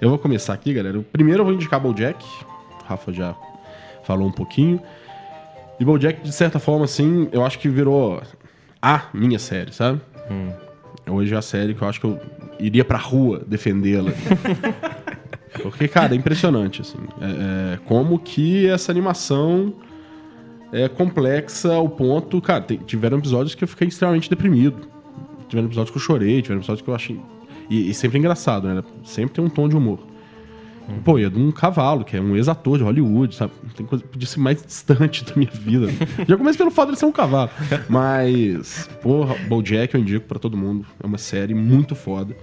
Eu 0.00 0.08
vou 0.08 0.18
começar 0.18 0.52
aqui, 0.52 0.74
galera. 0.74 1.00
Primeiro 1.12 1.42
eu 1.42 1.44
vou 1.44 1.54
indicar 1.54 1.78
BoJack. 1.78 2.24
O 2.24 2.84
Rafa 2.88 3.12
já 3.12 3.36
falou 4.02 4.26
um 4.26 4.32
pouquinho. 4.32 4.80
E 5.82 5.84
BoJack, 5.84 6.22
de 6.22 6.30
certa 6.30 6.60
forma, 6.60 6.84
assim, 6.84 7.28
eu 7.32 7.44
acho 7.44 7.58
que 7.58 7.68
virou 7.68 8.22
a 8.80 9.02
minha 9.12 9.36
série, 9.36 9.72
sabe? 9.72 10.00
Hoje 11.10 11.34
é 11.34 11.36
a 11.36 11.42
série 11.42 11.74
que 11.74 11.82
eu 11.82 11.88
acho 11.88 11.98
que 11.98 12.06
eu 12.06 12.20
iria 12.60 12.84
pra 12.84 12.96
rua 12.96 13.42
defendê-la. 13.44 14.12
Porque, 15.60 15.88
cara, 15.88 16.14
é 16.14 16.16
impressionante, 16.16 16.82
assim. 16.82 16.98
É, 17.20 17.74
é, 17.74 17.78
como 17.84 18.16
que 18.20 18.68
essa 18.68 18.92
animação 18.92 19.74
é 20.72 20.88
complexa 20.88 21.74
ao 21.74 21.88
ponto... 21.88 22.40
Cara, 22.40 22.60
tem- 22.60 22.78
tiveram 22.78 23.18
episódios 23.18 23.56
que 23.56 23.64
eu 23.64 23.68
fiquei 23.68 23.88
extremamente 23.88 24.30
deprimido. 24.30 24.86
Tiveram 25.48 25.66
episódios 25.66 25.90
que 25.90 25.96
eu 25.96 26.02
chorei, 26.02 26.42
tiveram 26.42 26.60
episódios 26.60 26.82
que 26.82 26.88
eu 26.88 26.94
achei... 26.94 27.20
E, 27.68 27.90
e 27.90 27.94
sempre 27.94 28.18
é 28.18 28.20
engraçado, 28.20 28.68
né? 28.68 28.84
Sempre 29.02 29.34
tem 29.34 29.44
um 29.44 29.48
tom 29.50 29.68
de 29.68 29.76
humor. 29.76 29.98
Pô, 31.04 31.18
e 31.18 31.24
é 31.24 31.30
de 31.30 31.38
um 31.38 31.50
cavalo, 31.50 32.04
que 32.04 32.16
é 32.16 32.20
um 32.20 32.36
ex-ator 32.36 32.78
de 32.78 32.84
Hollywood, 32.84 33.34
sabe? 33.34 33.52
Tem 33.76 33.84
coisa 33.86 34.04
podia 34.04 34.26
ser 34.26 34.40
mais 34.40 34.62
distante 34.64 35.24
da 35.24 35.32
minha 35.36 35.50
vida. 35.50 35.88
Já 36.28 36.36
começa 36.36 36.58
pelo 36.58 36.70
fato 36.70 36.92
de 36.92 36.98
ser 36.98 37.06
um 37.06 37.12
cavalo. 37.12 37.50
Mas, 37.88 38.88
porra, 39.02 39.34
BoJack 39.48 39.94
eu 39.94 40.00
indico 40.00 40.26
pra 40.26 40.38
todo 40.38 40.56
mundo. 40.56 40.86
É 41.02 41.06
uma 41.06 41.18
série 41.18 41.54
muito 41.54 41.94
foda. 41.94 42.36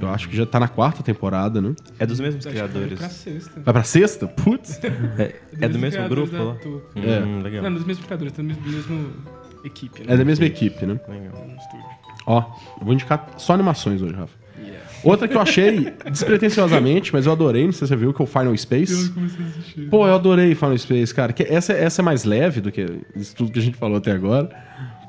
Eu 0.00 0.08
acho 0.10 0.28
que 0.28 0.36
já 0.36 0.46
tá 0.46 0.60
na 0.60 0.68
quarta 0.68 1.02
temporada, 1.02 1.60
né? 1.60 1.74
É 1.98 2.06
dos 2.06 2.20
mesmos 2.20 2.46
Acho 2.46 2.54
que 2.54 2.60
vai 2.60 2.68
criadores. 2.70 2.98
Pra 3.00 3.08
sexta. 3.08 3.60
Vai 3.60 3.74
pra 3.74 3.82
sexta? 3.82 4.26
Putz! 4.28 4.80
É, 5.18 5.34
é 5.60 5.68
do 5.68 5.78
mesmo 5.78 5.98
criadores 5.98 6.30
grupo 6.30 6.44
da 6.44 6.50
lá? 6.50 6.54
Tuca. 6.54 7.00
É. 7.00 7.20
Hum, 7.20 7.42
legal. 7.42 7.62
Não, 7.64 7.74
dos 7.74 7.84
mesmos 7.84 8.06
criadores, 8.06 8.32
tá 8.32 8.40
do 8.40 8.46
mesmo, 8.46 8.62
do 8.62 8.70
mesmo 8.70 9.12
equipe. 9.64 10.00
né? 10.04 10.14
É 10.14 10.16
da 10.16 10.24
mesma 10.24 10.44
equipe, 10.44 10.86
né? 10.86 11.00
legal. 11.08 11.44
No 11.48 11.56
estúdio. 11.56 11.86
Ó, 12.26 12.44
eu 12.78 12.84
vou 12.84 12.94
indicar 12.94 13.26
só 13.38 13.54
animações 13.54 14.00
hoje, 14.00 14.14
Rafa. 14.14 14.37
Outra 15.04 15.28
que 15.28 15.36
eu 15.36 15.40
achei 15.40 15.92
despretensiosamente, 16.10 17.12
mas 17.12 17.26
eu 17.26 17.32
adorei, 17.32 17.64
não 17.64 17.72
sei 17.72 17.86
se 17.86 17.92
você 17.92 17.96
viu, 17.96 18.12
que 18.12 18.20
é 18.20 18.24
o 18.24 18.26
Final 18.26 18.56
Space. 18.56 19.10
comecei 19.10 19.44
a 19.44 19.48
assistir. 19.48 19.88
Pô, 19.88 20.06
eu 20.06 20.14
adorei 20.14 20.54
Final 20.54 20.76
Space, 20.78 21.14
cara. 21.14 21.32
Que 21.32 21.42
essa, 21.44 21.72
essa 21.72 22.02
é 22.02 22.04
mais 22.04 22.24
leve 22.24 22.60
do 22.60 22.70
que 22.72 22.86
isso 23.16 23.34
tudo 23.34 23.50
que 23.52 23.58
a 23.58 23.62
gente 23.62 23.76
falou 23.76 23.96
até 23.98 24.12
agora. 24.12 24.48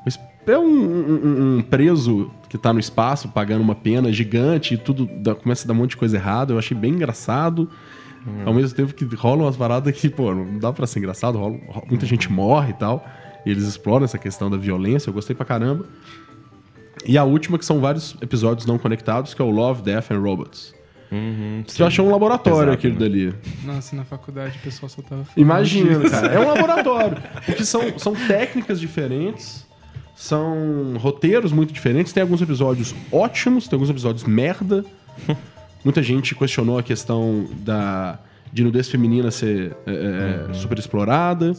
Mas 0.04 0.18
é 0.46 0.58
um, 0.58 0.64
um- 0.64 1.56
um 1.58 1.62
preso 1.62 2.30
que 2.48 2.56
tá 2.58 2.72
no 2.72 2.80
espaço 2.80 3.28
pagando 3.28 3.60
uma 3.62 3.74
pena 3.74 4.12
gigante 4.12 4.74
e 4.74 4.76
tudo 4.76 5.08
dá- 5.18 5.34
começa 5.34 5.64
a 5.64 5.68
dar 5.68 5.74
um 5.74 5.76
monte 5.76 5.90
de 5.90 5.96
coisa 5.96 6.16
errada. 6.16 6.52
Eu 6.52 6.58
achei 6.58 6.76
bem 6.76 6.92
engraçado. 6.92 7.68
Ao 8.44 8.52
mesmo 8.52 8.76
tempo 8.76 8.92
que 8.92 9.04
rolam 9.16 9.46
umas 9.46 9.56
paradas 9.56 9.98
que, 9.98 10.08
pô, 10.08 10.34
não 10.34 10.58
dá 10.58 10.72
pra 10.72 10.86
ser 10.86 10.98
engraçado. 10.98 11.38
rola- 11.38 11.56
ro- 11.68 11.84
muita 11.88 12.04
gente 12.06 12.30
morre 12.30 12.70
e 12.70 12.74
tal. 12.74 13.04
E 13.46 13.50
eles 13.50 13.64
exploram 13.64 14.04
essa 14.04 14.18
questão 14.18 14.50
da 14.50 14.58
violência. 14.58 15.08
Eu 15.08 15.14
gostei 15.14 15.34
pra 15.34 15.46
caramba. 15.46 15.86
E 17.06 17.16
a 17.16 17.24
última, 17.24 17.58
que 17.58 17.64
são 17.64 17.80
vários 17.80 18.14
episódios 18.20 18.66
não 18.66 18.78
conectados, 18.78 19.32
que 19.34 19.40
é 19.40 19.44
o 19.44 19.50
Love, 19.50 19.82
Death 19.82 20.10
and 20.10 20.18
Robots. 20.20 20.74
Uhum, 21.12 21.64
Que 21.66 21.82
eu 21.82 21.86
achei 21.86 22.04
um 22.04 22.10
laboratório 22.10 22.58
Pesado, 22.58 22.72
aquilo 22.72 22.94
né? 22.94 23.00
dali. 23.00 23.34
Nossa, 23.64 23.96
na 23.96 24.04
faculdade 24.04 24.56
o 24.58 24.60
pessoal 24.60 24.88
só 24.88 25.02
tava 25.02 25.24
falando 25.24 25.38
Imagina, 25.38 26.08
cara. 26.08 26.26
É 26.28 26.38
um 26.38 26.46
laboratório. 26.46 27.16
Porque 27.46 27.64
são, 27.64 27.98
são 27.98 28.14
técnicas 28.14 28.78
diferentes, 28.78 29.66
são 30.14 30.94
roteiros 30.98 31.50
muito 31.52 31.72
diferentes. 31.72 32.12
Tem 32.12 32.22
alguns 32.22 32.40
episódios 32.40 32.94
ótimos, 33.10 33.66
tem 33.66 33.76
alguns 33.76 33.90
episódios 33.90 34.22
merda. 34.24 34.84
Muita 35.84 36.02
gente 36.02 36.34
questionou 36.34 36.78
a 36.78 36.82
questão 36.82 37.48
da 37.58 38.18
de 38.52 38.64
nudez 38.64 38.88
feminina 38.88 39.30
ser 39.30 39.76
é, 39.86 40.46
é, 40.50 40.54
super 40.54 40.76
explorada. 40.78 41.52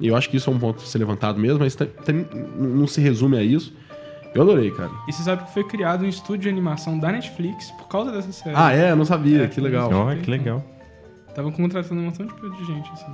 E 0.00 0.06
eu 0.06 0.14
acho 0.16 0.30
que 0.30 0.36
isso 0.36 0.48
é 0.48 0.52
um 0.52 0.58
ponto 0.58 0.82
a 0.82 0.86
ser 0.86 0.98
levantado 0.98 1.38
mesmo, 1.40 1.58
mas 1.58 1.74
tem- 1.74 1.88
tem- 2.04 2.26
não 2.56 2.86
se 2.86 3.00
resume 3.00 3.36
a 3.36 3.42
isso. 3.42 3.72
Eu 4.36 4.42
adorei, 4.42 4.70
cara. 4.70 4.90
E 5.08 5.12
você 5.12 5.22
sabe 5.22 5.44
que 5.44 5.52
foi 5.52 5.64
criado 5.64 6.04
um 6.04 6.08
estúdio 6.08 6.42
de 6.42 6.48
animação 6.48 6.98
da 6.98 7.10
Netflix 7.10 7.70
por 7.72 7.88
causa 7.88 8.12
dessa 8.12 8.30
série. 8.32 8.54
Ah, 8.56 8.72
é? 8.72 8.90
Eu 8.90 8.96
não 8.96 9.04
sabia. 9.04 9.44
É, 9.44 9.48
que 9.48 9.60
legal. 9.60 9.90
Ó, 9.92 10.04
Olha 10.06 10.20
que 10.20 10.30
legal. 10.30 10.62
Tava 11.34 11.52
contratando 11.52 12.00
um 12.00 12.04
montão 12.04 12.26
de 12.26 12.64
gente, 12.64 12.90
assim. 12.92 13.12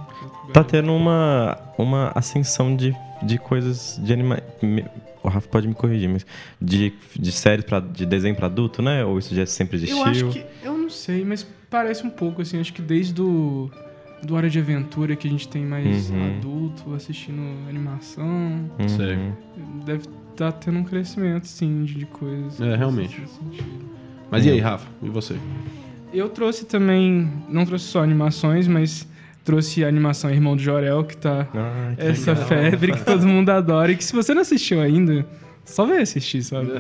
Tá 0.53 0.63
tendo 0.63 0.93
uma, 0.93 1.59
uma 1.77 2.13
ascensão 2.15 2.77
de, 2.77 2.95
de 3.23 3.39
coisas 3.39 3.99
de 4.03 4.13
anima... 4.13 4.41
O 5.23 5.29
Rafa 5.29 5.49
pode 5.49 5.69
me 5.69 5.75
corrigir, 5.75 6.09
mas 6.09 6.27
de, 6.61 6.93
de 7.15 7.31
séries 7.31 7.65
pra, 7.65 7.79
de 7.79 8.05
desenho 8.05 8.35
pra 8.35 8.47
adulto, 8.47 8.83
né? 8.83 9.05
Ou 9.05 9.21
isso 9.21 9.33
já 9.35 9.47
sempre 9.47 9.77
existiu? 9.77 9.99
Eu 9.99 10.05
acho 10.05 10.29
que. 10.31 10.45
Eu 10.65 10.77
não 10.77 10.91
sei, 10.91 11.25
mas 11.25 11.47
parece 11.71 12.05
um 12.05 12.11
pouco, 12.11 12.43
assim. 12.43 12.59
Acho 12.59 12.73
que 12.73 12.83
desde 12.83 13.13
do. 13.13 13.71
Do 14.25 14.35
Hora 14.37 14.49
de 14.49 14.59
Aventura, 14.59 15.17
que 15.17 15.27
a 15.27 15.31
gente 15.31 15.49
tem 15.49 15.65
mais 15.65 16.11
Uhum. 16.11 16.27
adulto 16.39 16.95
assistindo 16.95 17.43
animação. 17.69 18.71
Uhum. 18.79 18.89
Sei. 18.89 19.19
Deve 19.85 20.05
estar 20.31 20.53
tendo 20.53 20.79
um 20.79 20.85
crescimento, 20.85 21.47
sim, 21.47 21.85
de, 21.85 21.95
de 21.95 22.07
coisas. 22.07 22.61
É, 22.61 22.77
realmente. 22.77 23.21
Mas 24.31 24.47
e 24.47 24.51
aí, 24.51 24.61
Rafa? 24.61 24.87
E 25.03 25.09
você? 25.09 25.37
Eu 26.13 26.29
trouxe 26.29 26.65
também. 26.67 27.31
Não 27.49 27.65
trouxe 27.67 27.87
só 27.87 28.03
animações, 28.03 28.69
mas 28.69 29.09
trouxe 29.45 29.85
a 29.85 29.89
animação 29.89 30.31
Irmão 30.31 30.55
do 30.57 30.63
Jorel, 30.63 31.03
que 31.05 31.17
tá. 31.17 31.49
Ah, 31.55 31.93
que 31.97 32.03
essa 32.07 32.33
legal. 32.33 32.47
febre 32.47 32.93
que 32.93 33.05
todo 33.05 33.27
mundo 33.27 33.51
adora. 33.51 33.91
E 33.93 33.97
que 33.97 34.05
se 34.05 34.13
você 34.13 34.33
não 34.33 34.43
assistiu 34.43 34.81
ainda, 34.81 35.27
só 35.65 35.85
vai 35.85 36.01
assistir, 36.01 36.43
sabe? 36.43 36.71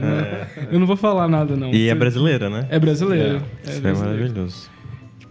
Eu 0.70 0.78
não 0.78 0.86
vou 0.86 0.96
falar 0.96 1.26
nada, 1.28 1.56
não. 1.56 1.70
E 1.72 1.88
é 1.88 1.94
brasileira, 1.94 2.48
né? 2.48 2.66
É 2.70 2.78
brasileiro. 2.78 3.42
É, 3.66 3.68
Isso 3.70 3.78
é 3.78 3.80
brasileiro. 3.80 3.98
maravilhoso. 4.18 4.70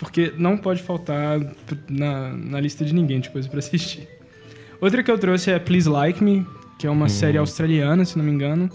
Porque 0.01 0.33
não 0.35 0.57
pode 0.57 0.81
faltar 0.81 1.39
na, 1.87 2.33
na 2.33 2.59
lista 2.59 2.83
de 2.83 2.91
ninguém 2.91 3.19
de 3.19 3.29
coisa 3.29 3.47
pra 3.47 3.59
assistir. 3.59 4.09
Outra 4.81 5.03
que 5.03 5.11
eu 5.11 5.17
trouxe 5.17 5.51
é 5.51 5.59
Please 5.59 5.87
Like 5.87 6.23
Me, 6.23 6.45
que 6.79 6.87
é 6.87 6.89
uma 6.89 7.07
série 7.07 7.37
australiana, 7.37 8.03
se 8.03 8.17
não 8.17 8.25
me 8.25 8.31
engano, 8.31 8.67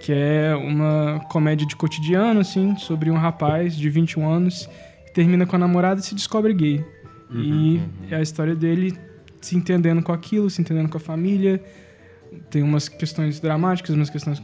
que 0.00 0.12
é 0.12 0.54
uma 0.54 1.20
comédia 1.28 1.66
de 1.66 1.74
cotidiano, 1.74 2.38
assim, 2.38 2.76
sobre 2.76 3.10
um 3.10 3.16
rapaz 3.16 3.76
de 3.76 3.90
21 3.90 4.30
anos 4.30 4.70
que 5.06 5.12
termina 5.12 5.44
com 5.44 5.56
a 5.56 5.58
namorada 5.58 6.00
e 6.00 6.04
se 6.04 6.14
descobre 6.14 6.54
gay. 6.54 6.84
E 7.34 7.80
é 8.08 8.14
a 8.14 8.22
história 8.22 8.54
dele 8.54 8.96
se 9.40 9.56
entendendo 9.56 10.00
com 10.00 10.12
aquilo, 10.12 10.48
se 10.48 10.60
entendendo 10.60 10.88
com 10.88 10.96
a 10.96 11.00
família. 11.00 11.60
Tem 12.50 12.62
umas 12.62 12.88
questões 12.88 13.40
dramáticas, 13.40 13.96
umas 13.96 14.10
questões 14.10 14.40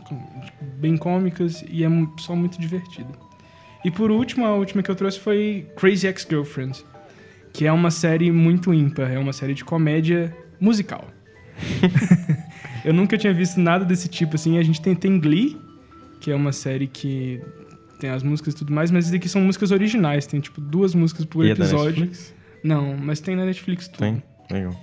bem 0.79 0.97
cômicas 0.97 1.65
e 1.69 1.85
é 1.85 1.89
só 2.19 2.35
muito 2.35 2.61
divertido. 2.61 3.24
E 3.85 3.91
por 3.91 4.11
último, 4.11 4.47
a 4.47 4.55
última 4.55 4.83
que 4.83 4.91
eu 4.91 4.95
trouxe 4.95 5.21
foi 5.21 5.67
Crazy 5.77 6.07
Ex-Girlfriend, 6.07 6.85
que 7.53 7.67
é 7.67 7.73
uma 7.73 7.91
série 7.91 8.33
muito 8.33 8.73
ímpar, 8.73 9.11
é 9.11 9.19
uma 9.19 9.33
série 9.33 9.55
de 9.55 9.65
comédia 9.65 10.35
musical. 10.59 11.07
eu 12.85 12.95
nunca 12.95 13.19
tinha 13.19 13.33
visto 13.33 13.61
nada 13.61 13.85
desse 13.85 14.09
tipo 14.09 14.37
assim. 14.37 14.59
A 14.59 14.63
gente 14.63 14.81
tem, 14.81 14.95
tem 14.95 15.21
Glee, 15.21 15.57
que 16.21 16.31
é 16.31 16.35
uma 16.35 16.53
série 16.53 16.87
que 16.87 17.43
tem 18.01 18.11
as 18.11 18.23
músicas 18.23 18.55
e 18.55 18.57
tudo 18.57 18.73
mais, 18.73 18.91
mas 18.91 19.13
aqui 19.13 19.29
são 19.29 19.41
músicas 19.41 19.71
originais, 19.71 20.27
tem 20.27 20.41
tipo 20.41 20.61
duas 20.61 20.95
músicas 20.95 21.25
por 21.27 21.45
E 21.45 21.51
é 21.51 21.55
da 21.55 21.65
episódio. 21.65 22.01
Netflix? 22.01 22.35
Não, 22.63 22.97
mas 22.97 23.21
tem 23.21 23.37
na 23.37 23.45
Netflix 23.45 23.89
tudo. 23.89 23.99
Tem? 23.99 24.23
Legal. 24.51 24.75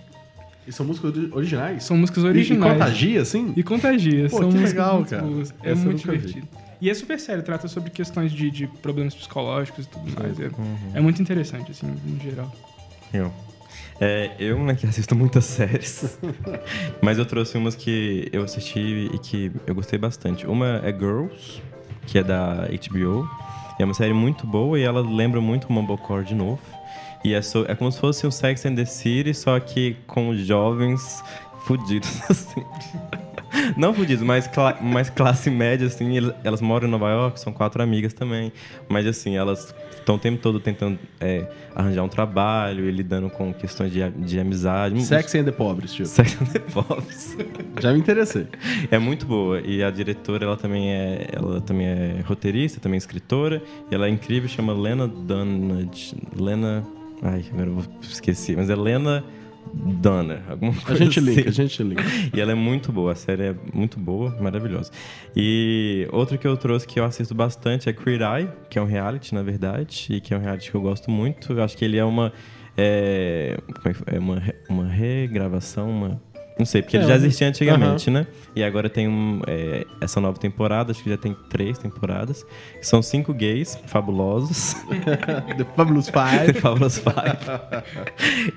E 0.67 0.71
são 0.71 0.85
músicas 0.85 1.15
ori- 1.17 1.29
originais? 1.33 1.83
São 1.83 1.97
músicas 1.97 2.23
E- 2.23 2.27
originais. 2.27 2.71
E, 2.71 2.79
contagia, 2.79 3.21
assim? 3.21 3.53
E 3.57 3.63
contagia. 3.63 4.29
Pô, 4.29 4.37
são 4.39 4.49
que 4.49 4.55
músicas 4.57 4.71
legal, 4.73 5.05
cara. 5.05 5.21
boas. 5.23 5.53
É 5.63 5.71
Essa 5.71 5.81
eu 5.81 5.85
muito 5.85 5.97
nunca 6.07 6.11
vi. 6.11 6.17
divertido. 6.19 6.47
E 6.79 6.89
é 6.89 6.93
super 6.93 7.19
sério, 7.19 7.43
trata 7.43 7.67
sobre 7.67 7.89
questões 7.91 8.31
de, 8.31 8.49
de 8.49 8.67
problemas 8.67 9.13
psicológicos 9.13 9.85
e 9.85 9.87
tudo 9.89 10.05
mais. 10.19 10.39
É, 10.39 10.45
Uhum. 10.47 10.77
é 10.95 10.99
muito 10.99 11.21
interessante, 11.21 11.71
assim, 11.71 11.87
em 12.07 12.19
geral. 12.23 12.51
Legal. 13.13 13.33
É, 13.99 14.31
eu, 14.39 14.57
né, 14.63 14.73
que 14.73 14.87
assisto 14.87 15.15
muitas 15.15 15.45
séries, 15.45 16.17
mas 17.03 17.19
eu 17.19 17.25
trouxe 17.25 17.55
umas 17.57 17.75
que 17.75 18.27
eu 18.33 18.43
assisti 18.43 19.09
e 19.13 19.19
que 19.19 19.51
eu 19.67 19.75
gostei 19.75 19.99
bastante. 19.99 20.47
Uma 20.47 20.81
é 20.83 20.91
Girls, 20.91 21.61
que 22.07 22.17
é 22.17 22.23
da 22.23 22.67
HBO. 22.67 23.29
É 23.81 23.85
uma 23.85 23.93
série 23.93 24.13
muito 24.13 24.45
boa 24.45 24.79
e 24.79 24.83
ela 24.83 25.01
lembra 25.01 25.41
muito 25.41 25.65
o 25.67 25.73
Mumblecore 25.73 26.23
de 26.25 26.35
novo. 26.35 26.59
E 27.23 27.33
é, 27.33 27.41
so- 27.41 27.65
é 27.67 27.75
como 27.75 27.91
se 27.91 27.99
fosse 27.99 28.25
um 28.25 28.31
Sex 28.31 28.65
and 28.65 28.75
the 28.75 28.85
City, 28.85 29.33
só 29.33 29.59
que 29.59 29.95
com 30.07 30.35
jovens 30.35 31.23
fudidos, 31.65 32.09
assim. 32.29 32.63
Não 33.77 33.93
fudidos, 33.93 34.23
mas, 34.23 34.47
cla 34.47 34.77
mais 34.81 35.09
classe 35.09 35.49
média, 35.49 35.85
assim. 35.87 36.09
Elas 36.43 36.61
moram 36.61 36.87
em 36.87 36.91
Nova 36.91 37.09
York, 37.09 37.39
são 37.39 37.51
quatro 37.53 37.81
amigas 37.83 38.13
também. 38.13 38.51
Mas, 38.89 39.05
assim, 39.05 39.35
elas 39.35 39.73
estão 40.11 40.15
o 40.15 40.19
tempo 40.19 40.41
todo 40.41 40.59
tentando 40.59 40.99
é, 41.19 41.47
arranjar 41.75 42.03
um 42.03 42.09
trabalho 42.09 42.87
e 42.87 42.91
lidando 42.91 43.29
com 43.29 43.53
questões 43.53 43.91
de, 43.91 44.09
de 44.09 44.39
amizade. 44.39 45.01
Sex 45.03 45.35
and 45.35 45.45
the 45.45 45.51
Pobres, 45.51 45.93
tipo. 45.93 46.07
Sex 46.07 46.37
and 46.41 46.45
the 46.45 46.59
Pops. 46.59 47.37
Já 47.79 47.93
me 47.93 47.99
interessei. 47.99 48.47
É 48.89 48.97
muito 48.97 49.25
boa. 49.25 49.61
E 49.61 49.83
a 49.83 49.91
diretora, 49.91 50.45
ela 50.45 50.57
também 50.57 50.91
é, 50.91 51.27
ela 51.31 51.61
também 51.61 51.87
é 51.87 52.21
roteirista, 52.25 52.79
também 52.79 52.97
é 52.97 52.99
escritora. 52.99 53.61
E 53.89 53.95
ela 53.95 54.07
é 54.07 54.09
incrível, 54.09 54.49
chama 54.49 54.73
Lena 54.73 55.07
Dunham. 55.07 55.89
Lena... 56.35 56.83
Ai, 57.21 57.45
agora 57.51 57.69
eu 57.69 57.75
vou 57.75 57.85
esquecer. 58.01 58.57
Mas 58.57 58.69
é 58.69 58.75
Lena 58.75 59.23
Dunner, 59.73 60.41
alguma 60.49 60.71
A 60.71 60.75
coisa 60.85 61.05
gente 61.05 61.19
assim. 61.19 61.29
linka, 61.35 61.49
a 61.49 61.53
gente 61.53 61.83
linka. 61.83 62.03
E 62.35 62.39
ela 62.41 62.51
é 62.51 62.55
muito 62.55 62.91
boa, 62.91 63.13
a 63.13 63.15
série 63.15 63.43
é 63.43 63.55
muito 63.73 63.99
boa, 63.99 64.35
maravilhosa. 64.41 64.91
E 65.35 66.07
outra 66.11 66.37
que 66.37 66.45
eu 66.47 66.57
trouxe 66.57 66.85
que 66.87 66.99
eu 66.99 67.05
assisto 67.05 67.33
bastante 67.33 67.87
é 67.89 67.93
Queer 67.93 68.21
Eye, 68.21 68.49
que 68.69 68.77
é 68.77 68.81
um 68.81 68.85
reality, 68.85 69.33
na 69.33 69.41
verdade, 69.43 70.07
e 70.09 70.19
que 70.19 70.33
é 70.33 70.37
um 70.37 70.41
reality 70.41 70.69
que 70.71 70.75
eu 70.75 70.81
gosto 70.81 71.09
muito. 71.09 71.53
Eu 71.53 71.63
acho 71.63 71.77
que 71.77 71.85
ele 71.85 71.97
é 71.97 72.03
uma. 72.05 72.33
É, 72.77 73.57
como 73.65 73.87
é, 73.87 73.93
que- 73.93 74.15
é 74.15 74.19
uma, 74.19 74.41
uma 74.69 74.87
regravação, 74.87 75.89
uma. 75.89 76.21
Não 76.61 76.65
sei, 76.67 76.83
porque 76.83 76.95
É, 76.95 76.99
ele 76.99 77.07
já 77.07 77.15
existia 77.15 77.47
antigamente, 77.47 78.11
né? 78.11 78.27
E 78.55 78.63
agora 78.63 78.87
tem 78.87 79.07
um, 79.07 79.41
é, 79.47 79.83
essa 79.99 80.21
nova 80.21 80.37
temporada, 80.37 80.91
acho 80.91 81.01
que 81.01 81.09
já 81.09 81.17
tem 81.17 81.35
três 81.49 81.79
temporadas. 81.79 82.45
São 82.83 83.01
cinco 83.01 83.33
gays 83.33 83.79
fabulosos. 83.87 84.75
The 85.57 85.65
Fabulous 85.75 86.07
Five. 86.07 86.53
Fabulous 86.61 86.99
Five. 86.99 87.83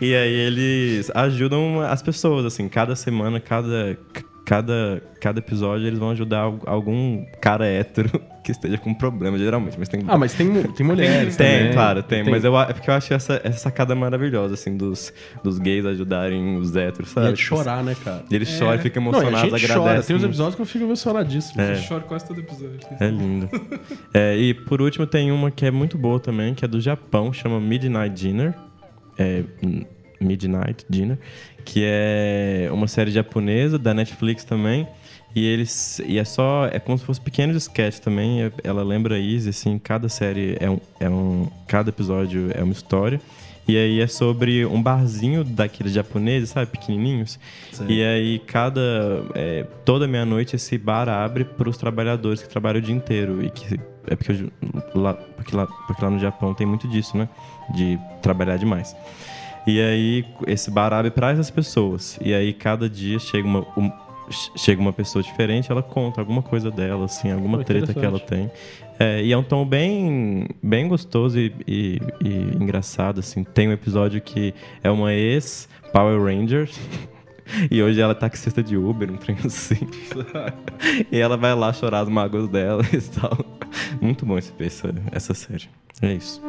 e 0.03 0.15
aí 0.15 0.35
eles 0.35 1.11
ajudam 1.15 1.81
as 1.81 2.03
pessoas, 2.03 2.45
assim, 2.45 2.69
cada 2.69 2.95
semana, 2.95 3.41
cada, 3.41 3.97
cada, 4.45 5.03
cada 5.21 5.39
episódio 5.39 5.87
eles 5.87 5.99
vão 5.99 6.11
ajudar 6.11 6.41
al- 6.41 6.61
algum 6.67 7.25
cara 7.41 7.67
hétero 7.67 8.11
que 8.45 8.53
esteja 8.53 8.77
com 8.77 8.93
problema, 8.93 9.39
geralmente. 9.39 9.77
Mas 9.79 9.89
tem. 9.89 10.03
Ah, 10.07 10.19
mas 10.19 10.35
tem, 10.35 10.53
tem 10.65 10.87
mulheres 10.87 11.35
tem, 11.37 11.59
também. 11.61 11.73
claro, 11.73 12.03
tem, 12.03 12.23
Mas 12.25 12.45
eu, 12.45 12.59
é 12.61 12.73
porque 12.75 12.91
eu 12.91 12.95
acho 12.95 13.15
essa, 13.15 13.41
essa 13.43 13.59
sacada 13.59 13.95
maravilhosa, 13.95 14.53
assim, 14.55 14.77
dos, 14.77 15.13
dos 15.43 15.59
gays 15.59 15.87
ajudarem 15.87 16.57
os 16.59 16.77
héteros, 16.77 17.11
E 17.11 17.15
sabe? 17.15 17.29
é 17.29 17.33
de 17.33 17.41
chorar, 17.41 17.83
né, 17.83 17.97
cara? 18.05 18.23
E 18.31 18.35
eles 18.35 18.49
choram 18.49 18.75
e 18.75 18.83
ficam 18.83 19.03
Não, 19.03 19.13
e 19.13 19.15
a 19.15 19.19
emocionados, 19.21 19.61
gente 19.61 19.69
chora. 19.69 19.81
agradecem. 19.81 20.07
Tem 20.09 20.17
uns 20.17 20.25
episódios 20.29 20.55
que 20.57 20.63
eu 20.63 20.67
fico 20.67 20.85
emocionadíssimo. 20.85 21.61
É. 21.63 21.73
Eu 21.73 21.77
choro 21.77 22.05
quase 22.05 22.27
todo 22.27 22.41
episódio. 22.41 22.79
É 23.01 23.07
lindo. 23.09 23.49
É, 24.13 24.37
e 24.37 24.53
por 24.53 24.83
último 24.83 25.07
tem 25.07 25.33
uma 25.33 25.51
que 25.51 25.65
é 25.65 25.71
muito 25.71 25.97
boa 25.97 26.21
também, 26.21 26.53
que 26.55 26.65
é 26.65 26.69
do 26.69 26.81
Japão, 26.81 27.33
chama 27.33 27.59
Midnight 27.59 28.15
Dinner. 28.15 28.55
É, 29.19 29.43
Midnight 30.21 30.85
Dinner, 30.89 31.19
que 31.65 31.83
é 31.85 32.69
uma 32.73 32.87
série 32.89 33.11
japonesa 33.11 33.79
da 33.79 33.93
Netflix 33.95 34.45
também. 34.45 34.87
E 35.37 35.45
eles 35.45 36.01
e 36.07 36.17
é 36.19 36.25
só 36.25 36.67
é 36.71 36.79
como 36.79 36.97
se 36.97 37.05
fosse 37.05 37.21
pequenos 37.21 37.57
sketches 37.57 37.99
também. 37.99 38.53
Ela 38.63 38.85
lembra 38.85 39.19
Easy, 39.19 39.49
assim, 39.49 39.79
cada 39.79 40.09
série 40.09 40.57
é 40.61 40.71
um, 40.71 40.79
é 41.01 41.09
um 41.11 41.49
cada 41.67 41.89
episódio 41.91 42.51
é 42.55 42.63
uma 42.63 42.73
história. 42.73 43.21
E 43.67 43.77
aí 43.79 43.99
é 44.01 44.07
sobre 44.07 44.65
um 44.67 44.81
barzinho 44.81 45.43
daqueles 45.43 45.93
japoneses, 45.93 46.51
sabe, 46.51 46.71
pequenininhos. 46.71 47.41
E 47.89 48.05
aí 48.05 48.39
cada 48.41 48.81
é, 49.35 49.65
toda 49.85 50.07
meia-noite 50.07 50.55
esse 50.55 50.77
bar 50.79 51.09
abre 51.09 51.45
para 51.45 51.69
os 51.69 51.77
trabalhadores 51.79 52.43
que 52.43 52.49
trabalham 52.49 52.79
o 52.79 52.83
dia 52.83 52.95
inteiro 52.95 53.43
e 53.43 53.51
que 53.51 53.81
é 54.07 54.15
porque, 54.15 54.33
eu- 54.33 55.01
lá, 55.01 55.15
porque, 55.15 55.57
lá, 55.57 55.67
porque 55.67 56.05
lá 56.05 56.11
no 56.11 56.19
Japão 56.21 56.53
tem 56.55 56.67
muito 56.67 56.87
disso, 56.87 57.17
né? 57.17 57.27
De 57.75 57.99
trabalhar 58.23 58.59
demais. 58.59 58.95
E 59.67 59.81
aí 59.81 60.25
esse 60.47 60.71
bar 60.71 60.93
abre 60.93 61.11
para 61.11 61.31
essas 61.33 61.51
pessoas. 61.51 62.19
E 62.23 62.35
aí 62.35 62.53
cada 62.53 62.89
dia 62.89 63.19
chega 63.19 63.47
uma 63.47 63.61
um- 63.77 63.91
chega 64.57 64.81
uma 64.81 64.93
pessoa 64.93 65.23
diferente, 65.23 65.71
ela 65.71 65.83
conta 65.83 66.21
alguma 66.21 66.41
coisa 66.43 66.71
dela, 66.71 67.05
assim, 67.05 67.31
alguma 67.31 67.59
Pô, 67.59 67.65
treta 67.65 67.93
que 67.93 68.05
ela 68.05 68.19
tem. 68.19 68.51
É, 68.99 69.23
e 69.23 69.33
é 69.33 69.37
um 69.37 69.43
tom 69.43 69.67
bem, 69.67 70.47
bem 70.63 70.89
gostoso 70.89 71.39
e, 71.39 71.53
e- 71.67 71.99
e 72.23 72.57
engraçado, 72.59 73.21
assim. 73.21 73.45
Tem 73.45 73.69
um 73.69 73.73
episódio 73.73 74.21
que 74.23 74.55
é 74.83 74.91
uma 74.91 75.13
ex 75.13 75.69
Power 75.93 76.23
Rangers. 76.23 76.79
E 77.71 77.83
hoje 77.83 78.01
ela 78.01 78.15
tá 78.15 78.31
com 78.31 78.37
cesta 78.37 78.63
de 78.63 78.75
Uber, 78.75 79.13
um 79.13 79.19
trem 79.19 79.37
assim. 79.45 79.77
e 81.13 81.19
ela 81.21 81.37
vai 81.37 81.55
lá 81.55 81.75
chorar 81.75 82.01
as 82.01 82.09
mágoas 82.09 82.49
dela 82.49 82.83
e 82.91 82.99
tal. 82.99 83.37
Muito 84.01 84.25
bom 84.25 84.39
esse, 84.39 84.51
essa, 84.59 84.95
essa 85.13 85.35
série. 85.35 85.69
É 86.01 86.15
isso. 86.15 86.41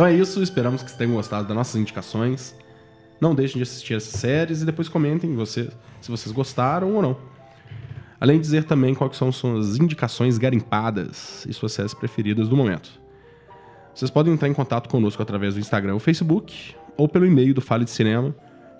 Então 0.00 0.08
é 0.08 0.14
isso, 0.14 0.42
esperamos 0.42 0.82
que 0.82 0.88
vocês 0.88 0.96
tenham 0.96 1.12
gostado 1.12 1.46
das 1.46 1.54
nossas 1.54 1.76
indicações. 1.78 2.56
Não 3.20 3.34
deixem 3.34 3.58
de 3.58 3.64
assistir 3.64 3.92
essas 3.92 4.18
séries 4.18 4.62
e 4.62 4.64
depois 4.64 4.88
comentem 4.88 5.34
você, 5.34 5.68
se 6.00 6.10
vocês 6.10 6.32
gostaram 6.32 6.94
ou 6.94 7.02
não. 7.02 7.18
Além 8.18 8.38
de 8.38 8.42
dizer 8.44 8.64
também 8.64 8.94
quais 8.94 9.14
são 9.14 9.30
suas 9.30 9.76
indicações 9.76 10.38
garimpadas 10.38 11.44
e 11.46 11.52
suas 11.52 11.72
séries 11.72 11.92
preferidas 11.92 12.48
do 12.48 12.56
momento. 12.56 12.98
Vocês 13.94 14.10
podem 14.10 14.32
entrar 14.32 14.48
em 14.48 14.54
contato 14.54 14.88
conosco 14.88 15.22
através 15.22 15.52
do 15.52 15.60
Instagram 15.60 15.92
ou 15.92 16.00
Facebook 16.00 16.74
ou 16.96 17.06
pelo 17.06 17.26
e-mail 17.26 17.52
do 17.52 17.60
Fale 17.60 17.84
de 17.84 17.90
Cinema. 17.90 18.34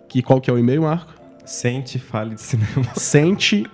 Que 0.08 0.22
qual 0.22 0.40
que 0.40 0.48
é 0.48 0.54
o 0.54 0.58
e-mail, 0.58 0.80
Marco? 0.84 1.12
Sente 1.44 1.98
fale 1.98 2.34
de 2.34 2.40
cinema. 2.40 2.94
Sente 2.96 3.66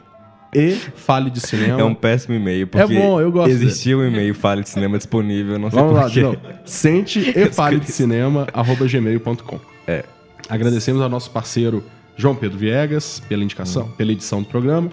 e 0.58 0.72
Fale 0.96 1.30
de 1.30 1.40
Cinema. 1.40 1.80
É 1.80 1.84
um 1.84 1.94
péssimo 1.94 2.34
e-mail, 2.34 2.66
porque 2.66 2.92
É 2.94 3.00
bom, 3.00 3.20
eu 3.20 3.30
gosto 3.30 3.50
existia 3.50 3.96
um 3.96 4.04
e-mail 4.06 4.34
fale 4.34 4.62
de 4.62 4.68
cinema 4.70 4.96
disponível, 4.96 5.58
não 5.58 5.70
sei 5.70 5.78
Vamos 5.78 5.94
lá, 5.94 6.02
porquê. 6.02 6.22
novo. 6.22 6.38
Sente 6.64 7.18
e 7.20 7.46
fale 7.52 7.78
de 7.80 7.90
cinema, 7.92 8.46
arroba 8.52 8.86
gmail.com. 8.86 9.60
É. 9.86 10.04
Agradecemos 10.48 11.02
ao 11.02 11.08
nosso 11.08 11.30
parceiro 11.30 11.84
João 12.16 12.34
Pedro 12.34 12.56
Viegas 12.58 13.20
pela 13.28 13.42
indicação, 13.44 13.82
Uhum. 13.84 13.92
pela 13.92 14.12
edição 14.12 14.40
do 14.42 14.48
programa 14.48 14.90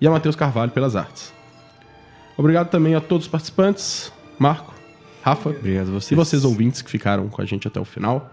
e 0.00 0.06
a 0.06 0.10
Matheus 0.10 0.36
Carvalho 0.36 0.70
pelas 0.70 0.94
artes. 0.96 1.32
Obrigado 2.36 2.68
também 2.70 2.94
a 2.94 3.00
todos 3.00 3.26
os 3.26 3.30
participantes, 3.30 4.12
Marco, 4.38 4.72
Rafa 5.22 5.50
Obrigado 5.50 5.88
a 5.88 5.92
vocês. 5.92 6.12
e 6.12 6.14
vocês 6.14 6.44
ouvintes 6.44 6.80
que 6.80 6.90
ficaram 6.90 7.28
com 7.28 7.42
a 7.42 7.44
gente 7.44 7.66
até 7.68 7.78
o 7.80 7.84
final. 7.84 8.32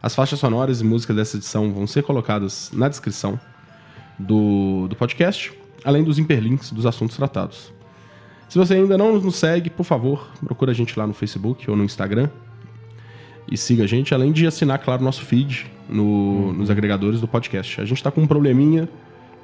As 0.00 0.14
faixas 0.14 0.38
sonoras 0.38 0.80
e 0.80 0.84
músicas 0.84 1.16
dessa 1.16 1.36
edição 1.36 1.72
vão 1.72 1.86
ser 1.86 2.02
colocadas 2.04 2.70
na 2.72 2.88
descrição 2.88 3.38
do, 4.18 4.86
do 4.88 4.94
podcast, 4.94 5.52
além 5.84 6.02
dos 6.04 6.18
hiperlinks 6.18 6.72
dos 6.72 6.86
assuntos 6.86 7.16
tratados. 7.16 7.72
Se 8.48 8.58
você 8.58 8.74
ainda 8.74 8.96
não 8.96 9.18
nos 9.20 9.36
segue, 9.36 9.68
por 9.68 9.84
favor, 9.84 10.30
procura 10.44 10.72
a 10.72 10.74
gente 10.74 10.98
lá 10.98 11.06
no 11.06 11.12
Facebook 11.14 11.70
ou 11.70 11.76
no 11.76 11.84
Instagram 11.84 12.28
e 13.50 13.56
siga 13.56 13.84
a 13.84 13.86
gente, 13.86 14.14
além 14.14 14.32
de 14.32 14.46
assinar, 14.46 14.78
claro, 14.78 15.02
nosso 15.02 15.22
feed 15.24 15.66
no- 15.88 16.52
nos 16.52 16.70
agregadores 16.70 17.20
do 17.20 17.28
podcast. 17.28 17.80
A 17.80 17.84
gente 17.84 18.02
tá 18.02 18.10
com 18.10 18.22
um 18.22 18.26
probleminha, 18.26 18.88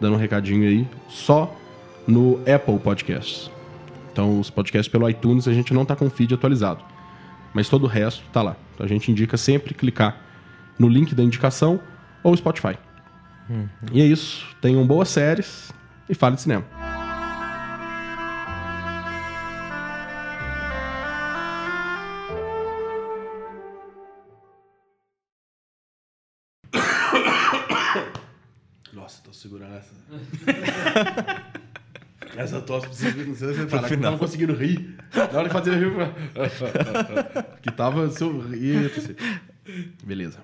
dando 0.01 0.15
um 0.15 0.19
recadinho 0.19 0.67
aí, 0.69 0.89
só 1.09 1.55
no 2.07 2.39
Apple 2.51 2.79
Podcasts. 2.79 3.51
Então, 4.13 4.39
os 4.39 4.49
podcasts 4.51 4.91
pelo 4.91 5.09
iTunes 5.09 5.49
a 5.49 5.53
gente 5.53 5.73
não 5.75 5.85
tá 5.85 5.97
com 5.97 6.07
o 6.07 6.11
feed 6.11 6.35
atualizado. 6.35 6.83
Mas 7.53 7.69
todo 7.69 7.85
o 7.85 7.87
resto 7.87 8.23
tá 8.33 8.43
lá. 8.43 8.57
Então, 8.75 8.85
a 8.85 8.89
gente 8.89 9.11
indica 9.11 9.37
sempre 9.37 9.75
clicar 9.75 10.21
no 10.79 10.89
link 10.89 11.15
da 11.15 11.23
indicação 11.23 11.81
ou 12.23 12.37
Spotify. 12.37 12.77
E 13.93 14.01
é 14.01 14.05
isso. 14.07 14.47
Tenham 14.61 14.87
boas 14.87 15.09
séries 15.09 15.73
e 16.09 16.15
fale 16.15 16.37
de 16.37 16.43
cinema. 16.43 16.65
Nossa, 28.93 29.23
tô 29.23 29.33
segurando 29.33 29.75
essa. 29.75 29.95
essa 32.37 32.61
tosse 32.61 32.87
precisa 32.87 33.25
não 33.25 33.35
sei 33.35 33.55
se 33.55 33.61
você 33.61 33.67
falar 33.69 33.89
que 33.89 33.97
tava 33.97 34.19
conseguindo 34.19 34.55
rir. 34.55 34.97
Na 35.15 35.39
hora 35.39 35.49
de 35.49 35.53
fazer 35.53 35.77
rir, 35.77 35.93
que 37.63 37.71
tava 37.73 38.09
se 38.11 38.23
eu 38.23 38.41
rir, 38.41 38.93
tossi. 38.93 39.17
Beleza. 40.05 40.43